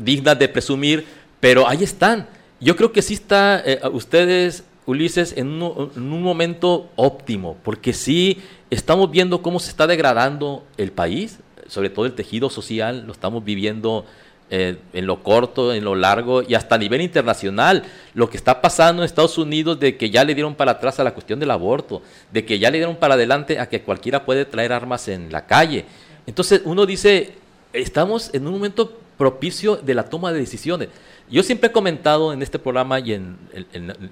dignas 0.00 0.38
de 0.38 0.48
presumir, 0.48 1.04
pero 1.40 1.68
ahí 1.68 1.82
están. 1.82 2.28
Yo 2.60 2.76
creo 2.76 2.92
que 2.92 3.02
sí 3.02 3.14
está 3.14 3.62
eh, 3.64 3.80
ustedes, 3.92 4.64
Ulises, 4.86 5.34
en 5.36 5.48
un, 5.48 5.90
en 5.96 6.12
un, 6.12 6.22
momento 6.22 6.90
óptimo, 6.96 7.56
porque 7.62 7.92
sí 7.92 8.42
estamos 8.70 9.10
viendo 9.10 9.42
cómo 9.42 9.58
se 9.58 9.70
está 9.70 9.86
degradando 9.86 10.64
el 10.76 10.92
país, 10.92 11.38
sobre 11.66 11.90
todo 11.90 12.06
el 12.06 12.14
tejido 12.14 12.50
social, 12.50 13.04
lo 13.06 13.12
estamos 13.12 13.44
viviendo 13.44 14.04
eh, 14.52 14.78
en 14.94 15.06
lo 15.06 15.22
corto, 15.22 15.72
en 15.72 15.84
lo 15.84 15.94
largo 15.94 16.42
y 16.42 16.54
hasta 16.54 16.74
a 16.74 16.78
nivel 16.78 17.00
internacional. 17.02 17.84
Lo 18.14 18.28
que 18.28 18.36
está 18.36 18.60
pasando 18.60 19.00
en 19.00 19.06
Estados 19.06 19.38
Unidos 19.38 19.78
de 19.78 19.96
que 19.96 20.10
ya 20.10 20.24
le 20.24 20.34
dieron 20.34 20.56
para 20.56 20.72
atrás 20.72 20.98
a 20.98 21.04
la 21.04 21.14
cuestión 21.14 21.38
del 21.38 21.52
aborto, 21.52 22.02
de 22.32 22.44
que 22.44 22.58
ya 22.58 22.68
le 22.68 22.78
dieron 22.78 22.96
para 22.96 23.14
adelante 23.14 23.60
a 23.60 23.68
que 23.68 23.82
cualquiera 23.82 24.24
puede 24.24 24.44
traer 24.44 24.72
armas 24.72 25.06
en 25.06 25.30
la 25.30 25.46
calle. 25.46 25.84
Entonces 26.26 26.62
uno 26.64 26.84
dice, 26.84 27.34
estamos 27.72 28.34
en 28.34 28.48
un 28.48 28.54
momento 28.54 28.98
propicio 29.16 29.76
de 29.76 29.94
la 29.94 30.08
toma 30.08 30.32
de 30.32 30.40
decisiones. 30.40 30.88
Yo 31.30 31.42
siempre 31.42 31.68
he 31.68 31.72
comentado 31.72 32.32
en 32.32 32.42
este 32.42 32.58
programa 32.58 32.98
y 32.98 33.12
en, 33.12 33.38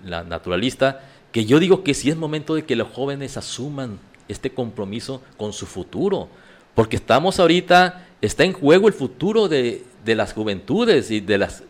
La 0.04 0.22
Naturalista 0.22 1.00
que 1.32 1.44
yo 1.44 1.58
digo 1.58 1.84
que 1.84 1.92
sí 1.92 2.08
es 2.08 2.16
momento 2.16 2.54
de 2.54 2.64
que 2.64 2.76
los 2.76 2.88
jóvenes 2.88 3.36
asuman 3.36 3.98
este 4.28 4.50
compromiso 4.50 5.20
con 5.36 5.52
su 5.52 5.66
futuro, 5.66 6.28
porque 6.74 6.96
estamos 6.96 7.38
ahorita, 7.38 8.06
está 8.22 8.44
en 8.44 8.52
juego 8.52 8.88
el 8.88 8.94
futuro 8.94 9.48
de, 9.48 9.84
las 10.06 10.32
juventudes 10.32 11.10
y 11.10 11.20
de 11.20 11.36
las 11.36 11.64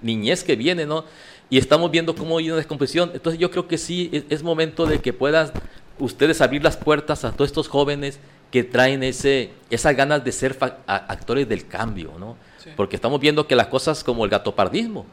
niñez 0.00 0.42
que 0.42 0.56
viene, 0.56 0.86
¿no? 0.86 1.04
Y 1.50 1.58
estamos 1.58 1.90
viendo 1.90 2.14
cómo 2.14 2.38
hay 2.38 2.48
una 2.48 2.56
descompresión. 2.56 3.10
Entonces 3.12 3.38
yo 3.38 3.50
creo 3.50 3.68
que 3.68 3.76
sí 3.76 4.08
es, 4.10 4.24
es 4.30 4.42
momento 4.42 4.86
de 4.86 5.00
que 5.00 5.12
puedan 5.12 5.50
ustedes 5.98 6.40
abrir 6.40 6.62
las 6.62 6.78
puertas 6.78 7.24
a 7.24 7.32
todos 7.32 7.50
estos 7.50 7.68
jóvenes 7.68 8.18
que 8.50 8.64
traen 8.64 9.02
ese, 9.02 9.50
esas 9.68 9.94
ganas 9.96 10.24
de 10.24 10.32
ser 10.32 10.56
actores 10.86 11.48
del 11.48 11.66
cambio, 11.66 12.12
¿no? 12.18 12.36
Porque 12.76 12.96
estamos 12.96 13.20
viendo 13.20 13.46
que 13.46 13.56
las 13.56 13.66
cosas 13.66 14.02
como 14.02 14.24
el 14.24 14.30
gatopardismo, 14.30 15.06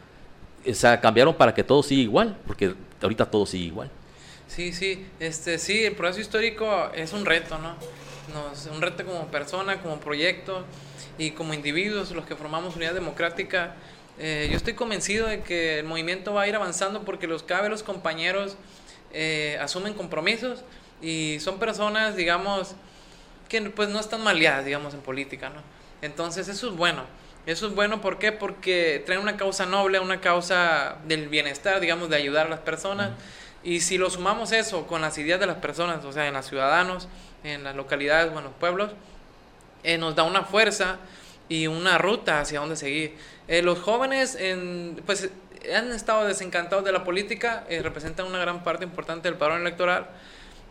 o 0.68 0.74
sea, 0.74 1.00
cambiaron 1.02 1.34
para 1.36 1.54
que 1.54 1.64
todo 1.64 1.84
siga 1.84 2.02
igual, 2.02 2.38
porque 2.48 2.74
ahorita 3.02 3.26
todo 3.26 3.46
sigue 3.46 3.66
igual. 3.66 3.90
Sí, 4.48 4.74
sí, 4.74 5.06
este, 5.20 5.58
sí, 5.58 5.86
el 5.86 5.94
proceso 5.94 6.22
histórico 6.22 6.92
es 6.94 7.14
un 7.14 7.26
reto, 7.26 7.58
¿no? 7.58 7.76
Nos, 8.34 8.66
un 8.68 8.82
reto 8.82 9.06
como 9.06 9.28
persona, 9.28 9.82
como 9.82 10.00
proyecto 10.00 10.66
y 11.18 11.32
como 11.32 11.54
individuos, 11.54 12.12
los 12.12 12.26
que 12.26 12.36
formamos 12.36 12.76
Unidad 12.76 12.94
Democrática. 12.94 13.76
Eh, 14.20 14.50
yo 14.52 14.58
estoy 14.58 14.74
convencido 14.74 15.28
de 15.28 15.42
que 15.42 15.80
el 15.80 15.86
movimiento 15.86 16.34
va 16.34 16.44
a 16.44 16.48
ir 16.48 16.56
avanzando 16.56 17.04
porque 17.04 17.28
los 17.28 17.44
cabe 17.44 17.70
los 17.70 17.82
compañeros 17.82 18.58
eh, 19.14 19.58
asumen 19.62 19.94
compromisos 19.94 20.64
y 21.02 21.38
son 21.40 21.58
personas, 21.58 22.16
digamos, 22.16 22.76
que 23.50 23.62
pues 23.62 23.90
no 23.90 24.00
están 24.00 24.24
maleadas, 24.24 24.66
digamos, 24.66 24.94
en 24.94 25.02
política, 25.02 25.50
¿no? 25.50 25.62
Entonces 26.02 26.48
eso 26.48 26.70
es 26.70 26.76
bueno. 26.76 27.04
Eso 27.46 27.68
es 27.68 27.74
bueno, 27.74 28.02
¿por 28.02 28.20
qué? 28.20 28.32
Porque 28.32 29.02
trae 29.06 29.18
una 29.18 29.36
causa 29.36 29.66
noble, 29.66 30.00
una 30.00 30.22
causa 30.22 30.98
del 31.06 31.28
bienestar, 31.28 31.80
digamos, 31.80 32.10
de 32.10 32.16
ayudar 32.16 32.46
a 32.46 32.50
las 32.50 32.60
personas. 32.60 33.12
Y 33.64 33.82
si 33.82 33.98
lo 33.98 34.10
sumamos 34.10 34.52
eso 34.52 34.86
con 34.86 35.02
las 35.02 35.18
ideas 35.18 35.40
de 35.40 35.48
las 35.48 35.58
personas, 35.58 36.06
o 36.06 36.12
sea, 36.12 36.28
en 36.28 36.36
los 36.36 36.46
ciudadanos, 36.46 37.08
en 37.44 37.64
las 37.64 37.76
localidades 37.76 38.32
o 38.34 38.38
en 38.38 38.44
los 38.44 38.54
pueblos, 38.54 38.92
eh, 39.84 39.98
nos 39.98 40.16
da 40.16 40.24
una 40.24 40.44
fuerza 40.44 40.98
y 41.50 41.66
una 41.66 41.98
ruta 41.98 42.42
hacia 42.42 42.60
dónde 42.60 42.76
seguir. 42.76 43.18
Eh, 43.48 43.64
los 43.64 43.80
jóvenes, 43.80 44.36
en, 44.36 45.02
pues, 45.06 45.30
han 45.76 45.92
estado 45.92 46.28
desencantados 46.28 46.86
de 46.86 46.92
la 46.92 47.04
política, 47.04 47.66
eh, 47.70 47.82
representan 47.82 48.28
una 48.28 48.40
gran 48.40 48.64
parte 48.64 48.84
importante 48.84 49.28
del 49.28 49.38
padrón 49.38 49.62
electoral 49.62 50.08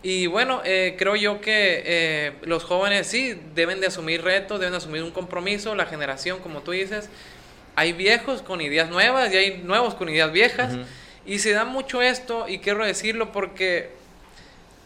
y 0.03 0.27
bueno, 0.27 0.63
eh, 0.65 0.97
creo 0.99 1.15
yo 1.15 1.41
que 1.41 1.83
eh, 1.85 2.33
los 2.43 2.65
jóvenes 2.65 3.07
sí 3.07 3.39
deben 3.55 3.81
de 3.81 3.89
asumir 3.89 4.23
retos, 4.23 4.59
deben 4.59 4.73
de 4.73 4.79
asumir 4.79 5.03
un 5.03 5.11
compromiso, 5.11 5.75
la 5.75 5.85
generación, 5.85 6.39
como 6.39 6.63
tú 6.63 6.71
dices, 6.71 7.11
hay 7.77 7.93
viejos 7.93 8.41
con 8.41 8.63
ideas 8.63 8.89
nuevas 8.89 9.33
y 9.33 9.37
hay 9.37 9.59
nuevos 9.59 9.95
con 9.95 10.09
ideas 10.09 10.33
viejas. 10.33 10.75
Y 11.27 11.39
se 11.41 11.53
da 11.53 11.67
mucho 11.67 12.01
esto, 12.01 12.49
y 12.49 12.61
quiero 12.61 12.85
decirlo 12.85 13.31
porque 13.31 13.91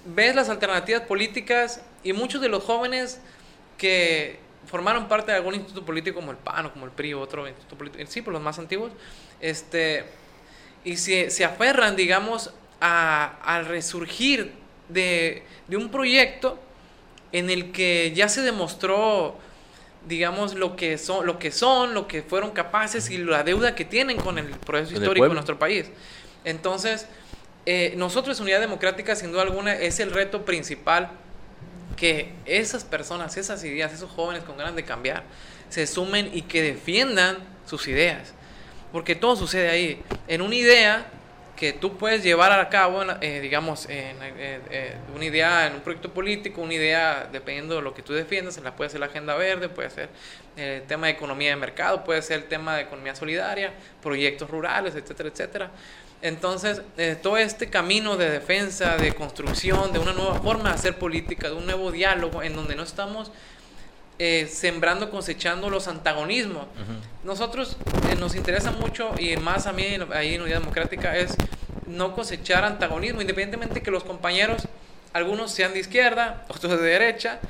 ves 0.04 0.34
las 0.34 0.48
alternativas 0.48 1.02
políticas 1.02 1.80
y 2.02 2.12
muchos 2.12 2.40
de 2.40 2.48
los 2.48 2.64
jóvenes 2.64 3.20
que 3.78 4.38
formaron 4.66 5.06
parte 5.06 5.30
de 5.30 5.36
algún 5.36 5.54
instituto 5.54 5.86
político 5.86 6.16
como 6.16 6.32
el 6.32 6.36
PAN 6.38 6.66
o 6.66 6.72
como 6.72 6.86
el 6.86 6.90
PRI 6.90 7.14
o 7.14 7.20
otro 7.20 7.46
instituto 7.46 7.78
político, 7.78 8.04
sí, 8.10 8.20
por 8.20 8.32
los 8.32 8.42
más 8.42 8.58
antiguos, 8.58 8.90
este, 9.40 10.04
y 10.84 10.96
se, 10.96 11.30
se 11.30 11.44
aferran, 11.44 11.94
digamos, 11.94 12.52
a, 12.80 13.36
al 13.44 13.66
resurgir 13.66 14.63
de, 14.88 15.42
un 15.70 15.90
proyecto 15.90 16.58
en 17.32 17.50
el 17.50 17.72
que 17.72 18.12
ya 18.14 18.28
se 18.28 18.42
demostró 18.42 19.36
digamos 20.06 20.54
lo 20.54 20.76
que 20.76 20.98
son 20.98 21.24
lo 21.24 21.38
que 21.38 21.50
son 21.50 21.94
lo 21.94 22.06
que 22.06 22.22
fueron 22.22 22.50
capaces 22.50 23.08
y 23.10 23.18
la 23.18 23.42
deuda 23.42 23.74
que 23.74 23.86
tienen 23.86 24.18
con 24.18 24.38
el 24.38 24.50
proceso 24.50 24.94
histórico 24.94 25.28
de 25.28 25.34
nuestro 25.34 25.58
país. 25.58 25.86
Entonces 26.44 27.06
eh, 27.66 27.94
nosotros 27.96 28.38
unidad 28.40 28.60
democrática 28.60 29.16
sin 29.16 29.32
duda 29.32 29.42
alguna 29.42 29.74
es 29.74 30.00
el 30.00 30.12
reto 30.12 30.44
principal 30.44 31.10
que 31.96 32.32
esas 32.44 32.84
personas 32.84 33.36
esas 33.36 33.64
ideas 33.64 33.92
esos 33.92 34.10
jóvenes 34.10 34.44
con 34.44 34.58
ganas 34.58 34.76
de 34.76 34.84
cambiar 34.84 35.24
se 35.70 35.86
sumen 35.86 36.30
y 36.32 36.42
que 36.42 36.62
defiendan 36.62 37.38
sus 37.66 37.88
ideas. 37.88 38.32
Porque 38.92 39.16
todo 39.16 39.34
sucede 39.34 39.70
ahí. 39.70 40.02
En 40.28 40.40
una 40.40 40.54
idea 40.54 41.06
que 41.56 41.72
tú 41.72 41.96
puedes 41.96 42.22
llevar 42.22 42.52
a 42.52 42.68
cabo, 42.68 43.02
eh, 43.20 43.40
digamos, 43.40 43.86
en, 43.88 44.16
eh, 44.22 44.60
eh, 44.70 44.96
una 45.14 45.24
idea 45.24 45.66
en 45.66 45.74
un 45.74 45.80
proyecto 45.80 46.12
político, 46.12 46.60
una 46.60 46.74
idea 46.74 47.28
dependiendo 47.30 47.76
de 47.76 47.82
lo 47.82 47.94
que 47.94 48.02
tú 48.02 48.12
defiendas, 48.12 48.58
la 48.58 48.74
puede 48.74 48.90
ser 48.90 49.00
la 49.00 49.06
agenda 49.06 49.34
verde, 49.36 49.68
puede 49.68 49.90
ser 49.90 50.08
el 50.56 50.82
tema 50.82 51.06
de 51.06 51.12
economía 51.12 51.50
de 51.50 51.56
mercado, 51.56 52.04
puede 52.04 52.22
ser 52.22 52.38
el 52.38 52.44
tema 52.44 52.76
de 52.76 52.82
economía 52.82 53.14
solidaria, 53.14 53.72
proyectos 54.02 54.50
rurales, 54.50 54.94
etcétera, 54.94 55.28
etcétera. 55.28 55.70
Entonces, 56.22 56.80
todo 57.22 57.36
este 57.36 57.68
camino 57.68 58.16
de 58.16 58.30
defensa, 58.30 58.96
de 58.96 59.12
construcción, 59.12 59.92
de 59.92 59.98
una 59.98 60.12
nueva 60.12 60.40
forma 60.40 60.70
de 60.70 60.76
hacer 60.76 60.96
política, 60.96 61.48
de 61.48 61.54
un 61.54 61.66
nuevo 61.66 61.92
diálogo 61.92 62.42
en 62.42 62.56
donde 62.56 62.76
no 62.76 62.82
estamos 62.84 63.30
eh, 64.18 64.48
sembrando, 64.50 65.10
cosechando 65.10 65.70
los 65.70 65.88
antagonismos. 65.88 66.66
Nosotros 67.24 67.76
eh, 68.10 68.16
nos 68.16 68.34
interesa 68.34 68.70
mucho, 68.70 69.12
y 69.18 69.36
más 69.36 69.66
a 69.66 69.72
mí 69.72 69.84
ahí 70.12 70.34
en 70.34 70.42
Unidad 70.42 70.60
Democrática, 70.60 71.16
es 71.16 71.36
no 71.86 72.14
cosechar 72.14 72.64
antagonismo, 72.64 73.20
independientemente 73.20 73.82
que 73.82 73.90
los 73.90 74.04
compañeros, 74.04 74.68
algunos 75.12 75.50
sean 75.50 75.72
de 75.72 75.80
izquierda, 75.80 76.44
otros 76.48 76.80
de 76.80 76.86
derecha, 76.86 77.40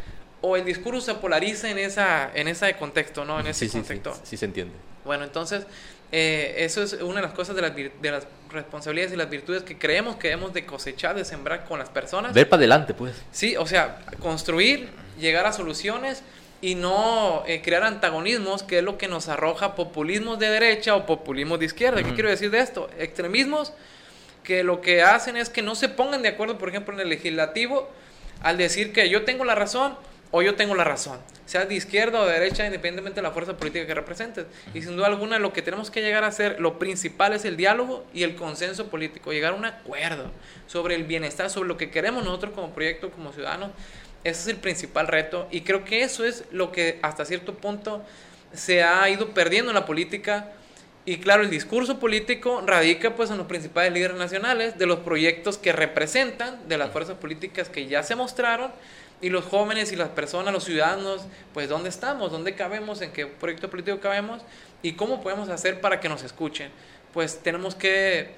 o 0.41 0.57
el 0.57 0.65
discurso 0.65 1.01
se 1.01 1.15
polariza 1.15 1.71
en 1.71 1.79
esa 1.79 2.31
en 2.35 2.49
ese 2.49 2.75
contexto, 2.77 3.25
¿no? 3.25 3.41
En 3.41 3.47
ese 3.47 3.61
sí, 3.61 3.69
sí, 3.69 3.79
contexto. 3.79 4.15
sí, 4.15 4.21
sí 4.25 4.37
se 4.37 4.45
entiende. 4.45 4.75
Bueno, 5.05 5.25
entonces, 5.25 5.67
eh, 6.13 6.55
eso 6.59 6.83
es 6.83 6.95
una 6.95 7.17
de 7.17 7.23
las 7.23 7.33
cosas 7.33 7.57
de 7.57 7.63
las, 7.63 7.75
de 7.75 8.11
las 8.11 8.27
responsabilidades 8.51 9.13
y 9.13 9.17
las 9.17 9.29
virtudes 9.29 9.63
que 9.63 9.79
creemos 9.79 10.17
que 10.17 10.29
debemos 10.29 10.53
de 10.55 10.65
cosechar, 10.65 11.15
de 11.15 11.25
sembrar 11.25 11.65
con 11.65 11.79
las 11.79 11.89
personas. 11.89 12.33
Ver 12.33 12.49
para 12.49 12.61
adelante, 12.61 12.95
pues. 12.95 13.15
Sí, 13.33 13.57
o 13.57 13.67
sea, 13.67 13.99
construir, 14.21 14.89
llegar 15.19 15.47
a 15.47 15.53
soluciones 15.53 16.23
y 16.65 16.77
no 16.77 17.45
eh, 17.47 17.61
crear 17.61 17.85
antagonismos, 17.85 18.63
que 18.63 18.79
es 18.79 18.85
lo 18.85 18.97
que 18.97 19.07
nos 19.07 19.29
arroja 19.29 19.75
populismos 19.75 20.39
de 20.39 20.49
derecha 20.49 20.97
o 20.97 21.05
populismos 21.05 21.59
de 21.59 21.67
izquierda. 21.67 22.03
¿Qué 22.03 22.15
quiero 22.15 22.31
decir 22.31 22.51
de 22.51 22.61
esto? 22.61 22.89
Extremismos 22.99 23.75
que 24.43 24.65
lo 24.65 24.81
que 24.81 25.03
hacen 25.03 25.37
es 25.37 25.51
que 25.51 25.61
no 25.61 25.75
se 25.75 25.91
pongan 25.91 26.23
de 26.23 26.29
acuerdo, 26.29 26.57
por 26.57 26.71
ejemplo, 26.71 26.95
en 26.95 27.01
el 27.01 27.11
legislativo, 27.11 27.91
al 28.41 28.57
decir 28.57 28.95
que 28.95 29.11
yo 29.11 29.25
tengo 29.27 29.45
la 29.45 29.55
razón 29.55 29.95
o 30.31 30.41
yo 30.41 30.55
tengo 30.55 30.75
la 30.75 30.85
razón, 30.85 31.21
sea 31.45 31.67
de 31.67 31.75
izquierda 31.75 32.19
o 32.21 32.27
de 32.27 32.33
derecha, 32.33 32.65
independientemente 32.65 33.21
de 33.21 33.23
la 33.23 33.33
fuerza 33.33 33.59
política 33.59 33.87
que 33.87 33.95
representes. 33.95 34.47
Y 34.73 34.81
sin 34.81 34.97
duda 34.97 35.09
alguna 35.09 35.39
lo 35.39 35.53
que 35.53 35.61
tenemos 35.61 35.91
que 35.91 36.01
llegar 36.01 36.25
a 36.25 36.29
hacer, 36.29 36.59
lo 36.61 36.79
principal 36.79 37.35
es 37.35 37.45
el 37.45 37.59
diálogo 37.59 38.07
y 38.15 38.23
el 38.23 38.37
consenso 38.37 38.87
político, 38.87 39.35
llegar 39.35 39.53
a 39.53 39.57
un 39.57 39.67
acuerdo 39.67 40.31
sobre 40.67 40.95
el 40.95 41.05
bienestar, 41.05 41.51
sobre 41.51 41.69
lo 41.69 41.77
que 41.77 41.91
queremos 41.91 42.25
nosotros 42.25 42.55
como 42.55 42.71
proyecto, 42.71 43.11
como 43.11 43.33
ciudadanos. 43.33 43.71
Ese 44.25 44.41
es 44.41 44.47
el 44.49 44.57
principal 44.57 45.07
reto 45.07 45.47
y 45.51 45.61
creo 45.61 45.85
que 45.85 46.03
eso 46.03 46.25
es 46.25 46.45
lo 46.51 46.73
que 46.73 46.99
hasta 47.03 47.27
cierto 47.27 47.55
punto 47.55 48.03
se 48.55 48.83
ha 48.83 49.09
ido 49.11 49.35
perdiendo 49.35 49.71
en 49.71 49.75
la 49.75 49.85
política. 49.85 50.53
Y 51.05 51.19
claro, 51.19 51.43
el 51.43 51.51
discurso 51.51 52.01
político 52.01 52.63
radica 52.65 53.15
pues 53.15 53.31
en 53.31 53.37
los 53.37 53.47
principales 53.47 53.93
líderes 53.93 54.17
nacionales 54.17 54.79
de 54.79 54.87
los 54.87 55.01
proyectos 55.01 55.59
que 55.59 55.73
representan, 55.73 56.67
de 56.69 56.79
las 56.79 56.91
fuerzas 56.91 57.19
políticas 57.19 57.69
que 57.69 57.87
ya 57.87 58.03
se 58.03 58.17
mostraron 58.17 58.73
y 59.21 59.29
los 59.29 59.45
jóvenes 59.45 59.93
y 59.93 59.97
las 59.97 60.09
personas, 60.09 60.55
los 60.55 60.65
ciudadanos, 60.65 61.27
pues 61.53 61.69
dónde 61.69 61.91
estamos, 61.91 62.33
dónde 62.33 62.55
cabemos, 62.55 63.03
en 63.03 63.13
qué 63.13 63.27
proyecto 63.27 63.69
político 63.69 64.01
cabemos 64.01 64.41
y 64.83 64.93
cómo 64.93 65.23
podemos 65.23 65.51
hacer 65.51 65.83
para 65.83 66.01
que 66.01 66.09
nos 66.09 66.23
escuchen. 66.23 66.71
Pues 67.13 67.43
tenemos 67.43 67.75
que 67.75 68.31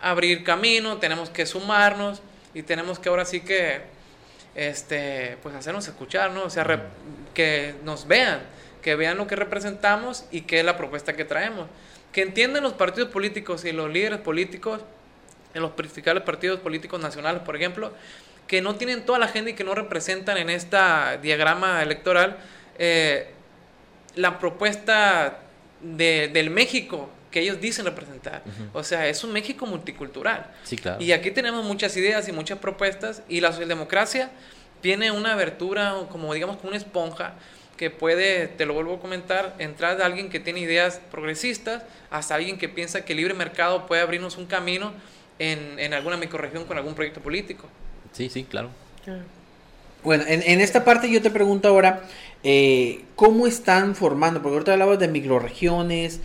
abrir 0.00 0.44
camino, 0.44 0.96
tenemos 0.98 1.28
que 1.28 1.44
sumarnos 1.44 2.22
y 2.54 2.62
tenemos 2.62 2.98
que 2.98 3.08
ahora 3.10 3.24
sí 3.26 3.40
que 3.40 3.82
este 4.54 5.36
pues 5.42 5.54
hacernos 5.54 5.86
escuchar, 5.88 6.30
¿no? 6.30 6.44
O 6.44 6.50
sea, 6.50 6.64
re- 6.64 6.80
que 7.34 7.74
nos 7.84 8.06
vean, 8.06 8.40
que 8.82 8.94
vean 8.94 9.16
lo 9.16 9.26
que 9.26 9.36
representamos 9.36 10.24
y 10.30 10.42
qué 10.42 10.60
es 10.60 10.64
la 10.64 10.76
propuesta 10.76 11.14
que 11.14 11.24
traemos. 11.24 11.66
Que 12.12 12.22
entiendan 12.22 12.62
los 12.62 12.74
partidos 12.74 13.10
políticos 13.10 13.64
y 13.64 13.72
los 13.72 13.90
líderes 13.90 14.20
políticos, 14.20 14.80
en 15.54 15.62
los 15.62 15.72
principales 15.72 16.22
partidos 16.22 16.60
políticos 16.60 17.00
nacionales, 17.00 17.42
por 17.42 17.56
ejemplo, 17.56 17.92
que 18.46 18.60
no 18.60 18.76
tienen 18.76 19.04
toda 19.04 19.18
la 19.18 19.26
agenda 19.26 19.50
y 19.50 19.54
que 19.54 19.64
no 19.64 19.74
representan 19.74 20.36
en 20.36 20.50
esta 20.50 21.16
diagrama 21.16 21.82
electoral 21.82 22.36
eh, 22.78 23.30
la 24.16 24.38
propuesta 24.38 25.38
de- 25.80 26.28
del 26.32 26.50
México 26.50 27.08
que 27.34 27.40
ellos 27.40 27.60
dicen 27.60 27.84
representar. 27.84 28.44
O 28.72 28.84
sea, 28.84 29.08
es 29.08 29.24
un 29.24 29.32
México 29.32 29.66
multicultural. 29.66 30.52
Sí, 30.62 30.76
claro. 30.76 31.02
Y 31.02 31.10
aquí 31.10 31.32
tenemos 31.32 31.64
muchas 31.64 31.96
ideas 31.96 32.28
y 32.28 32.32
muchas 32.32 32.60
propuestas 32.60 33.22
y 33.28 33.40
la 33.40 33.50
socialdemocracia 33.50 34.30
tiene 34.80 35.10
una 35.10 35.32
abertura, 35.32 35.94
como 36.12 36.32
digamos, 36.32 36.58
como 36.58 36.68
una 36.68 36.76
esponja 36.76 37.34
que 37.76 37.90
puede, 37.90 38.46
te 38.46 38.66
lo 38.66 38.74
vuelvo 38.74 38.94
a 38.94 39.00
comentar, 39.00 39.56
entrar 39.58 39.96
de 39.96 40.04
alguien 40.04 40.30
que 40.30 40.38
tiene 40.38 40.60
ideas 40.60 41.00
progresistas 41.10 41.82
hasta 42.08 42.36
alguien 42.36 42.56
que 42.56 42.68
piensa 42.68 43.04
que 43.04 43.14
el 43.14 43.16
libre 43.16 43.34
mercado 43.34 43.88
puede 43.88 44.00
abrirnos 44.00 44.36
un 44.36 44.46
camino 44.46 44.92
en, 45.40 45.80
en 45.80 45.92
alguna 45.92 46.16
microregión 46.16 46.66
con 46.66 46.76
algún 46.78 46.94
proyecto 46.94 47.20
político. 47.20 47.66
Sí, 48.12 48.28
sí, 48.28 48.44
claro. 48.44 48.70
Bueno, 50.04 50.22
en, 50.28 50.40
en 50.42 50.60
esta 50.60 50.84
parte 50.84 51.10
yo 51.10 51.20
te 51.20 51.30
pregunto 51.30 51.66
ahora, 51.66 52.04
eh, 52.44 53.06
¿cómo 53.16 53.46
están 53.46 53.96
formando? 53.96 54.42
Porque 54.42 54.54
ahorita 54.54 54.72
hablabas 54.74 54.98
de 54.98 55.08
microregiones, 55.08 56.20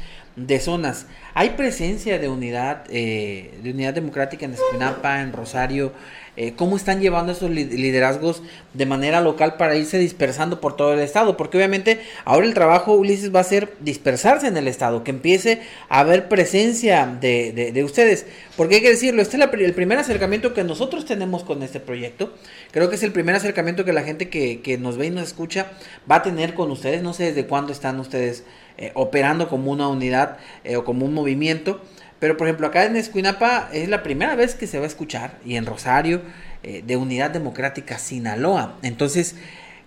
de 0.47 0.59
zonas. 0.59 1.05
¿Hay 1.33 1.51
presencia 1.51 2.19
de 2.19 2.27
unidad, 2.29 2.83
eh, 2.89 3.51
de 3.63 3.71
unidad 3.71 3.93
democrática 3.93 4.45
en 4.45 4.53
Esquinapa, 4.53 5.21
en 5.21 5.33
Rosario? 5.33 5.91
Eh, 6.37 6.53
¿Cómo 6.55 6.77
están 6.77 7.01
llevando 7.01 7.33
esos 7.33 7.49
li- 7.49 7.65
liderazgos 7.65 8.41
de 8.73 8.85
manera 8.85 9.19
local 9.19 9.55
para 9.57 9.75
irse 9.75 9.97
dispersando 9.97 10.61
por 10.61 10.77
todo 10.77 10.93
el 10.93 10.99
estado? 10.99 11.35
Porque 11.35 11.57
obviamente 11.57 11.99
ahora 12.23 12.45
el 12.45 12.53
trabajo, 12.53 12.93
Ulises, 12.93 13.35
va 13.35 13.41
a 13.41 13.43
ser 13.43 13.73
dispersarse 13.81 14.47
en 14.47 14.55
el 14.55 14.67
estado, 14.69 15.03
que 15.03 15.11
empiece 15.11 15.59
a 15.89 15.99
haber 15.99 16.29
presencia 16.29 17.05
de, 17.19 17.51
de- 17.51 17.71
de 17.73 17.83
ustedes. 17.83 18.25
Porque 18.55 18.75
hay 18.75 18.81
que 18.81 18.89
decirlo, 18.89 19.21
este 19.21 19.35
es 19.37 19.43
el 19.53 19.73
primer 19.73 19.97
acercamiento 19.97 20.53
que 20.53 20.63
nosotros 20.63 21.05
tenemos 21.05 21.43
con 21.43 21.61
este 21.61 21.81
proyecto. 21.81 22.33
Creo 22.71 22.89
que 22.89 22.95
es 22.95 23.03
el 23.03 23.11
primer 23.11 23.35
acercamiento 23.35 23.83
que 23.83 23.91
la 23.93 24.03
gente 24.03 24.29
que, 24.29 24.61
que 24.61 24.77
nos 24.77 24.95
ve 24.97 25.07
y 25.07 25.09
nos 25.09 25.23
escucha 25.27 25.71
va 26.09 26.17
a 26.17 26.23
tener 26.23 26.53
con 26.53 26.71
ustedes. 26.71 27.01
No 27.03 27.13
sé 27.13 27.25
desde 27.25 27.47
cuándo 27.47 27.73
están 27.73 27.99
ustedes 27.99 28.45
eh, 28.81 28.91
operando 28.93 29.49
como 29.49 29.71
una 29.71 29.89
unidad 29.89 30.37
eh, 30.63 30.77
o 30.77 30.85
como 30.85 31.05
un 31.05 31.13
movimiento. 31.13 31.81
Pero 32.19 32.37
por 32.37 32.47
ejemplo 32.47 32.67
acá 32.67 32.85
en 32.85 32.95
Escuinapa 32.95 33.69
es 33.73 33.89
la 33.89 34.03
primera 34.03 34.35
vez 34.35 34.55
que 34.55 34.67
se 34.67 34.77
va 34.77 34.85
a 34.85 34.87
escuchar 34.87 35.37
y 35.45 35.55
en 35.55 35.65
Rosario 35.65 36.21
eh, 36.63 36.81
de 36.87 36.95
Unidad 36.95 37.29
Democrática 37.31 37.99
Sinaloa. 37.99 38.77
Entonces, 38.81 39.35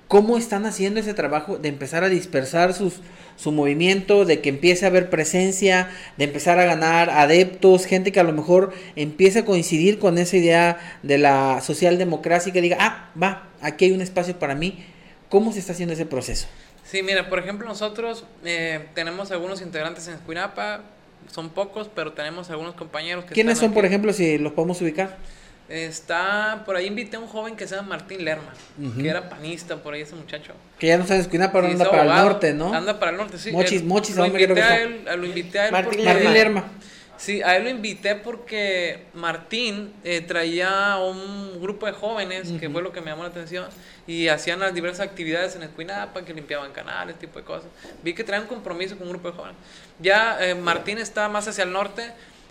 ¿cómo 0.08 0.36
están 0.36 0.66
haciendo 0.66 1.00
ese 1.00 1.14
trabajo 1.14 1.56
de 1.56 1.70
empezar 1.70 2.04
a 2.04 2.10
dispersar 2.10 2.74
sus, 2.74 3.00
su 3.36 3.50
movimiento, 3.50 4.26
de 4.26 4.42
que 4.42 4.50
empiece 4.50 4.84
a 4.84 4.88
haber 4.88 5.08
presencia, 5.08 5.88
de 6.18 6.24
empezar 6.24 6.58
a 6.58 6.66
ganar 6.66 7.08
adeptos, 7.08 7.86
gente 7.86 8.12
que 8.12 8.20
a 8.20 8.24
lo 8.24 8.34
mejor 8.34 8.74
empiece 8.94 9.38
a 9.38 9.44
coincidir 9.46 9.98
con 9.98 10.18
esa 10.18 10.36
idea 10.36 10.78
de 11.02 11.16
la 11.16 11.62
socialdemocracia 11.62 12.50
y 12.50 12.52
que 12.52 12.60
diga, 12.60 12.76
ah, 12.78 13.10
va, 13.20 13.48
aquí 13.62 13.86
hay 13.86 13.92
un 13.92 14.02
espacio 14.02 14.38
para 14.38 14.54
mí. 14.54 14.84
¿Cómo 15.30 15.50
se 15.54 15.60
está 15.60 15.72
haciendo 15.72 15.94
ese 15.94 16.04
proceso? 16.04 16.46
Sí, 16.84 17.02
mira, 17.02 17.28
por 17.28 17.38
ejemplo, 17.38 17.66
nosotros 17.66 18.24
eh, 18.44 18.86
tenemos 18.94 19.30
algunos 19.30 19.60
integrantes 19.62 20.08
en 20.08 20.14
Escuinapa, 20.14 20.80
son 21.30 21.50
pocos, 21.50 21.88
pero 21.94 22.12
tenemos 22.12 22.50
algunos 22.50 22.74
compañeros 22.74 23.24
que 23.24 23.34
¿Quiénes 23.34 23.54
están 23.54 23.68
son, 23.68 23.74
por 23.74 23.84
ejemplo, 23.84 24.12
si 24.12 24.38
los 24.38 24.52
podemos 24.52 24.80
ubicar? 24.82 25.16
Está, 25.68 26.64
por 26.66 26.76
ahí 26.76 26.86
invité 26.86 27.16
a 27.16 27.20
un 27.20 27.28
joven 27.28 27.56
que 27.56 27.66
se 27.66 27.76
llama 27.76 27.90
Martín 27.90 28.24
Lerma, 28.24 28.52
que 29.00 29.08
era 29.08 29.30
panista 29.30 29.76
por 29.76 29.94
ahí 29.94 30.02
ese 30.02 30.14
muchacho. 30.16 30.52
Que 30.78 30.88
ya 30.88 30.96
no 30.96 31.04
está 31.04 31.14
en 31.14 31.22
Escuinapa, 31.22 31.52
pero 31.52 31.66
Sí, 31.68 31.72
anda 31.72 31.90
para 31.90 32.02
el 32.02 32.08
norte, 32.08 32.52
¿no? 32.52 32.74
Anda 32.74 32.98
para 32.98 33.12
el 33.12 33.16
norte, 33.16 33.38
sí. 33.38 33.52
Mochis- 33.52 33.80
Eh, 33.80 33.84
Mochis, 33.84 34.16
lo 34.16 34.24
¿a 34.24 34.26
dónde 34.26 34.44
creo 34.44 34.48
invité 34.56 34.66
que 34.68 34.72
a 34.74 34.82
él, 35.14 35.20
lo 35.20 35.26
invité 35.26 35.58
a 35.60 35.66
él 35.66 35.72
Martín 35.72 35.90
porque- 36.00 36.04
Martín 36.12 36.32
Lerma. 36.34 36.64
Sí, 37.22 37.40
a 37.40 37.54
él 37.56 37.62
lo 37.62 37.70
invité 37.70 38.16
porque 38.16 39.04
Martín 39.14 39.92
eh, 40.02 40.22
traía 40.22 40.96
un 40.96 41.60
grupo 41.62 41.86
de 41.86 41.92
jóvenes, 41.92 42.50
que 42.58 42.68
fue 42.68 42.82
lo 42.82 42.90
que 42.90 43.00
me 43.00 43.12
llamó 43.12 43.22
la 43.22 43.28
atención, 43.28 43.68
y 44.08 44.26
hacían 44.26 44.58
las 44.58 44.74
diversas 44.74 45.06
actividades 45.06 45.54
en 45.54 45.62
Escuinapa, 45.62 46.24
que 46.24 46.34
limpiaban 46.34 46.72
canales, 46.72 47.16
tipo 47.20 47.38
de 47.38 47.44
cosas. 47.44 47.70
Vi 48.02 48.12
que 48.12 48.24
traían 48.24 48.42
un 48.42 48.48
compromiso 48.48 48.98
con 48.98 49.06
un 49.06 49.12
grupo 49.12 49.30
de 49.30 49.36
jóvenes. 49.36 49.56
Ya 50.00 50.36
eh, 50.40 50.56
Martín 50.56 50.98
está 50.98 51.28
más 51.28 51.46
hacia 51.46 51.62
el 51.62 51.72
norte, 51.72 52.10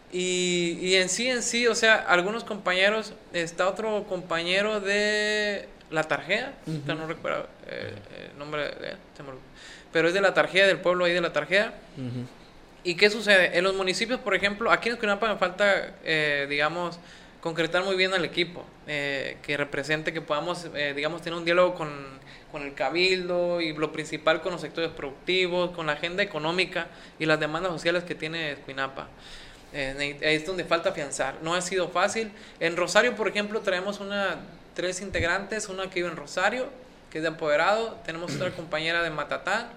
y, 0.09 0.78
y 0.82 0.95
en 0.95 1.09
sí, 1.09 1.28
en 1.28 1.43
sí, 1.43 1.67
o 1.67 1.76
sea, 1.76 1.95
algunos 1.95 2.45
compañeros, 2.45 3.11
está 3.34 3.67
otro 3.67 4.05
compañero 4.05 4.80
de 4.80 5.67
La 5.89 6.03
Tarjea, 6.03 6.53
ahorita 6.65 6.95
no 6.95 7.07
recuerdo 7.07 7.45
eh, 7.67 7.93
el 8.32 8.39
nombre 8.39 8.69
de 8.69 8.91
él, 8.91 8.97
pero 9.91 10.07
es 10.07 10.13
de 10.13 10.22
La 10.22 10.34
Tarjea, 10.34 10.65
del 10.65 10.80
pueblo 10.80 11.03
ahí 11.03 11.11
de 11.11 11.19
La 11.19 11.34
Tarjea. 11.34 11.74
Ujú. 11.97 12.26
¿Y 12.84 12.96
qué 12.96 13.10
sucede? 13.10 13.58
En 13.58 13.64
los 13.64 13.76
municipios, 13.76 14.20
por 14.20 14.34
ejemplo, 14.34 14.72
aquí 14.72 14.90
en 14.90 14.96
Escuinapa 14.96 15.32
me 15.32 15.38
falta, 15.38 15.94
eh, 16.04 16.48
digamos, 16.50 17.00
concretar 17.40 17.84
muy 17.84 17.96
bien 17.96 18.14
al 18.14 18.26
equipo, 18.26 18.66
eh, 18.88 19.38
que 19.44 19.58
represente, 19.58 20.14
que 20.14 20.22
podamos, 20.22 20.68
eh, 20.76 20.94
digamos, 20.96 21.22
tener 21.22 21.38
un 21.38 21.46
diálogo 21.46 21.76
con, 21.76 21.90
con 22.52 22.64
el 22.64 22.74
cabildo 22.74 23.62
y 23.62 23.74
lo 23.74 23.92
principal 23.92 24.42
con 24.42 24.52
los 24.52 24.62
sectores 24.62 24.92
productivos, 24.92 25.72
con 25.72 25.88
la 25.88 25.94
agenda 25.94 26.24
económica 26.24 26.88
y 27.20 27.26
las 27.26 27.40
demandas 27.40 27.72
sociales 27.72 28.04
que 28.04 28.16
tiene 28.16 28.52
Escuinapa. 28.52 29.08
Eh, 29.74 30.18
ahí 30.24 30.36
es 30.36 30.46
donde 30.46 30.66
falta 30.66 30.90
afianzar. 30.90 31.36
No 31.42 31.56
ha 31.56 31.62
sido 31.62 31.90
fácil. 31.90 32.32
En 32.60 32.76
Rosario, 32.76 33.16
por 33.16 33.28
ejemplo, 33.28 33.62
traemos 33.62 34.00
una, 34.00 34.38
tres 34.76 35.02
integrantes, 35.02 35.70
una 35.70 35.90
que 35.90 35.96
vive 35.96 36.10
en 36.10 36.18
Rosario, 36.18 36.68
que 37.10 37.20
es 37.20 37.24
de 37.24 37.30
apoderado, 37.30 38.00
tenemos 38.06 38.36
otra 38.36 38.52
compañera 38.52 39.04
de 39.04 39.10
Matatán, 39.10 39.70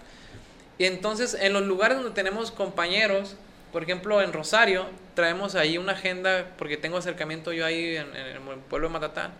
y 0.79 0.85
entonces, 0.87 1.35
en 1.41 1.53
los 1.53 1.63
lugares 1.63 1.99
donde 1.99 2.13
tenemos 2.13 2.51
compañeros, 2.51 3.37
por 3.73 3.83
ejemplo, 3.83 4.23
en 4.23 4.33
Rosario, 4.33 4.87
traemos 5.15 5.55
ahí 5.55 5.79
una 5.79 5.93
agenda, 5.93 6.47
porque 6.59 6.77
tengo 6.77 6.97
acercamiento 6.97 7.53
yo 7.53 7.65
ahí 7.67 7.97
en, 7.97 8.15
el 8.17 8.39
pueblo 8.69 8.89
de 8.89 8.93
Matatán, 8.93 9.33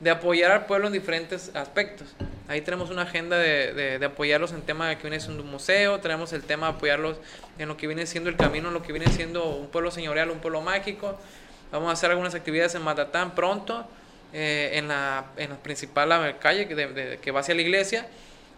de 0.00 0.10
apoyar 0.10 0.50
al 0.50 0.66
pueblo 0.66 0.88
en 0.88 0.92
diferentes 0.92 1.50
aspectos. 1.54 2.08
Ahí 2.48 2.60
tenemos 2.60 2.90
una 2.90 3.02
agenda 3.02 3.38
de, 3.38 3.72
de, 3.72 3.98
de 4.00 4.06
apoyarlos 4.06 4.52
en 4.52 4.62
tema 4.62 4.88
de 4.88 4.96
que 4.96 5.02
viene 5.02 5.20
siendo 5.20 5.42
un 5.44 5.50
museo, 5.50 6.00
tenemos 6.00 6.32
el 6.32 6.42
tema 6.42 6.66
de 6.68 6.72
apoyarlos 6.74 7.18
en 7.58 7.68
lo 7.68 7.76
que 7.76 7.86
viene 7.86 8.06
siendo 8.06 8.28
el 8.28 8.36
camino, 8.36 8.68
en 8.68 8.74
lo 8.74 8.82
que 8.82 8.92
viene 8.92 9.06
siendo 9.12 9.44
un 9.48 9.68
pueblo 9.68 9.90
señorial, 9.92 10.30
un 10.30 10.40
pueblo 10.40 10.60
mágico. 10.60 11.18
Vamos 11.70 11.88
a 11.88 11.92
hacer 11.92 12.10
algunas 12.10 12.34
actividades 12.34 12.74
en 12.74 12.82
Matatán 12.82 13.34
pronto, 13.34 13.86
eh, 14.32 14.72
en, 14.74 14.88
la, 14.88 15.26
en 15.36 15.50
la 15.50 15.56
principal 15.56 16.36
calle 16.40 16.66
que, 16.66 16.74
de- 16.74 17.18
que 17.22 17.30
va 17.30 17.40
hacia 17.40 17.54
la 17.54 17.62
iglesia. 17.62 18.06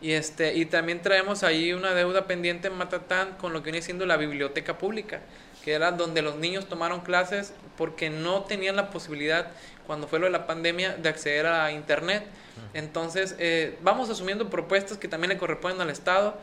Y, 0.00 0.12
este, 0.12 0.54
y 0.54 0.66
también 0.66 1.00
traemos 1.00 1.42
ahí 1.42 1.72
una 1.72 1.94
deuda 1.94 2.26
pendiente 2.26 2.68
en 2.68 2.76
Matatán 2.76 3.36
con 3.38 3.52
lo 3.52 3.62
que 3.62 3.70
viene 3.70 3.82
siendo 3.82 4.04
la 4.06 4.16
biblioteca 4.16 4.76
pública, 4.76 5.20
que 5.64 5.72
era 5.72 5.92
donde 5.92 6.20
los 6.20 6.36
niños 6.36 6.68
tomaron 6.68 7.00
clases 7.00 7.54
porque 7.78 8.10
no 8.10 8.42
tenían 8.42 8.76
la 8.76 8.90
posibilidad, 8.90 9.48
cuando 9.86 10.06
fue 10.06 10.18
lo 10.18 10.26
de 10.26 10.32
la 10.32 10.46
pandemia, 10.46 10.96
de 10.96 11.08
acceder 11.08 11.46
a 11.46 11.72
Internet. 11.72 12.24
Entonces, 12.72 13.34
eh, 13.38 13.78
vamos 13.82 14.10
asumiendo 14.10 14.50
propuestas 14.50 14.98
que 14.98 15.08
también 15.08 15.30
le 15.30 15.38
corresponden 15.38 15.80
al 15.80 15.90
Estado 15.90 16.36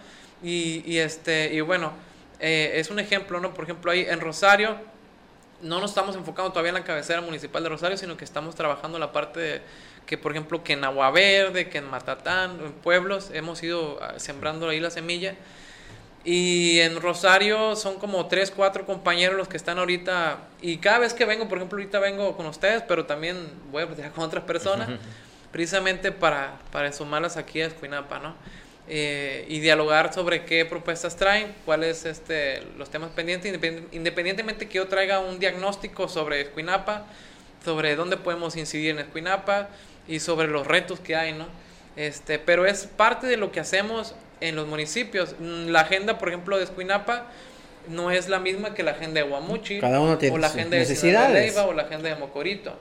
y, 0.44 0.84
y 0.86 0.98
este, 0.98 1.54
y 1.54 1.62
bueno, 1.62 1.94
eh, 2.40 2.80
es 2.80 2.90
un 2.90 3.00
ejemplo, 3.00 3.40
¿no? 3.40 3.54
Por 3.54 3.66
ejemplo, 3.66 3.92
ahí 3.92 4.06
en 4.10 4.20
Rosario, 4.20 4.76
no 5.62 5.80
nos 5.80 5.92
estamos 5.92 6.16
enfocando 6.16 6.52
todavía 6.52 6.70
en 6.70 6.76
la 6.76 6.84
cabecera 6.84 7.22
municipal 7.22 7.62
de 7.62 7.70
Rosario, 7.70 7.98
sino 7.98 8.18
que 8.18 8.26
estamos 8.26 8.56
trabajando 8.56 8.98
la 8.98 9.12
parte 9.12 9.40
de, 9.40 9.62
que, 10.06 10.18
por 10.18 10.32
ejemplo, 10.32 10.64
que 10.64 10.74
en 10.74 10.84
Agua 10.84 11.12
Verde, 11.12 11.70
que 11.70 11.78
en 11.78 11.90
Matatán, 11.90 12.60
en 12.64 12.72
pueblos, 12.74 13.30
hemos 13.34 13.62
ido 13.64 14.00
ah, 14.02 14.16
sembrando 14.18 14.68
ahí 14.70 14.80
la 14.80 14.92
semilla. 14.92 15.36
Y 16.24 16.80
en 16.82 17.02
Rosario 17.02 17.76
son 17.76 17.98
como 17.98 18.28
tres, 18.28 18.52
cuatro 18.52 18.86
compañeros 18.86 19.38
los 19.38 19.48
que 19.48 19.58
están 19.58 19.80
ahorita. 19.80 20.38
Y 20.62 20.78
cada 20.78 21.00
vez 21.00 21.14
que 21.14 21.26
vengo, 21.26 21.48
por 21.48 21.58
ejemplo, 21.58 21.78
ahorita 21.78 22.00
vengo 22.00 22.38
con 22.38 22.46
ustedes, 22.46 22.84
pero 22.88 23.06
también 23.06 23.38
voy 23.72 23.84
a 23.84 23.88
platicar 23.88 24.12
con 24.12 24.24
otras 24.24 24.44
personas, 24.44 24.90
precisamente 25.52 26.12
para, 26.12 26.60
para 26.72 26.92
sumarlas 26.92 27.38
aquí 27.38 27.62
a 27.62 27.68
Escuinapa, 27.68 28.20
¿no? 28.20 28.36
Eh, 28.88 29.46
y 29.48 29.60
dialogar 29.60 30.14
sobre 30.14 30.44
qué 30.44 30.66
propuestas 30.66 31.16
traen, 31.16 31.56
cuáles 31.66 32.06
este, 32.06 32.62
los 32.78 32.90
temas 32.90 33.12
pendientes, 33.12 33.54
independientemente 33.92 34.68
que 34.68 34.80
yo 34.80 34.88
traiga 34.88 35.20
un 35.20 35.40
diagnóstico 35.40 36.10
sobre 36.10 36.42
Escuinapa, 36.42 37.06
sobre 37.64 37.96
dónde 37.96 38.18
podemos 38.18 38.56
incidir 38.58 38.90
en 38.90 39.00
Escuinapa 39.00 39.70
y 40.12 40.20
sobre 40.20 40.50
los 40.50 40.68
retos 40.68 41.00
que 41.00 41.16
hay, 41.16 41.32
¿no? 41.32 41.48
Este, 41.96 42.38
pero 42.38 42.66
es 42.66 42.86
parte 42.86 43.28
de 43.28 43.38
lo 43.38 43.52
que 43.54 43.62
hacemos 43.62 44.14
en 44.42 44.58
los 44.58 44.68
municipios. 44.68 45.36
Mm, 45.40 45.70
la 45.70 45.82
agenda, 45.82 46.18
por 46.18 46.28
ejemplo, 46.28 46.58
de 46.58 46.66
Escuinapa 46.66 47.28
no 47.88 48.12
es 48.12 48.28
la 48.28 48.40
misma 48.40 48.74
que 48.74 48.84
la 48.84 48.92
agenda 48.92 49.22
de 49.22 49.28
Guamuchi, 49.28 49.80
Cada 49.80 50.02
uno 50.02 50.18
tiene 50.18 50.36
o 50.36 50.38
la 50.38 50.48
agenda 50.48 50.78
de 50.78 51.30
Leiva, 51.30 51.66
o 51.66 51.74
la 51.74 51.84
agenda 51.84 52.10
de 52.10 52.16
Mocorito. 52.16 52.78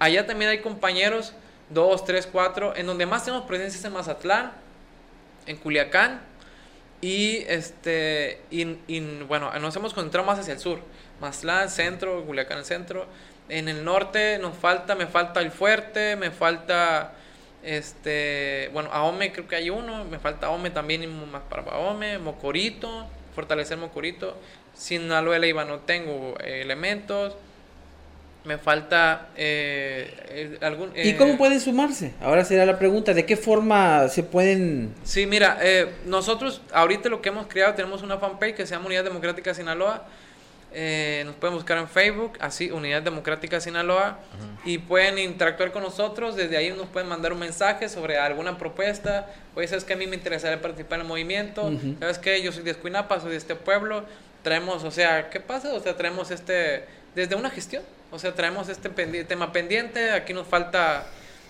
Allá 0.00 0.26
también 0.26 0.50
hay 0.50 0.58
compañeros, 0.58 1.34
dos, 1.70 2.04
tres, 2.04 2.28
cuatro, 2.30 2.74
en 2.74 2.86
donde 2.86 3.06
más 3.06 3.24
tenemos 3.24 3.46
presencia 3.46 3.78
es 3.78 3.84
en 3.84 3.92
Mazatlán, 3.92 4.52
en 5.46 5.56
Culiacán, 5.58 6.20
y 7.00 7.44
este, 7.48 8.40
y, 8.50 8.76
y, 8.88 9.00
bueno, 9.28 9.52
nos 9.60 9.74
hemos 9.76 9.94
concentrado 9.94 10.26
más 10.26 10.40
hacia 10.40 10.54
el 10.54 10.60
sur, 10.60 10.80
Mazatlán, 11.20 11.70
centro, 11.70 12.24
Culiacán, 12.26 12.64
centro. 12.64 13.06
En 13.48 13.68
el 13.68 13.84
norte 13.84 14.38
nos 14.38 14.56
falta, 14.56 14.94
me 14.94 15.06
falta 15.06 15.40
el 15.40 15.50
fuerte, 15.50 16.16
me 16.16 16.30
falta 16.30 17.12
este, 17.62 18.70
bueno, 18.72 18.90
Ahome 18.92 19.32
creo 19.32 19.46
que 19.46 19.56
hay 19.56 19.70
uno, 19.70 20.04
me 20.04 20.18
falta 20.18 20.48
Ahome 20.48 20.70
también 20.70 21.02
y 21.02 21.06
más 21.06 21.42
para 21.48 21.62
Ahome, 21.62 22.18
Mocorito, 22.18 23.06
fortalecer 23.34 23.78
Mocorito. 23.78 24.36
Sinaloa 24.74 25.38
Leiva 25.38 25.64
no 25.64 25.80
tengo 25.80 26.34
eh, 26.40 26.62
elementos. 26.62 27.36
Me 28.44 28.58
falta 28.58 29.28
eh, 29.36 30.12
eh, 30.30 30.58
algún... 30.62 30.90
¿Y 30.96 31.14
cómo 31.14 31.38
pueden 31.38 31.60
sumarse? 31.60 32.12
Ahora 32.20 32.44
será 32.44 32.66
la 32.66 32.76
pregunta, 32.76 33.14
¿de 33.14 33.24
qué 33.24 33.36
forma 33.36 34.08
se 34.08 34.24
pueden...? 34.24 34.92
Sí, 35.04 35.26
mira, 35.26 35.60
nosotros 36.06 36.60
ahorita 36.72 37.08
lo 37.08 37.22
que 37.22 37.28
hemos 37.28 37.46
creado, 37.46 37.74
tenemos 37.74 38.02
una 38.02 38.18
fanpage 38.18 38.56
que 38.56 38.66
se 38.66 38.74
llama 38.74 38.86
Unidad 38.86 39.04
Democrática 39.04 39.54
Sinaloa. 39.54 40.08
Eh, 40.74 41.22
nos 41.26 41.34
pueden 41.36 41.54
buscar 41.54 41.78
en 41.78 41.88
Facebook, 41.88 42.32
así, 42.40 42.70
Unidad 42.70 43.02
Democrática 43.02 43.60
Sinaloa, 43.60 44.18
y 44.64 44.78
pueden 44.78 45.18
interactuar 45.18 45.72
con 45.72 45.82
nosotros. 45.82 46.36
Desde 46.36 46.56
ahí 46.56 46.70
nos 46.70 46.88
pueden 46.88 47.08
mandar 47.08 47.32
un 47.32 47.38
mensaje 47.38 47.88
sobre 47.88 48.18
alguna 48.18 48.58
propuesta. 48.58 49.28
Oye, 49.54 49.68
sabes 49.68 49.84
que 49.84 49.92
a 49.92 49.96
mí 49.96 50.06
me 50.06 50.16
interesaría 50.16 50.60
participar 50.60 50.96
en 50.96 51.02
el 51.02 51.08
movimiento. 51.08 51.70
Sabes 52.00 52.18
que 52.18 52.42
yo 52.42 52.52
soy 52.52 52.62
de 52.62 52.70
Escuinapa, 52.70 53.20
soy 53.20 53.32
de 53.32 53.36
este 53.36 53.54
pueblo. 53.54 54.04
Traemos, 54.42 54.82
o 54.84 54.90
sea, 54.90 55.30
¿qué 55.30 55.40
pasa? 55.40 55.72
O 55.74 55.80
sea, 55.80 55.96
traemos 55.96 56.30
este, 56.30 56.84
desde 57.14 57.34
una 57.34 57.50
gestión. 57.50 57.82
O 58.10 58.18
sea, 58.18 58.34
traemos 58.34 58.68
este 58.68 58.88
tema 59.24 59.52
pendiente. 59.52 60.10
Aquí 60.10 60.32
nos 60.32 60.46
falta 60.46 61.06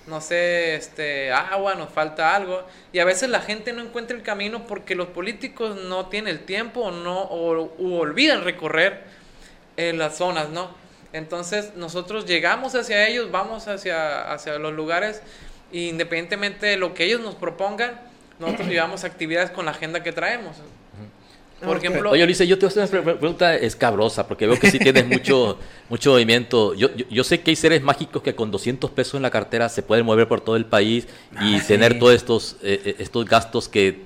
no 0.06 0.20
sé, 0.20 0.74
este, 0.74 1.32
agua, 1.32 1.74
nos 1.74 1.90
falta 1.90 2.34
algo. 2.34 2.62
Y 2.92 2.98
a 2.98 3.04
veces 3.04 3.28
la 3.28 3.40
gente 3.40 3.72
no 3.72 3.82
encuentra 3.82 4.16
el 4.16 4.22
camino 4.22 4.66
porque 4.66 4.94
los 4.94 5.08
políticos 5.08 5.76
no 5.76 6.06
tienen 6.06 6.34
el 6.34 6.40
tiempo 6.40 6.80
o, 6.80 6.90
no, 6.90 7.22
o, 7.22 7.98
olvidan 7.98 8.44
recorrer 8.44 9.04
en 9.76 9.98
las 9.98 10.16
zonas, 10.16 10.50
¿no? 10.50 10.70
Entonces 11.12 11.74
nosotros 11.76 12.26
llegamos 12.26 12.74
hacia 12.74 13.06
ellos, 13.06 13.30
vamos 13.30 13.68
hacia, 13.68 14.32
hacia 14.32 14.58
los 14.58 14.72
lugares, 14.72 15.22
e 15.72 15.80
independientemente 15.80 16.66
de 16.66 16.76
lo 16.76 16.94
que 16.94 17.04
ellos 17.04 17.20
nos 17.20 17.34
propongan, 17.34 18.00
nosotros 18.38 18.68
llevamos 18.68 19.04
actividades 19.04 19.50
con 19.50 19.66
la 19.66 19.72
agenda 19.72 20.02
que 20.02 20.12
traemos. 20.12 20.56
Por 21.64 21.76
ejemplo. 21.76 22.10
Oye, 22.10 22.24
Ulises, 22.24 22.48
yo 22.48 22.58
te 22.58 22.66
voy 22.66 22.80
a 22.80 22.84
hacer 22.84 23.00
una 23.00 23.18
pregunta 23.18 23.54
escabrosa, 23.54 24.26
porque 24.26 24.46
veo 24.46 24.58
que 24.58 24.70
sí 24.70 24.78
tienes 24.78 25.06
mucho, 25.08 25.58
mucho 25.92 26.12
movimiento. 26.12 26.72
Yo, 26.72 26.88
yo, 27.10 27.22
sé 27.22 27.42
que 27.42 27.50
hay 27.50 27.56
seres 27.56 27.82
mágicos 27.82 28.22
que 28.22 28.34
con 28.34 28.50
200 28.50 28.90
pesos 28.92 29.16
en 29.16 29.20
la 29.20 29.30
cartera 29.30 29.68
se 29.68 29.82
pueden 29.82 30.06
mover 30.06 30.26
por 30.26 30.40
todo 30.40 30.56
el 30.56 30.64
país 30.64 31.06
y 31.42 31.56
ah, 31.56 31.64
tener 31.68 31.98
todos 31.98 32.14
estos, 32.14 32.56
eh, 32.62 32.80
eh, 32.82 32.94
estos 32.98 33.26
gastos 33.26 33.68
que 33.68 34.00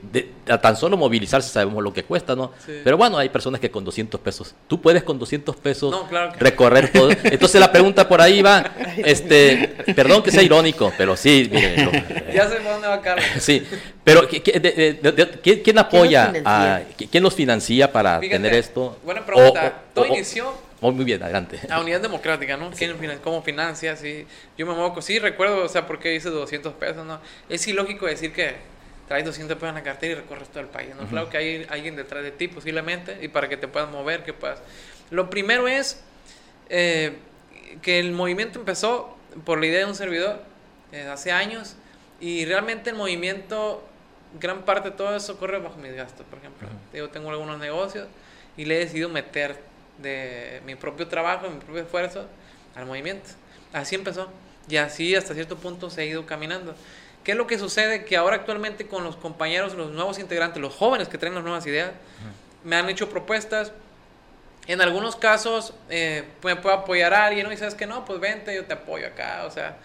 tan 0.60 0.76
solo 0.76 0.96
movilizarse 0.96 1.48
sabemos 1.48 1.84
lo 1.84 1.92
que 1.92 2.02
cuesta, 2.02 2.34
¿no? 2.34 2.50
Pero 2.82 2.96
bueno, 2.96 3.18
hay 3.18 3.28
personas 3.28 3.60
que 3.60 3.70
con 3.70 3.84
200 3.84 4.20
pesos, 4.20 4.52
tú 4.66 4.80
puedes 4.80 5.04
con 5.04 5.16
200 5.16 5.54
pesos 5.58 5.94
recorrer 6.40 6.90
todo. 6.90 7.08
Entonces 7.22 7.60
la 7.60 7.70
pregunta 7.70 8.08
por 8.08 8.20
ahí 8.20 8.42
va, 8.42 8.64
este, 8.96 9.76
perdón 9.94 10.24
que 10.24 10.32
sea 10.32 10.42
irónico, 10.42 10.92
pero 10.98 11.16
sí, 11.16 11.48
ya 12.34 12.48
sé 12.48 12.56
por 12.56 12.72
dónde 12.72 12.88
va 12.88 13.00
Carlos. 13.00 13.26
Sí, 13.38 13.64
pero 14.02 14.26
¿quién 15.62 15.78
apoya? 15.78 16.32
a, 16.44 16.80
¿Quién 17.12 17.22
los 17.22 17.34
financia 17.34 17.92
para 17.92 18.18
tener 18.18 18.54
esto? 18.54 18.98
Buena 19.04 19.24
pregunta. 19.24 19.82
Todo 19.94 20.06
inició 20.06 20.65
muy 20.92 21.04
bien, 21.04 21.22
adelante. 21.22 21.60
A 21.70 21.80
Unidad 21.80 22.00
Democrática, 22.00 22.56
¿no? 22.56 22.70
¿Quién, 22.70 22.96
¿Cómo 23.22 23.42
financia? 23.42 23.96
Sí. 23.96 24.26
Yo 24.58 24.66
me 24.66 24.74
muevo, 24.74 25.00
sí, 25.02 25.18
recuerdo, 25.18 25.64
o 25.64 25.68
sea, 25.68 25.86
por 25.86 25.98
qué 25.98 26.14
hice 26.14 26.28
200 26.28 26.74
pesos, 26.74 27.06
¿no? 27.06 27.20
Es 27.48 27.66
ilógico 27.66 28.06
decir 28.06 28.32
que 28.32 28.54
traes 29.08 29.24
200 29.24 29.56
pesos 29.56 29.68
en 29.70 29.74
la 29.76 29.82
cartera 29.82 30.12
y 30.12 30.14
recorres 30.16 30.48
todo 30.48 30.60
el 30.60 30.68
país, 30.68 30.90
¿no? 30.98 31.06
Claro 31.06 31.30
que 31.30 31.36
hay 31.36 31.66
alguien 31.70 31.96
detrás 31.96 32.22
de 32.22 32.30
ti, 32.30 32.48
posiblemente, 32.48 33.18
y 33.22 33.28
para 33.28 33.48
que 33.48 33.56
te 33.56 33.68
puedas 33.68 33.90
mover, 33.90 34.22
que 34.24 34.32
puedas... 34.32 34.60
Lo 35.10 35.30
primero 35.30 35.68
es 35.68 36.02
eh, 36.68 37.12
que 37.82 38.00
el 38.00 38.12
movimiento 38.12 38.58
empezó 38.58 39.16
por 39.44 39.60
la 39.60 39.66
idea 39.66 39.80
de 39.80 39.84
un 39.86 39.94
servidor 39.94 40.42
eh, 40.92 41.02
hace 41.02 41.30
años, 41.32 41.76
y 42.20 42.44
realmente 42.44 42.90
el 42.90 42.96
movimiento 42.96 43.86
gran 44.40 44.64
parte 44.64 44.90
de 44.90 44.96
todo 44.96 45.14
eso 45.14 45.38
corre 45.38 45.58
bajo 45.58 45.76
mis 45.78 45.94
gastos, 45.94 46.26
por 46.28 46.38
ejemplo. 46.38 46.68
Yo 46.92 47.08
tengo 47.10 47.30
algunos 47.30 47.58
negocios 47.58 48.08
y 48.56 48.64
le 48.64 48.76
he 48.76 48.78
decidido 48.80 49.08
meter 49.08 49.60
de 49.98 50.60
mi 50.66 50.74
propio 50.74 51.08
trabajo, 51.08 51.48
mi 51.48 51.58
propio 51.58 51.82
esfuerzo 51.82 52.26
al 52.74 52.86
movimiento. 52.86 53.30
Así 53.72 53.94
empezó. 53.94 54.30
Y 54.68 54.76
así 54.76 55.14
hasta 55.14 55.34
cierto 55.34 55.56
punto 55.56 55.90
se 55.90 56.02
ha 56.02 56.04
ido 56.04 56.26
caminando. 56.26 56.74
¿Qué 57.24 57.32
es 57.32 57.38
lo 57.38 57.46
que 57.46 57.58
sucede? 57.58 58.04
Que 58.04 58.16
ahora 58.16 58.36
actualmente 58.36 58.86
con 58.86 59.02
los 59.04 59.16
compañeros, 59.16 59.74
los 59.74 59.90
nuevos 59.90 60.18
integrantes, 60.18 60.62
los 60.62 60.74
jóvenes 60.74 61.08
que 61.08 61.18
traen 61.18 61.34
las 61.34 61.42
nuevas 61.42 61.66
ideas, 61.66 61.90
me 62.62 62.76
han 62.76 62.88
hecho 62.88 63.08
propuestas. 63.08 63.72
En 64.66 64.80
algunos 64.80 65.16
casos 65.16 65.74
eh, 65.88 66.24
me 66.42 66.56
puedo 66.56 66.74
apoyar 66.74 67.14
a 67.14 67.26
alguien, 67.26 67.46
¿no? 67.46 67.52
Y 67.52 67.56
sabes 67.56 67.74
que 67.74 67.86
no, 67.86 68.04
pues 68.04 68.20
vente, 68.20 68.54
yo 68.54 68.64
te 68.64 68.74
apoyo 68.74 69.06
acá. 69.06 69.44
O 69.46 69.50
sea, 69.50 69.76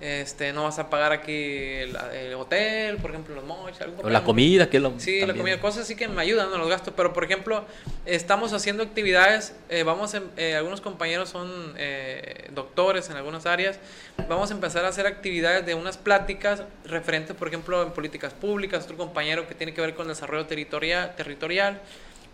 este, 0.00 0.52
no 0.52 0.62
vas 0.62 0.78
a 0.78 0.90
pagar 0.90 1.10
aquí 1.10 1.32
el, 1.32 2.34
hotel, 2.34 2.98
por 2.98 3.10
ejemplo, 3.10 3.34
los 3.34 3.44
mochos. 3.44 3.80
O 4.00 4.08
la 4.08 4.22
comida, 4.22 4.70
que 4.70 4.76
es 4.76 4.82
lo 4.82 4.94
Sí, 4.98 5.26
la 5.26 5.34
comida, 5.34 5.60
cosas 5.60 5.82
así 5.82 5.96
que 5.96 6.06
me 6.06 6.22
ayudan 6.22 6.52
a 6.52 6.56
los 6.56 6.68
gastos. 6.68 6.94
Pero, 6.96 7.12
por 7.12 7.24
ejemplo, 7.24 7.64
estamos 8.06 8.52
haciendo 8.52 8.84
actividades, 8.84 9.56
eh, 9.68 9.82
vamos, 9.82 10.14
eh, 10.36 10.54
algunos 10.54 10.80
compañeros 10.80 11.30
son 11.30 11.74
eh, 11.76 12.48
doctores 12.54 13.10
en 13.10 13.16
algunas 13.16 13.44
áreas, 13.46 13.80
vamos 14.28 14.52
a 14.52 14.54
empezar 14.54 14.84
a 14.84 14.88
hacer 14.88 15.06
actividades 15.06 15.66
de 15.66 15.74
unas 15.74 15.98
pláticas 15.98 16.62
referentes, 16.84 17.34
por 17.34 17.48
ejemplo, 17.48 17.82
en 17.82 17.90
políticas 17.90 18.32
públicas, 18.32 18.84
otro 18.84 18.96
compañero 18.96 19.48
que 19.48 19.56
tiene 19.56 19.74
que 19.74 19.80
ver 19.80 19.94
con 19.94 20.06
desarrollo 20.06 20.46
territorial, 20.46 21.16
territorial 21.16 21.80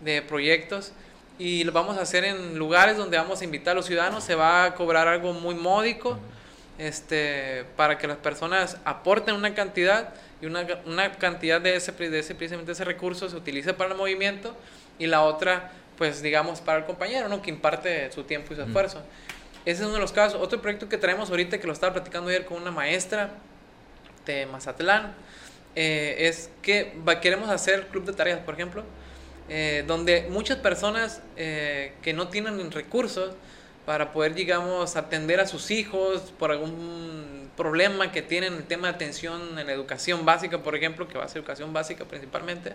de 0.01 0.21
proyectos. 0.21 0.91
Y 1.39 1.63
lo 1.63 1.71
vamos 1.71 1.97
a 1.97 2.01
hacer 2.01 2.23
en 2.25 2.57
lugares 2.59 2.95
donde 2.95 3.17
vamos 3.17 3.41
a 3.41 3.43
invitar 3.43 3.71
a 3.71 3.75
los 3.75 3.87
ciudadanos, 3.87 4.23
se 4.23 4.35
va 4.35 4.65
a 4.65 4.75
cobrar 4.75 5.07
algo 5.07 5.33
muy 5.33 5.55
módico 5.55 6.19
este, 6.77 7.65
para 7.75 7.97
que 7.97 8.07
las 8.07 8.17
personas 8.17 8.77
aporten 8.85 9.35
una 9.35 9.53
cantidad 9.53 10.13
y 10.41 10.45
una, 10.45 10.67
una 10.85 11.11
cantidad 11.13 11.61
de 11.61 11.75
ese, 11.75 11.91
de 11.91 12.19
ese, 12.19 12.35
precisamente 12.35 12.73
ese 12.73 12.83
recurso 12.83 13.29
se 13.29 13.35
utilice 13.35 13.73
para 13.73 13.91
el 13.91 13.97
movimiento 13.97 14.55
y 14.99 15.07
la 15.07 15.21
otra, 15.21 15.71
pues 15.97 16.21
digamos, 16.21 16.61
para 16.61 16.79
el 16.79 16.85
compañero, 16.85 17.29
¿no? 17.29 17.41
Que 17.41 17.49
imparte 17.49 18.11
su 18.11 18.23
tiempo 18.23 18.53
y 18.53 18.57
su 18.57 18.63
esfuerzo. 18.63 19.01
Ese 19.65 19.81
es 19.81 19.85
uno 19.87 19.95
de 19.95 20.01
los 20.01 20.11
casos. 20.11 20.39
Otro 20.41 20.61
proyecto 20.61 20.87
que 20.89 20.97
traemos 20.97 21.29
ahorita, 21.29 21.57
que 21.57 21.67
lo 21.67 21.73
estaba 21.73 21.93
platicando 21.93 22.29
ayer 22.29 22.45
con 22.45 22.61
una 22.61 22.71
maestra 22.71 23.31
de 24.25 24.45
Mazatlán, 24.45 25.13
eh, 25.75 26.27
es 26.27 26.49
que 26.61 26.93
queremos 27.21 27.49
hacer 27.49 27.87
club 27.87 28.05
de 28.05 28.13
tareas, 28.13 28.39
por 28.39 28.53
ejemplo, 28.53 28.83
eh, 29.49 29.83
donde 29.87 30.27
muchas 30.29 30.57
personas 30.57 31.21
eh, 31.35 31.93
que 32.01 32.13
no 32.13 32.29
tienen 32.29 32.71
recursos, 32.71 33.35
para 33.85 34.11
poder, 34.11 34.33
digamos, 34.33 34.95
atender 34.95 35.39
a 35.39 35.47
sus 35.47 35.69
hijos 35.71 36.33
por 36.39 36.51
algún 36.51 37.49
problema 37.55 38.11
que 38.11 38.21
tienen 38.21 38.53
el 38.53 38.63
tema 38.63 38.87
de 38.87 38.95
atención 38.95 39.57
en 39.57 39.67
la 39.67 39.73
educación 39.73 40.25
básica, 40.25 40.59
por 40.59 40.75
ejemplo, 40.75 41.07
que 41.07 41.17
va 41.17 41.25
a 41.25 41.27
ser 41.27 41.39
educación 41.39 41.71
básica 41.71 42.05
principalmente, 42.05 42.73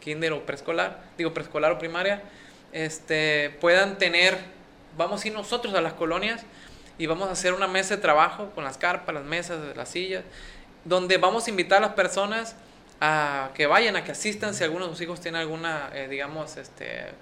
kinder 0.00 0.32
o 0.32 0.44
preescolar, 0.44 1.02
digo 1.18 1.32
preescolar 1.32 1.72
o 1.72 1.78
primaria. 1.78 2.22
este, 2.72 3.56
puedan 3.60 3.98
tener, 3.98 4.36
vamos 4.96 5.24
a 5.24 5.28
ir 5.28 5.34
nosotros 5.34 5.74
a 5.74 5.80
las 5.80 5.92
colonias 5.92 6.42
y 6.98 7.06
vamos 7.06 7.28
a 7.28 7.32
hacer 7.32 7.52
una 7.52 7.68
mesa 7.68 7.96
de 7.96 8.02
trabajo 8.02 8.50
con 8.54 8.64
las 8.64 8.78
carpas, 8.78 9.14
las 9.14 9.24
mesas, 9.24 9.58
las 9.76 9.88
sillas, 9.88 10.24
donde 10.84 11.18
vamos 11.18 11.46
a 11.46 11.50
invitar 11.50 11.78
a 11.78 11.86
las 11.86 11.94
personas 11.94 12.56
a 13.00 13.50
que 13.54 13.66
vayan, 13.66 13.96
a 13.96 14.04
que 14.04 14.12
asistan 14.12 14.54
si 14.54 14.64
alguno 14.64 14.86
de 14.86 14.92
sus 14.92 15.02
hijos 15.02 15.20
tiene 15.20 15.38
alguna, 15.38 15.90
eh, 15.92 16.08
digamos, 16.08 16.56
este 16.56 17.12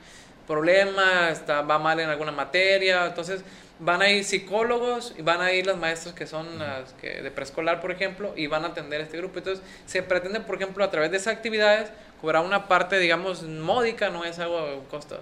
problema, 0.46 1.30
está, 1.30 1.62
va 1.62 1.78
mal 1.78 2.00
en 2.00 2.08
alguna 2.08 2.32
materia, 2.32 3.06
entonces 3.06 3.42
van 3.78 4.02
a 4.02 4.08
ir 4.08 4.24
psicólogos 4.24 5.14
y 5.18 5.22
van 5.22 5.40
a 5.40 5.52
ir 5.52 5.66
las 5.66 5.76
maestras 5.76 6.14
que 6.14 6.26
son 6.26 6.58
las 6.58 6.92
que 6.94 7.22
de 7.22 7.30
preescolar, 7.30 7.80
por 7.80 7.90
ejemplo, 7.90 8.32
y 8.36 8.46
van 8.46 8.64
a 8.64 8.68
atender 8.68 9.00
este 9.00 9.18
grupo. 9.18 9.38
Entonces, 9.38 9.64
se 9.86 10.02
pretende, 10.02 10.40
por 10.40 10.56
ejemplo, 10.56 10.84
a 10.84 10.90
través 10.90 11.10
de 11.10 11.16
esas 11.16 11.34
actividades, 11.34 11.90
cobrar 12.20 12.44
una 12.44 12.68
parte, 12.68 12.98
digamos, 12.98 13.42
módica, 13.42 14.10
no 14.10 14.24
es 14.24 14.38
algo 14.38 14.84
costo. 14.90 15.20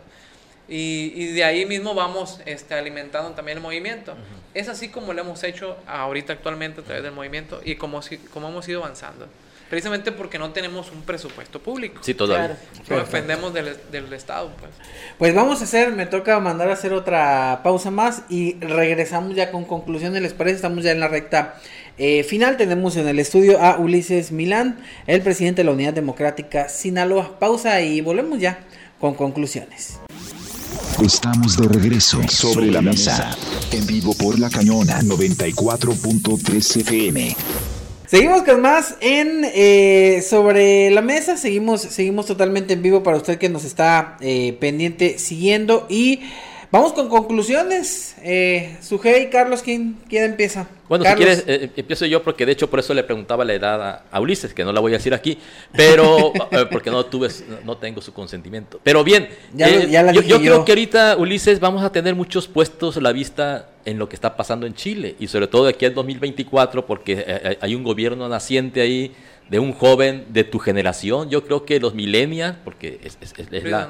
Y, 0.68 1.12
y, 1.16 1.32
de 1.32 1.44
ahí 1.44 1.66
mismo 1.66 1.94
vamos 1.94 2.40
este, 2.46 2.74
alimentando 2.74 3.30
también 3.32 3.58
el 3.58 3.62
movimiento. 3.62 4.14
Es 4.54 4.68
así 4.68 4.88
como 4.88 5.12
lo 5.12 5.20
hemos 5.20 5.42
hecho 5.42 5.76
ahorita 5.86 6.34
actualmente 6.34 6.82
a 6.82 6.84
través 6.84 7.02
del 7.02 7.12
movimiento 7.12 7.60
y 7.64 7.76
como, 7.76 8.00
como 8.32 8.48
hemos 8.48 8.68
ido 8.68 8.82
avanzando 8.82 9.28
precisamente 9.72 10.12
porque 10.12 10.38
no 10.38 10.50
tenemos 10.50 10.92
un 10.92 11.00
presupuesto 11.00 11.58
público. 11.58 12.02
Sí, 12.02 12.12
todavía. 12.12 12.58
No 12.90 12.96
dependemos 12.98 13.54
del, 13.54 13.74
del, 13.90 14.12
Estado, 14.12 14.50
pues. 14.60 14.70
Pues 15.16 15.34
vamos 15.34 15.62
a 15.62 15.64
hacer, 15.64 15.92
me 15.92 16.04
toca 16.04 16.38
mandar 16.40 16.68
a 16.68 16.74
hacer 16.74 16.92
otra 16.92 17.62
pausa 17.64 17.90
más 17.90 18.24
y 18.28 18.60
regresamos 18.60 19.34
ya 19.34 19.50
con 19.50 19.64
conclusiones, 19.64 20.20
¿les 20.20 20.34
parece? 20.34 20.56
Estamos 20.56 20.84
ya 20.84 20.92
en 20.92 21.00
la 21.00 21.08
recta 21.08 21.54
eh, 21.96 22.22
final. 22.22 22.58
Tenemos 22.58 22.96
en 22.96 23.08
el 23.08 23.18
estudio 23.18 23.62
a 23.62 23.78
Ulises 23.78 24.30
Milán, 24.30 24.78
el 25.06 25.22
presidente 25.22 25.62
de 25.62 25.64
la 25.64 25.72
Unidad 25.72 25.94
Democrática 25.94 26.68
Sinaloa. 26.68 27.38
Pausa 27.38 27.80
y 27.80 28.02
volvemos 28.02 28.40
ya 28.40 28.58
con 29.00 29.14
conclusiones. 29.14 29.98
Estamos 31.02 31.56
de 31.56 31.68
regreso 31.68 32.20
sobre 32.28 32.70
la 32.70 32.82
mesa, 32.82 33.34
en 33.70 33.86
vivo 33.86 34.12
por 34.12 34.38
la 34.38 34.50
cañona 34.50 35.00
94.3 35.00 36.80
FM. 36.82 37.36
Seguimos 38.12 38.42
con 38.42 38.60
más 38.60 38.96
en 39.00 39.40
eh, 39.54 40.20
sobre 40.20 40.90
la 40.90 41.00
mesa. 41.00 41.38
Seguimos, 41.38 41.80
seguimos 41.80 42.26
totalmente 42.26 42.74
en 42.74 42.82
vivo 42.82 43.02
para 43.02 43.16
usted 43.16 43.38
que 43.38 43.48
nos 43.48 43.64
está 43.64 44.18
eh, 44.20 44.54
pendiente 44.60 45.18
siguiendo 45.18 45.86
y 45.88 46.20
Vamos 46.72 46.94
con 46.94 47.10
conclusiones. 47.10 48.16
Eh, 48.22 48.78
Sujei, 48.80 49.28
Carlos, 49.28 49.60
¿quién, 49.60 49.98
¿quién 50.08 50.24
empieza? 50.24 50.66
Bueno, 50.88 51.04
si 51.04 51.12
quieres, 51.16 51.44
eh, 51.46 51.70
empiezo 51.76 52.06
yo 52.06 52.22
porque 52.22 52.46
de 52.46 52.52
hecho 52.52 52.70
por 52.70 52.78
eso 52.78 52.94
le 52.94 53.04
preguntaba 53.04 53.44
la 53.44 53.52
edad 53.52 54.04
a, 54.10 54.20
Ulises, 54.20 54.54
que 54.54 54.64
no 54.64 54.72
la 54.72 54.80
voy 54.80 54.92
a 54.92 54.96
decir 54.96 55.12
aquí, 55.12 55.36
pero 55.76 56.32
eh, 56.50 56.64
porque 56.70 56.90
no 56.90 57.04
tuve, 57.04 57.28
no 57.66 57.76
tengo 57.76 58.00
su 58.00 58.14
consentimiento. 58.14 58.80
Pero 58.82 59.04
bien, 59.04 59.28
ya, 59.52 59.68
eh, 59.68 59.90
yo, 60.24 60.40
creo 60.40 60.64
que 60.64 60.72
ahorita, 60.72 61.18
Ulises, 61.18 61.60
vamos 61.60 61.82
a 61.82 61.92
tener 61.92 62.14
muchos 62.14 62.48
puestos 62.48 62.96
a 62.96 63.02
la 63.02 63.12
vista 63.12 63.68
en 63.84 63.98
lo 63.98 64.08
que 64.08 64.16
está 64.16 64.34
pasando 64.34 64.66
en 64.66 64.72
Chile 64.72 65.14
y 65.20 65.26
sobre 65.26 65.48
todo 65.48 65.64
de 65.64 65.70
aquí 65.70 65.84
al 65.84 65.92
2024 65.92 66.86
porque 66.86 67.58
hay 67.60 67.74
un 67.74 67.84
gobierno 67.84 68.30
naciente 68.30 68.80
ahí 68.80 69.12
de 69.52 69.58
un 69.58 69.74
joven 69.74 70.24
de 70.30 70.44
tu 70.44 70.58
generación. 70.58 71.28
Yo 71.28 71.44
creo 71.44 71.66
que 71.66 71.78
los 71.78 71.94
millennials, 71.94 72.56
porque 72.64 73.00
es, 73.04 73.18
es 73.20 73.64
la, 73.64 73.82
eh, 73.82 73.86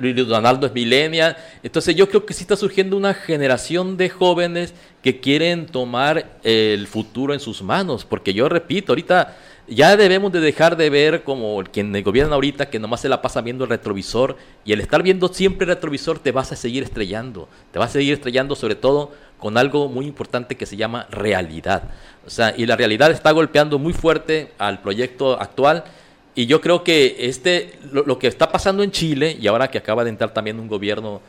Luis 0.00 0.16
Donaldo 0.26 0.66
es 0.66 0.72
milenia. 0.72 1.36
Entonces 1.62 1.94
yo 1.94 2.08
creo 2.08 2.26
que 2.26 2.34
sí 2.34 2.42
está 2.42 2.56
surgiendo 2.56 2.96
una 2.96 3.14
generación 3.14 3.96
de 3.96 4.10
jóvenes 4.10 4.74
que 5.02 5.20
quieren 5.20 5.66
tomar 5.66 6.38
el 6.42 6.86
futuro 6.86 7.34
en 7.34 7.40
sus 7.40 7.62
manos, 7.62 8.04
porque 8.04 8.32
yo 8.32 8.48
repito, 8.48 8.92
ahorita 8.92 9.36
ya 9.68 9.96
debemos 9.96 10.32
de 10.32 10.40
dejar 10.40 10.76
de 10.76 10.90
ver 10.90 11.22
como 11.22 11.62
quien 11.72 11.92
gobierna 12.02 12.34
ahorita 12.34 12.68
que 12.68 12.78
nomás 12.78 13.00
se 13.00 13.08
la 13.08 13.22
pasa 13.22 13.40
viendo 13.40 13.64
el 13.64 13.70
retrovisor 13.70 14.36
y 14.64 14.72
el 14.72 14.80
estar 14.80 15.02
viendo 15.02 15.28
siempre 15.28 15.64
el 15.64 15.74
retrovisor 15.74 16.18
te 16.18 16.32
vas 16.32 16.52
a 16.52 16.56
seguir 16.56 16.82
estrellando, 16.82 17.48
te 17.70 17.78
vas 17.78 17.90
a 17.90 17.92
seguir 17.94 18.14
estrellando 18.14 18.56
sobre 18.56 18.74
todo 18.74 19.12
con 19.38 19.56
algo 19.58 19.88
muy 19.88 20.06
importante 20.06 20.56
que 20.56 20.66
se 20.66 20.76
llama 20.76 21.06
realidad. 21.10 21.84
O 22.26 22.30
sea, 22.30 22.54
y 22.56 22.66
la 22.66 22.76
realidad 22.76 23.10
está 23.10 23.32
golpeando 23.32 23.78
muy 23.78 23.92
fuerte 23.92 24.52
al 24.58 24.80
proyecto 24.80 25.40
actual 25.40 25.84
y 26.34 26.46
yo 26.46 26.60
creo 26.60 26.82
que 26.82 27.16
este, 27.20 27.78
lo, 27.92 28.18
que 28.18 28.26
está 28.26 28.50
pasando 28.50 28.82
en 28.82 28.90
Chile, 28.90 29.36
y 29.38 29.46
ahora 29.46 29.70
que 29.70 29.78
acaba 29.78 30.04
de 30.04 30.10
entrar 30.10 30.32
también 30.32 30.58
un 30.58 30.68
gobierno 30.68 31.20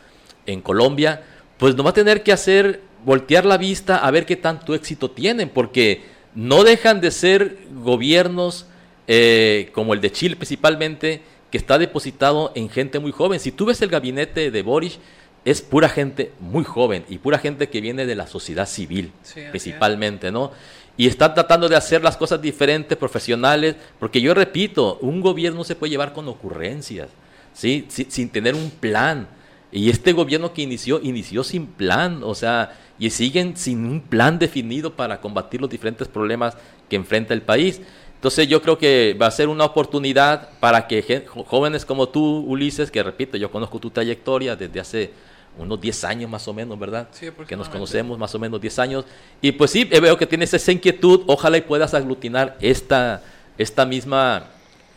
en 0.45 0.61
Colombia, 0.61 1.23
pues 1.57 1.75
nos 1.75 1.85
va 1.85 1.89
a 1.89 1.93
tener 1.93 2.23
que 2.23 2.31
hacer 2.31 2.81
voltear 3.03 3.45
la 3.45 3.57
vista 3.57 3.97
a 3.97 4.11
ver 4.11 4.25
qué 4.25 4.37
tanto 4.37 4.73
éxito 4.73 5.11
tienen, 5.11 5.49
porque 5.49 6.03
no 6.35 6.63
dejan 6.63 7.01
de 7.01 7.11
ser 7.11 7.57
gobiernos 7.73 8.65
eh, 9.07 9.69
como 9.73 9.93
el 9.93 9.99
de 9.99 10.11
Chile 10.11 10.37
principalmente, 10.37 11.21
que 11.51 11.57
está 11.57 11.77
depositado 11.77 12.51
en 12.55 12.69
gente 12.69 12.99
muy 12.99 13.11
joven. 13.11 13.39
Si 13.39 13.51
tú 13.51 13.65
ves 13.65 13.81
el 13.81 13.89
gabinete 13.89 14.51
de 14.51 14.61
Boris, 14.63 14.99
es 15.45 15.61
pura 15.61 15.89
gente 15.89 16.31
muy 16.39 16.63
joven 16.63 17.03
y 17.09 17.17
pura 17.17 17.37
gente 17.37 17.67
que 17.67 17.81
viene 17.81 18.05
de 18.05 18.15
la 18.15 18.27
sociedad 18.27 18.65
civil, 18.65 19.11
principalmente, 19.51 20.31
¿no? 20.31 20.51
Y 20.95 21.07
están 21.07 21.33
tratando 21.33 21.67
de 21.67 21.75
hacer 21.75 22.03
las 22.03 22.17
cosas 22.17 22.41
diferentes, 22.41 22.97
profesionales, 22.97 23.75
porque 23.99 24.21
yo 24.21 24.33
repito, 24.33 24.99
un 25.01 25.21
gobierno 25.21 25.63
se 25.63 25.75
puede 25.75 25.91
llevar 25.91 26.13
con 26.13 26.27
ocurrencias, 26.27 27.09
¿sí? 27.53 27.87
sin 27.89 28.29
tener 28.29 28.53
un 28.55 28.69
plan. 28.69 29.27
Y 29.71 29.89
este 29.89 30.13
gobierno 30.13 30.53
que 30.53 30.61
inició, 30.61 31.01
inició 31.01 31.43
sin 31.43 31.65
plan, 31.65 32.21
o 32.23 32.35
sea, 32.35 32.77
y 32.99 33.09
siguen 33.09 33.57
sin 33.57 33.85
un 33.85 34.01
plan 34.01 34.37
definido 34.37 34.95
para 34.95 35.19
combatir 35.19 35.59
los 35.59 35.69
diferentes 35.69 36.07
problemas 36.07 36.55
que 36.87 36.95
enfrenta 36.95 37.33
el 37.33 37.41
país. 37.41 37.81
Entonces 38.13 38.47
yo 38.47 38.61
creo 38.61 38.77
que 38.77 39.17
va 39.19 39.25
a 39.25 39.31
ser 39.31 39.49
una 39.49 39.65
oportunidad 39.65 40.49
para 40.59 40.87
que 40.87 41.25
jóvenes 41.27 41.85
como 41.85 42.07
tú, 42.07 42.45
Ulises, 42.47 42.91
que 42.91 43.01
repito, 43.01 43.35
yo 43.35 43.51
conozco 43.51 43.79
tu 43.79 43.89
trayectoria 43.89 44.55
desde 44.55 44.79
hace 44.79 45.11
unos 45.57 45.79
10 45.79 46.03
años 46.05 46.29
más 46.29 46.47
o 46.47 46.53
menos, 46.53 46.77
¿verdad? 46.79 47.07
Sí, 47.11 47.29
que 47.47 47.55
nos 47.55 47.69
conocemos 47.69 48.17
más 48.17 48.33
o 48.33 48.39
menos 48.39 48.59
10 48.59 48.79
años. 48.79 49.05
Y 49.41 49.51
pues 49.51 49.71
sí, 49.71 49.87
eh, 49.91 49.99
veo 49.99 50.17
que 50.17 50.25
tienes 50.25 50.53
esa 50.53 50.71
inquietud, 50.71 51.21
ojalá 51.27 51.57
y 51.57 51.61
puedas 51.61 51.93
aglutinar 51.93 52.57
esta, 52.59 53.21
esta 53.57 53.85
misma 53.85 54.47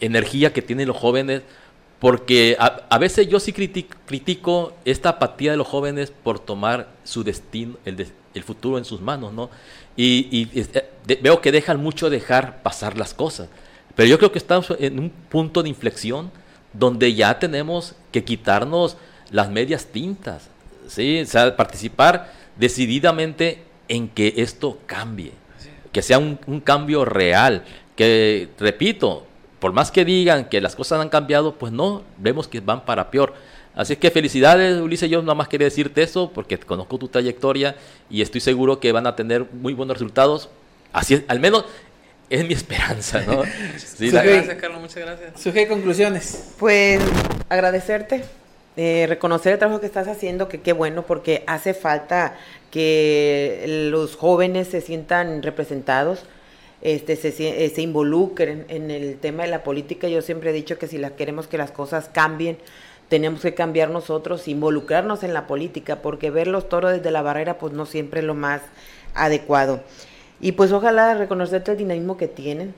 energía 0.00 0.52
que 0.52 0.62
tienen 0.62 0.88
los 0.88 0.96
jóvenes, 0.96 1.42
porque 1.98 2.56
a, 2.58 2.98
veces 2.98 3.26
yo 3.28 3.40
sí 3.40 3.52
critico, 3.52 4.74
esta 4.84 5.10
apatía 5.10 5.52
de 5.52 5.56
los 5.56 5.66
jóvenes 5.66 6.10
por 6.10 6.38
tomar 6.38 6.88
su 7.04 7.24
destino, 7.24 7.76
el, 7.86 8.06
el 8.34 8.44
futuro 8.44 8.76
en 8.76 8.84
sus 8.84 9.00
manos, 9.00 9.32
¿no? 9.32 9.50
Y, 9.96 10.48
eh, 10.54 10.90
veo 11.22 11.40
que 11.40 11.52
dejan 11.52 11.80
mucho 11.82 12.10
dejar 12.10 12.62
pasar 12.62 12.98
las 12.98 13.14
cosas. 13.14 13.48
Pero 13.94 14.08
yo 14.08 14.18
creo 14.18 14.30
que 14.30 14.38
estamos 14.38 14.72
en 14.78 14.98
un 14.98 15.10
punto 15.10 15.62
de 15.62 15.70
inflexión 15.70 16.30
donde 16.74 17.14
ya 17.14 17.38
tenemos 17.38 17.94
que 18.12 18.24
quitarnos 18.24 18.98
las 19.30 19.50
medias 19.50 19.86
tintas, 19.86 20.48
¿sí? 20.88 21.20
O 21.20 21.26
sea, 21.26 21.56
participar 21.56 22.32
decididamente 22.56 23.62
en 23.88 24.08
que 24.08 24.34
esto 24.36 24.78
cambie, 24.86 25.32
que 25.92 26.02
sea 26.02 26.18
un, 26.18 26.36
cambio 26.64 27.04
real, 27.04 27.64
que, 27.94 28.48
repito, 28.58 29.26
por 29.60 29.72
más 29.72 29.90
que 29.90 30.04
digan 30.04 30.48
que 30.48 30.60
las 30.60 30.76
cosas 30.76 31.00
han 31.00 31.08
cambiado, 31.08 31.54
pues 31.54 31.72
no, 31.72 32.02
vemos 32.18 32.48
que 32.48 32.60
van 32.60 32.84
para 32.84 33.10
peor. 33.10 33.34
Así 33.74 33.96
que 33.96 34.10
felicidades, 34.10 34.80
Ulises. 34.80 35.10
Yo 35.10 35.20
nada 35.20 35.34
más 35.34 35.48
quería 35.48 35.66
decirte 35.66 36.02
eso 36.02 36.30
porque 36.32 36.58
conozco 36.58 36.98
tu 36.98 37.08
trayectoria 37.08 37.76
y 38.08 38.22
estoy 38.22 38.40
seguro 38.40 38.80
que 38.80 38.90
van 38.90 39.06
a 39.06 39.14
tener 39.16 39.44
muy 39.52 39.74
buenos 39.74 39.98
resultados. 39.98 40.48
Así, 40.94 41.22
al 41.28 41.40
menos 41.40 41.66
es 42.30 42.46
mi 42.46 42.54
esperanza, 42.54 43.22
¿no? 43.26 43.42
Sí, 43.76 44.10
gracias, 44.10 44.56
Carlos. 44.56 44.80
Muchas 44.80 44.96
gracias. 44.96 45.68
Conclusiones. 45.68 46.54
Pues 46.58 47.02
agradecerte 47.50 48.24
eh, 48.76 49.06
reconocer 49.08 49.54
el 49.54 49.58
trabajo 49.58 49.80
que 49.80 49.86
estás 49.86 50.08
haciendo, 50.08 50.48
que 50.48 50.60
qué 50.60 50.72
bueno, 50.72 51.06
porque 51.06 51.44
hace 51.46 51.72
falta 51.72 52.36
que 52.70 53.88
los 53.90 54.16
jóvenes 54.16 54.68
se 54.68 54.80
sientan 54.80 55.42
representados, 55.42 56.24
este, 56.82 57.16
se, 57.16 57.64
eh, 57.64 57.70
se 57.70 57.82
involucren 57.82 58.66
en 58.68 58.90
el 58.90 59.18
tema 59.18 59.44
de 59.44 59.48
la 59.48 59.62
política. 59.62 60.08
Yo 60.08 60.20
siempre 60.20 60.50
he 60.50 60.52
dicho 60.52 60.78
que 60.78 60.88
si 60.88 60.98
la, 60.98 61.10
queremos 61.10 61.46
que 61.46 61.56
las 61.56 61.70
cosas 61.70 62.10
cambien, 62.12 62.58
tenemos 63.08 63.40
que 63.40 63.54
cambiar 63.54 63.90
nosotros, 63.90 64.48
involucrarnos 64.48 65.22
en 65.22 65.32
la 65.32 65.46
política, 65.46 66.02
porque 66.02 66.30
ver 66.30 66.46
los 66.46 66.68
toros 66.68 66.92
desde 66.92 67.10
la 67.10 67.22
barrera, 67.22 67.58
pues 67.58 67.72
no 67.72 67.86
siempre 67.86 68.20
es 68.20 68.26
lo 68.26 68.34
más 68.34 68.62
adecuado. 69.14 69.80
Y 70.40 70.52
pues 70.52 70.72
ojalá 70.72 71.14
reconocerte 71.14 71.70
el 71.72 71.78
dinamismo 71.78 72.16
que 72.16 72.28
tienen, 72.28 72.74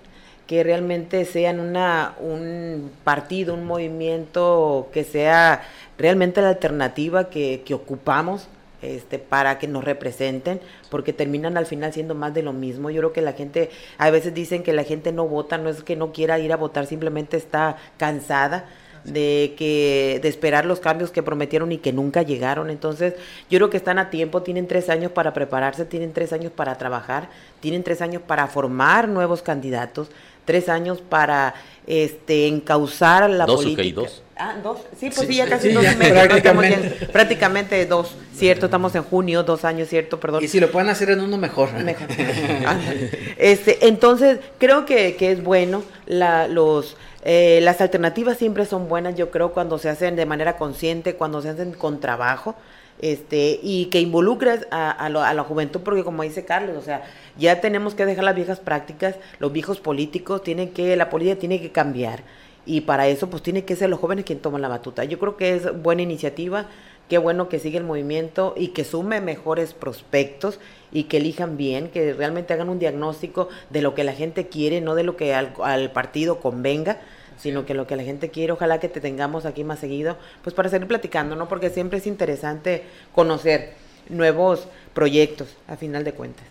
que 0.49 0.65
realmente 0.65 1.27
sean 1.27 1.61
una, 1.61 2.15
un 2.19 2.91
partido, 3.05 3.53
un 3.53 3.67
movimiento 3.67 4.89
que 4.93 5.05
sea 5.05 5.63
realmente 5.99 6.41
la 6.41 6.49
alternativa 6.49 7.29
que, 7.29 7.63
que 7.67 7.75
ocupamos 7.75 8.49
este, 8.81 9.19
para 9.19 9.59
que 9.59 9.69
nos 9.69 9.85
representen, 9.85 10.61
porque 10.89 11.13
terminan 11.13 11.59
al 11.59 11.67
final 11.67 11.93
siendo 11.93 12.15
más 12.15 12.33
de 12.33 12.43
lo 12.43 12.55
mismo. 12.55 12.89
Yo 12.89 13.01
creo 13.01 13.13
que 13.13 13.21
la 13.21 13.35
gente, 13.35 13.69
a 13.99 14.09
veces 14.09 14.33
dicen 14.33 14.63
que 14.63 14.73
la 14.73 14.85
gente 14.85 15.13
no 15.13 15.29
vota, 15.29 15.59
no 15.59 15.69
es 15.69 15.83
que 15.83 15.97
no 15.97 16.13
quiera 16.13 16.39
ir 16.39 16.53
a 16.53 16.57
votar, 16.57 16.87
simplemente 16.87 17.37
está 17.37 17.77
cansada 17.99 18.65
de 19.05 19.55
que 19.57 20.19
de 20.23 20.29
esperar 20.29 20.65
los 20.65 20.81
cambios 20.81 21.11
que 21.11 21.23
prometieron 21.23 21.73
y 21.73 21.79
que 21.79 21.93
nunca 21.93 22.23
llegaron. 22.23 22.71
Entonces, 22.71 23.15
yo 23.51 23.59
creo 23.59 23.71
que 23.71 23.77
están 23.77 23.99
a 23.99 24.11
tiempo, 24.11 24.43
tienen 24.43 24.67
tres 24.67 24.89
años 24.89 25.13
para 25.13 25.33
prepararse, 25.33 25.85
tienen 25.85 26.13
tres 26.13 26.33
años 26.33 26.53
para 26.53 26.79
trabajar, 26.79 27.29
tienen 27.61 27.83
tres 27.83 28.01
años 28.03 28.23
para 28.23 28.47
formar 28.47 29.09
nuevos 29.09 29.43
candidatos, 29.43 30.11
tres 30.49 30.71
años 30.71 31.03
para 31.07 31.55
este 31.87 32.47
encauzar 32.47 33.29
la 33.29 33.45
política. 33.47 34.03
Ah, 34.37 34.57
dos. 34.63 34.79
Sí, 34.99 35.11
pues 35.15 35.29
sí, 35.29 35.35
ya 35.37 35.47
casi 35.47 35.69
sí, 35.69 35.75
dos 35.75 35.83
ya, 35.83 35.95
meses. 35.97 36.13
prácticamente. 36.27 36.97
ya- 37.01 37.09
prácticamente 37.09 37.87
dos, 37.87 38.15
cierto. 38.35 38.67
Estamos 38.67 38.95
en 38.95 39.03
junio, 39.03 39.43
dos 39.43 39.65
años, 39.67 39.89
cierto, 39.89 40.19
perdón. 40.19 40.43
Y 40.43 40.49
si 40.49 40.59
lo 40.59 40.71
pueden 40.71 40.89
hacer 40.89 41.11
en 41.11 41.21
uno 41.21 41.37
mejor. 41.37 41.71
Mejor. 41.75 42.07
Este, 43.37 43.87
entonces, 43.89 44.39
creo 44.59 44.87
que, 44.87 45.17
que 45.17 45.33
es 45.33 45.43
bueno. 45.43 45.83
La, 46.07 46.49
los, 46.49 46.97
eh, 47.25 47.61
las 47.63 47.81
alternativas 47.83 48.39
siempre 48.39 48.65
son 48.65 48.89
buenas, 48.89 49.15
yo 49.17 49.31
creo, 49.31 49.53
cuando 49.53 49.79
se 49.79 49.91
hacen 49.91 50.17
de 50.17 50.25
manera 50.25 50.57
consciente, 50.57 51.15
cuando 51.15 51.43
se 51.43 51.51
hacen 51.51 51.73
con 51.73 52.01
trabajo. 52.01 52.55
Este, 53.01 53.61
y 53.63 53.87
que 53.87 54.01
involucres 54.01 54.67
a, 54.73 55.09
lo- 55.09 55.23
a 55.23 55.33
la 55.33 55.45
juventud, 55.45 55.81
porque 55.85 56.03
como 56.03 56.25
dice 56.25 56.45
Carlos, 56.45 56.77
o 56.77 56.83
sea, 56.83 57.05
ya 57.37 57.61
tenemos 57.61 57.95
que 57.95 58.05
dejar 58.07 58.25
las 58.25 58.35
viejas 58.35 58.59
prácticas, 58.61 59.17
los 59.39 59.53
viejos 59.53 59.79
políticos, 59.81 60.43
tienen 60.43 60.71
que, 60.71 60.97
la 60.97 61.09
política 61.11 61.39
tiene 61.39 61.61
que 61.61 61.71
cambiar. 61.71 62.25
Y 62.67 62.83
para 62.83 63.07
eso, 63.09 63.31
pues 63.31 63.43
tiene 63.43 63.65
que 63.65 63.77
ser 63.77 63.89
los 63.89 64.01
jóvenes 64.01 64.25
quien 64.25 64.41
toman 64.41 64.61
la 64.63 64.69
batuta. 64.69 65.05
Yo 65.05 65.19
creo 65.19 65.37
que 65.37 65.55
es 65.55 65.83
buena 65.83 66.03
iniciativa, 66.03 66.67
qué 67.09 67.17
bueno 67.19 67.49
que 67.49 67.59
siga 67.61 67.79
el 67.79 67.85
movimiento 67.85 68.53
y 68.57 68.69
que 68.69 68.85
sume 68.85 69.21
mejores 69.21 69.73
prospectos 69.75 70.59
y 70.93 71.05
que 71.05 71.17
elijan 71.19 71.57
bien, 71.57 71.89
que 71.89 72.13
realmente 72.13 72.53
hagan 72.53 72.69
un 72.69 72.79
diagnóstico 72.79 73.49
de 73.71 73.81
lo 73.81 73.95
que 73.95 74.05
la 74.05 74.13
gente 74.13 74.49
quiere, 74.49 74.81
no 74.83 74.95
de 74.95 75.05
lo 75.05 75.17
que 75.17 75.35
al, 75.35 75.55
al 75.63 75.93
partido 75.93 76.41
convenga, 76.41 77.01
sino 77.39 77.65
que 77.65 77.75
lo 77.75 77.87
que 77.87 77.97
la 77.97 78.03
gente 78.03 78.31
quiere, 78.31 78.53
ojalá 78.53 78.81
que 78.81 78.89
te 78.89 79.01
tengamos 79.01 79.47
aquí 79.47 79.65
más 79.65 79.79
seguido, 79.79 80.19
pues 80.43 80.55
para 80.55 80.69
seguir 80.69 80.87
platicando, 80.89 81.37
¿no? 81.37 81.49
Porque 81.49 81.71
siempre 81.71 81.99
es 81.99 82.07
interesante 82.07 82.83
conocer 83.15 83.75
nuevos 84.09 84.69
proyectos, 84.95 85.57
a 85.67 85.77
final 85.77 86.05
de 86.05 86.13
cuentas. 86.13 86.45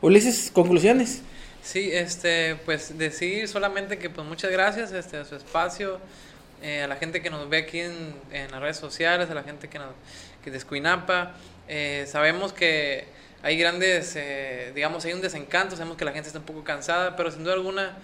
Ulises, 0.00 0.50
conclusiones. 0.52 1.22
Sí, 1.62 1.90
este, 1.92 2.56
pues 2.64 2.96
decir 2.96 3.48
solamente 3.48 3.98
que 3.98 4.08
pues 4.08 4.26
muchas 4.26 4.50
gracias 4.52 4.92
este, 4.92 5.16
a 5.16 5.24
su 5.24 5.34
espacio, 5.34 5.98
eh, 6.62 6.82
a 6.82 6.86
la 6.86 6.96
gente 6.96 7.20
que 7.20 7.28
nos 7.28 7.48
ve 7.48 7.58
aquí 7.58 7.80
en, 7.80 8.14
en 8.30 8.50
las 8.50 8.60
redes 8.60 8.76
sociales, 8.76 9.30
a 9.30 9.34
la 9.34 9.42
gente 9.42 9.68
que 9.68 9.78
nos 9.78 9.88
que 10.46 10.52
de 10.52 10.58
Escuinapa. 10.58 11.34
Eh, 11.66 12.06
sabemos 12.06 12.52
que 12.52 13.04
hay 13.42 13.58
grandes, 13.58 14.14
eh, 14.14 14.70
digamos, 14.76 15.04
hay 15.04 15.12
un 15.12 15.20
desencanto, 15.20 15.74
sabemos 15.74 15.96
que 15.96 16.04
la 16.04 16.12
gente 16.12 16.28
está 16.28 16.38
un 16.38 16.44
poco 16.44 16.62
cansada, 16.62 17.16
pero 17.16 17.32
sin 17.32 17.42
duda 17.42 17.54
alguna 17.54 17.96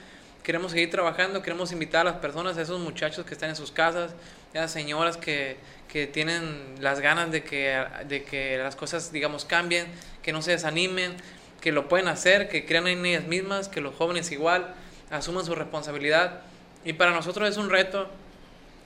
queremos 0.43 0.73
seguir 0.73 0.91
trabajando, 0.91 1.43
queremos 1.43 1.73
invitar 1.73 2.03
a 2.03 2.11
las 2.11 2.21
personas, 2.21 2.57
a 2.59 2.63
esos 2.63 2.81
muchachos 2.81 3.25
que 3.25 3.35
están 3.35 3.51
en 3.51 3.57
sus 3.57 3.71
casas, 3.71 4.13
a 4.55 4.59
las 4.59 4.73
señoras 4.73 5.17
que, 5.17 5.57
que 5.89 6.07
tienen 6.07 6.77
las 6.81 7.01
ganas 7.01 7.31
de 7.31 7.45
que, 7.45 7.85
de 8.09 8.25
que 8.25 8.59
las 8.59 8.77
cosas, 8.77 9.13
digamos, 9.13 9.45
cambien, 9.45 9.87
que 10.23 10.33
no 10.33 10.43
se 10.43 10.53
desanimen, 10.53 11.17
que 11.61 11.73
lo 11.73 11.89
pueden 11.89 12.09
hacer, 12.09 12.49
que 12.49 12.67
crean 12.67 12.89
en 12.89 13.07
ellas 13.07 13.25
mismas, 13.25 13.69
que 13.69 13.81
los 13.81 13.95
jóvenes 13.95 14.33
igual 14.33 14.75
asuman 15.11 15.45
su 15.45 15.55
responsabilidad. 15.55 16.41
Y 16.85 16.95
para 16.95 17.13
nosotros 17.13 17.49
es 17.49 17.57
un 17.57 17.71
reto 17.71 18.09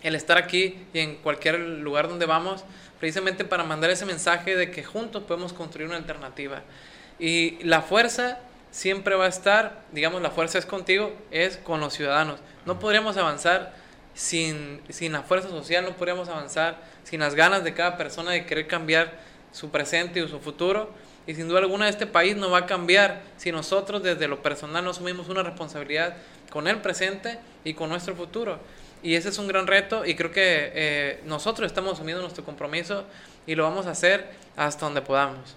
el 0.03 0.15
estar 0.15 0.37
aquí 0.37 0.79
y 0.93 0.99
en 0.99 1.17
cualquier 1.17 1.59
lugar 1.59 2.09
donde 2.09 2.27
vamos, 2.27 2.65
precisamente 3.01 3.45
para 3.45 3.65
mandar 3.65 3.91
ese 3.91 4.05
mensaje 4.05 4.55
de 4.57 4.71
que 4.71 4.85
juntos 4.85 5.23
podemos 5.23 5.53
construir 5.53 5.89
una 5.89 5.97
alternativa. 5.97 6.63
Y 7.19 7.59
la 7.65 7.81
fuerza 7.81 8.39
siempre 8.77 9.15
va 9.15 9.25
a 9.25 9.29
estar, 9.29 9.81
digamos, 9.91 10.21
la 10.21 10.31
fuerza 10.31 10.59
es 10.59 10.67
contigo, 10.67 11.11
es 11.31 11.57
con 11.57 11.81
los 11.81 11.95
ciudadanos. 11.95 12.41
No 12.67 12.79
podríamos 12.79 13.17
avanzar 13.17 13.75
sin, 14.13 14.83
sin 14.91 15.13
la 15.13 15.23
fuerza 15.23 15.49
social, 15.49 15.83
no 15.83 15.97
podríamos 15.97 16.29
avanzar 16.29 16.77
sin 17.03 17.21
las 17.21 17.35
ganas 17.35 17.65
de 17.65 17.73
cada 17.73 17.97
persona 17.97 18.33
de 18.33 18.45
querer 18.45 18.67
cambiar 18.67 19.15
su 19.51 19.71
presente 19.71 20.21
y 20.21 20.29
su 20.29 20.41
futuro. 20.41 20.91
Y 21.27 21.35
sin 21.35 21.49
duda 21.49 21.61
alguna 21.61 21.89
este 21.89 22.07
país 22.07 22.37
no 22.37 22.51
va 22.51 22.59
a 22.59 22.67
cambiar 22.67 23.23
si 23.39 23.51
nosotros 23.51 24.03
desde 24.03 24.29
lo 24.29 24.43
personal 24.43 24.85
no 24.85 24.91
asumimos 24.91 25.31
una 25.31 25.43
responsabilidad 25.43 26.15
con 26.51 26.69
el 26.69 26.77
presente 26.83 27.39
y 27.65 27.73
con 27.73 27.89
nuestro 27.89 28.15
futuro. 28.15 28.59
Y 29.03 29.15
ese 29.15 29.31
es 29.31 29.39
un 29.39 29.49
gran 29.49 29.67
reto 29.67 30.05
y 30.05 30.15
creo 30.17 30.33
que 30.33 30.73
eh, 30.75 31.21
nosotros 31.25 31.67
estamos 31.67 31.95
asumiendo 31.95 32.21
nuestro 32.21 32.45
compromiso 32.45 33.05
y 33.47 33.55
lo 33.55 33.63
vamos 33.63 33.87
a 33.87 33.93
hacer 33.93 34.27
hasta 34.55 34.85
donde 34.85 35.01
podamos. 35.01 35.57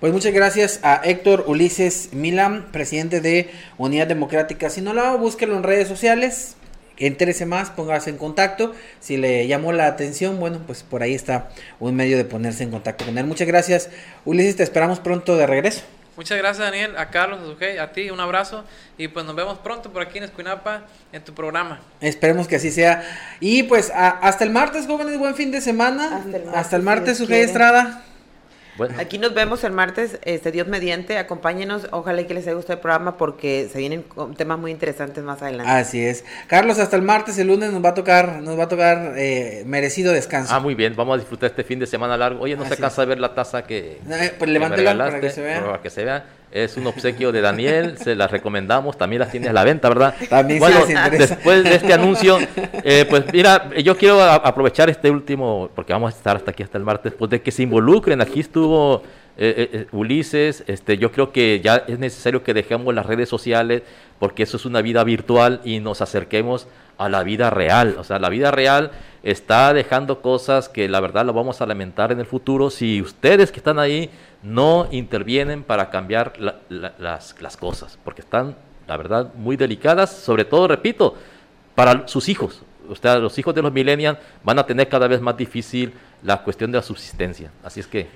Pues 0.00 0.12
muchas 0.12 0.32
gracias 0.32 0.80
a 0.82 1.00
Héctor 1.04 1.44
Ulises 1.46 2.10
Milan, 2.12 2.66
presidente 2.72 3.20
de 3.20 3.50
Unidad 3.78 4.06
Democrática 4.06 4.70
Sinaloa. 4.70 5.16
Búsquelo 5.16 5.56
en 5.56 5.62
redes 5.62 5.88
sociales, 5.88 6.56
entérese 6.96 7.46
más, 7.46 7.70
póngase 7.70 8.10
en 8.10 8.16
contacto. 8.18 8.74
Si 9.00 9.16
le 9.16 9.46
llamó 9.46 9.72
la 9.72 9.86
atención, 9.86 10.38
bueno, 10.38 10.60
pues 10.66 10.82
por 10.82 11.02
ahí 11.02 11.14
está 11.14 11.48
un 11.80 11.94
medio 11.96 12.16
de 12.16 12.24
ponerse 12.24 12.62
en 12.64 12.70
contacto 12.70 13.04
con 13.04 13.16
él. 13.18 13.24
Muchas 13.26 13.46
gracias, 13.48 13.88
Ulises, 14.24 14.56
te 14.56 14.62
esperamos 14.62 15.00
pronto 15.00 15.36
de 15.36 15.46
regreso. 15.46 15.82
Muchas 16.16 16.38
gracias 16.38 16.64
Daniel, 16.64 16.96
a 16.96 17.10
Carlos, 17.10 17.40
a 17.40 17.44
Sujei, 17.46 17.76
a 17.78 17.90
ti, 17.90 18.08
un 18.10 18.20
abrazo 18.20 18.62
y 18.96 19.08
pues 19.08 19.26
nos 19.26 19.34
vemos 19.34 19.58
pronto 19.58 19.92
por 19.92 20.00
aquí 20.00 20.18
en 20.18 20.24
Escuinapa 20.24 20.82
en 21.12 21.24
tu 21.24 21.34
programa. 21.34 21.80
Esperemos 22.00 22.46
que 22.46 22.54
así 22.54 22.70
sea. 22.70 23.02
Y 23.40 23.64
pues 23.64 23.90
a- 23.90 24.10
hasta 24.10 24.44
el 24.44 24.50
martes, 24.50 24.86
jóvenes, 24.86 25.18
buen 25.18 25.34
fin 25.34 25.50
de 25.50 25.60
semana. 25.60 26.18
Hasta 26.18 26.36
el 26.36 26.44
martes, 26.44 26.54
Hasta 26.54 26.76
el 26.76 26.82
martes, 26.84 27.18
Sujei. 27.18 27.40
Estrada. 27.40 28.04
Bueno, 28.76 28.94
Aquí 28.98 29.18
nos 29.18 29.34
vemos 29.34 29.62
el 29.64 29.72
martes, 29.72 30.18
este 30.22 30.50
Dios 30.50 30.66
mediante, 30.66 31.16
acompáñenos, 31.18 31.86
ojalá 31.92 32.22
y 32.22 32.24
que 32.26 32.34
les 32.34 32.44
haya 32.46 32.54
gustado 32.56 32.74
el 32.74 32.80
programa 32.80 33.16
porque 33.16 33.68
se 33.72 33.78
vienen 33.78 34.02
con 34.02 34.34
temas 34.34 34.58
muy 34.58 34.70
interesantes 34.72 35.22
más 35.22 35.40
adelante. 35.42 35.70
Así 35.70 36.04
es. 36.04 36.24
Carlos, 36.48 36.78
hasta 36.78 36.96
el 36.96 37.02
martes, 37.02 37.38
el 37.38 37.46
lunes 37.48 37.70
nos 37.72 37.84
va 37.84 37.90
a 37.90 37.94
tocar, 37.94 38.40
nos 38.42 38.58
va 38.58 38.64
a 38.64 38.68
tocar 38.68 39.14
eh, 39.16 39.62
merecido 39.66 40.12
descanso. 40.12 40.52
ah, 40.54 40.60
muy 40.60 40.74
bien, 40.74 40.94
vamos 40.96 41.14
a 41.16 41.18
disfrutar 41.18 41.50
este 41.50 41.62
fin 41.64 41.78
de 41.78 41.86
semana 41.86 42.16
largo. 42.16 42.40
Oye, 42.42 42.56
no 42.56 42.62
Así 42.64 42.74
se 42.74 42.80
cansa 42.80 43.02
de 43.02 43.06
ver 43.06 43.20
la 43.20 43.34
taza 43.34 43.64
que, 43.64 44.00
Eh, 44.10 44.32
pues 44.38 44.50
que 44.50 44.58
para 44.60 45.20
que 45.20 45.30
se 45.30 45.40
vea. 45.40 45.64
para 45.64 45.80
que 45.82 45.90
se 45.90 46.04
vea. 46.04 46.24
Es 46.54 46.76
un 46.76 46.86
obsequio 46.86 47.32
de 47.32 47.40
Daniel, 47.40 47.98
se 47.98 48.14
las 48.14 48.30
recomendamos, 48.30 48.96
también 48.96 49.18
las 49.18 49.32
tienes 49.32 49.50
a 49.50 49.52
la 49.52 49.64
venta, 49.64 49.88
¿verdad? 49.88 50.14
También 50.30 50.60
bueno, 50.60 50.86
después 51.10 51.64
de 51.64 51.74
este 51.74 51.92
anuncio, 51.92 52.38
eh, 52.84 53.04
pues 53.10 53.24
mira, 53.32 53.70
yo 53.82 53.96
quiero 53.96 54.22
aprovechar 54.22 54.88
este 54.88 55.10
último, 55.10 55.68
porque 55.74 55.92
vamos 55.92 56.14
a 56.14 56.16
estar 56.16 56.36
hasta 56.36 56.52
aquí 56.52 56.62
hasta 56.62 56.78
el 56.78 56.84
martes, 56.84 57.12
pues 57.18 57.28
de 57.32 57.42
que 57.42 57.50
se 57.50 57.64
involucren. 57.64 58.20
Aquí 58.20 58.38
estuvo 58.38 59.02
eh, 59.36 59.54
eh, 59.56 59.68
eh, 59.72 59.86
Ulises, 59.92 60.62
este, 60.66 60.96
yo 60.98 61.10
creo 61.12 61.32
que 61.32 61.60
ya 61.62 61.76
es 61.88 61.98
necesario 61.98 62.42
que 62.44 62.54
dejemos 62.54 62.94
las 62.94 63.06
redes 63.06 63.28
sociales, 63.28 63.82
porque 64.18 64.44
eso 64.44 64.56
es 64.56 64.64
una 64.64 64.80
vida 64.82 65.02
virtual 65.04 65.60
y 65.64 65.80
nos 65.80 66.00
acerquemos 66.00 66.66
a 66.98 67.08
la 67.08 67.24
vida 67.24 67.50
real. 67.50 67.96
O 67.98 68.04
sea, 68.04 68.18
la 68.20 68.28
vida 68.28 68.50
real 68.52 68.92
está 69.24 69.72
dejando 69.72 70.20
cosas 70.22 70.68
que 70.68 70.88
la 70.88 71.00
verdad 71.00 71.24
lo 71.26 71.32
vamos 71.32 71.60
a 71.60 71.66
lamentar 71.66 72.12
en 72.12 72.20
el 72.20 72.26
futuro 72.26 72.70
si 72.70 73.02
ustedes 73.02 73.50
que 73.50 73.58
están 73.58 73.78
ahí 73.78 74.10
no 74.42 74.86
intervienen 74.92 75.62
para 75.64 75.90
cambiar 75.90 76.34
la- 76.38 76.56
la- 76.68 76.94
las, 76.98 77.34
las 77.40 77.56
cosas, 77.56 77.98
porque 78.04 78.20
están, 78.20 78.54
la 78.86 78.96
verdad, 78.96 79.32
muy 79.34 79.56
delicadas, 79.56 80.12
sobre 80.14 80.44
todo, 80.44 80.68
repito, 80.68 81.16
para 81.74 82.06
sus 82.06 82.28
hijos. 82.28 82.62
O 82.88 82.94
sea, 82.94 83.16
los 83.16 83.36
hijos 83.38 83.54
de 83.54 83.62
los 83.62 83.72
millennials 83.72 84.18
van 84.44 84.58
a 84.58 84.66
tener 84.66 84.88
cada 84.88 85.08
vez 85.08 85.20
más 85.20 85.36
difícil 85.36 85.92
la 86.22 86.42
cuestión 86.42 86.70
de 86.70 86.76
la 86.78 86.82
subsistencia. 86.82 87.50
Así 87.64 87.80
es 87.80 87.86
que 87.86 88.06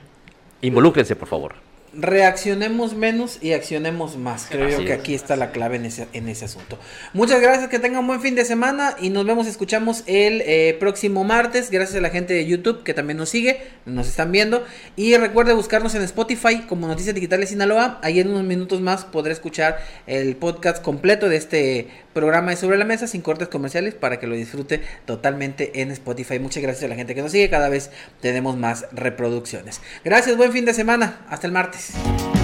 involúcrense, 0.62 1.16
por 1.16 1.28
favor. 1.28 1.67
Reaccionemos 1.92 2.94
menos 2.94 3.38
y 3.40 3.52
accionemos 3.52 4.16
más. 4.16 4.46
Creo 4.48 4.68
yo 4.68 4.78
que 4.78 4.92
es. 4.92 5.00
aquí 5.00 5.14
está 5.14 5.36
la 5.36 5.50
clave 5.52 5.76
en 5.76 5.86
ese, 5.86 6.08
en 6.12 6.28
ese 6.28 6.44
asunto. 6.44 6.78
Muchas 7.12 7.40
gracias, 7.40 7.68
que 7.68 7.78
tengan 7.78 8.00
un 8.00 8.06
buen 8.08 8.20
fin 8.20 8.34
de 8.34 8.44
semana 8.44 8.96
y 9.00 9.10
nos 9.10 9.24
vemos, 9.24 9.46
escuchamos 9.46 10.02
el 10.06 10.42
eh, 10.46 10.76
próximo 10.78 11.24
martes. 11.24 11.70
Gracias 11.70 11.96
a 11.96 12.00
la 12.00 12.10
gente 12.10 12.34
de 12.34 12.46
YouTube 12.46 12.82
que 12.82 12.94
también 12.94 13.16
nos 13.16 13.28
sigue, 13.28 13.60
nos 13.86 14.08
están 14.08 14.32
viendo. 14.32 14.64
Y 14.96 15.16
recuerde 15.16 15.52
buscarnos 15.52 15.94
en 15.94 16.02
Spotify 16.02 16.62
como 16.68 16.86
Noticias 16.86 17.14
Digitales 17.14 17.50
Sinaloa. 17.50 17.98
Ahí 18.02 18.20
en 18.20 18.28
unos 18.28 18.44
minutos 18.44 18.80
más 18.80 19.04
podré 19.04 19.32
escuchar 19.32 19.78
el 20.06 20.36
podcast 20.36 20.82
completo 20.82 21.28
de 21.28 21.36
este 21.36 21.88
programa 22.12 22.50
de 22.50 22.56
Sobre 22.56 22.76
la 22.78 22.84
Mesa 22.84 23.06
sin 23.06 23.22
cortes 23.22 23.48
comerciales 23.48 23.94
para 23.94 24.18
que 24.18 24.26
lo 24.26 24.34
disfrute 24.34 24.82
totalmente 25.06 25.80
en 25.80 25.90
Spotify. 25.92 26.38
Muchas 26.38 26.62
gracias 26.62 26.84
a 26.84 26.88
la 26.88 26.96
gente 26.96 27.14
que 27.14 27.22
nos 27.22 27.32
sigue. 27.32 27.48
Cada 27.48 27.68
vez 27.68 27.90
tenemos 28.20 28.56
más 28.56 28.86
reproducciones. 28.92 29.80
Gracias, 30.04 30.36
buen 30.36 30.52
fin 30.52 30.64
de 30.64 30.74
semana. 30.74 31.24
Hasta 31.28 31.46
el 31.46 31.52
martes. 31.52 31.77
Thanks. 31.78 32.37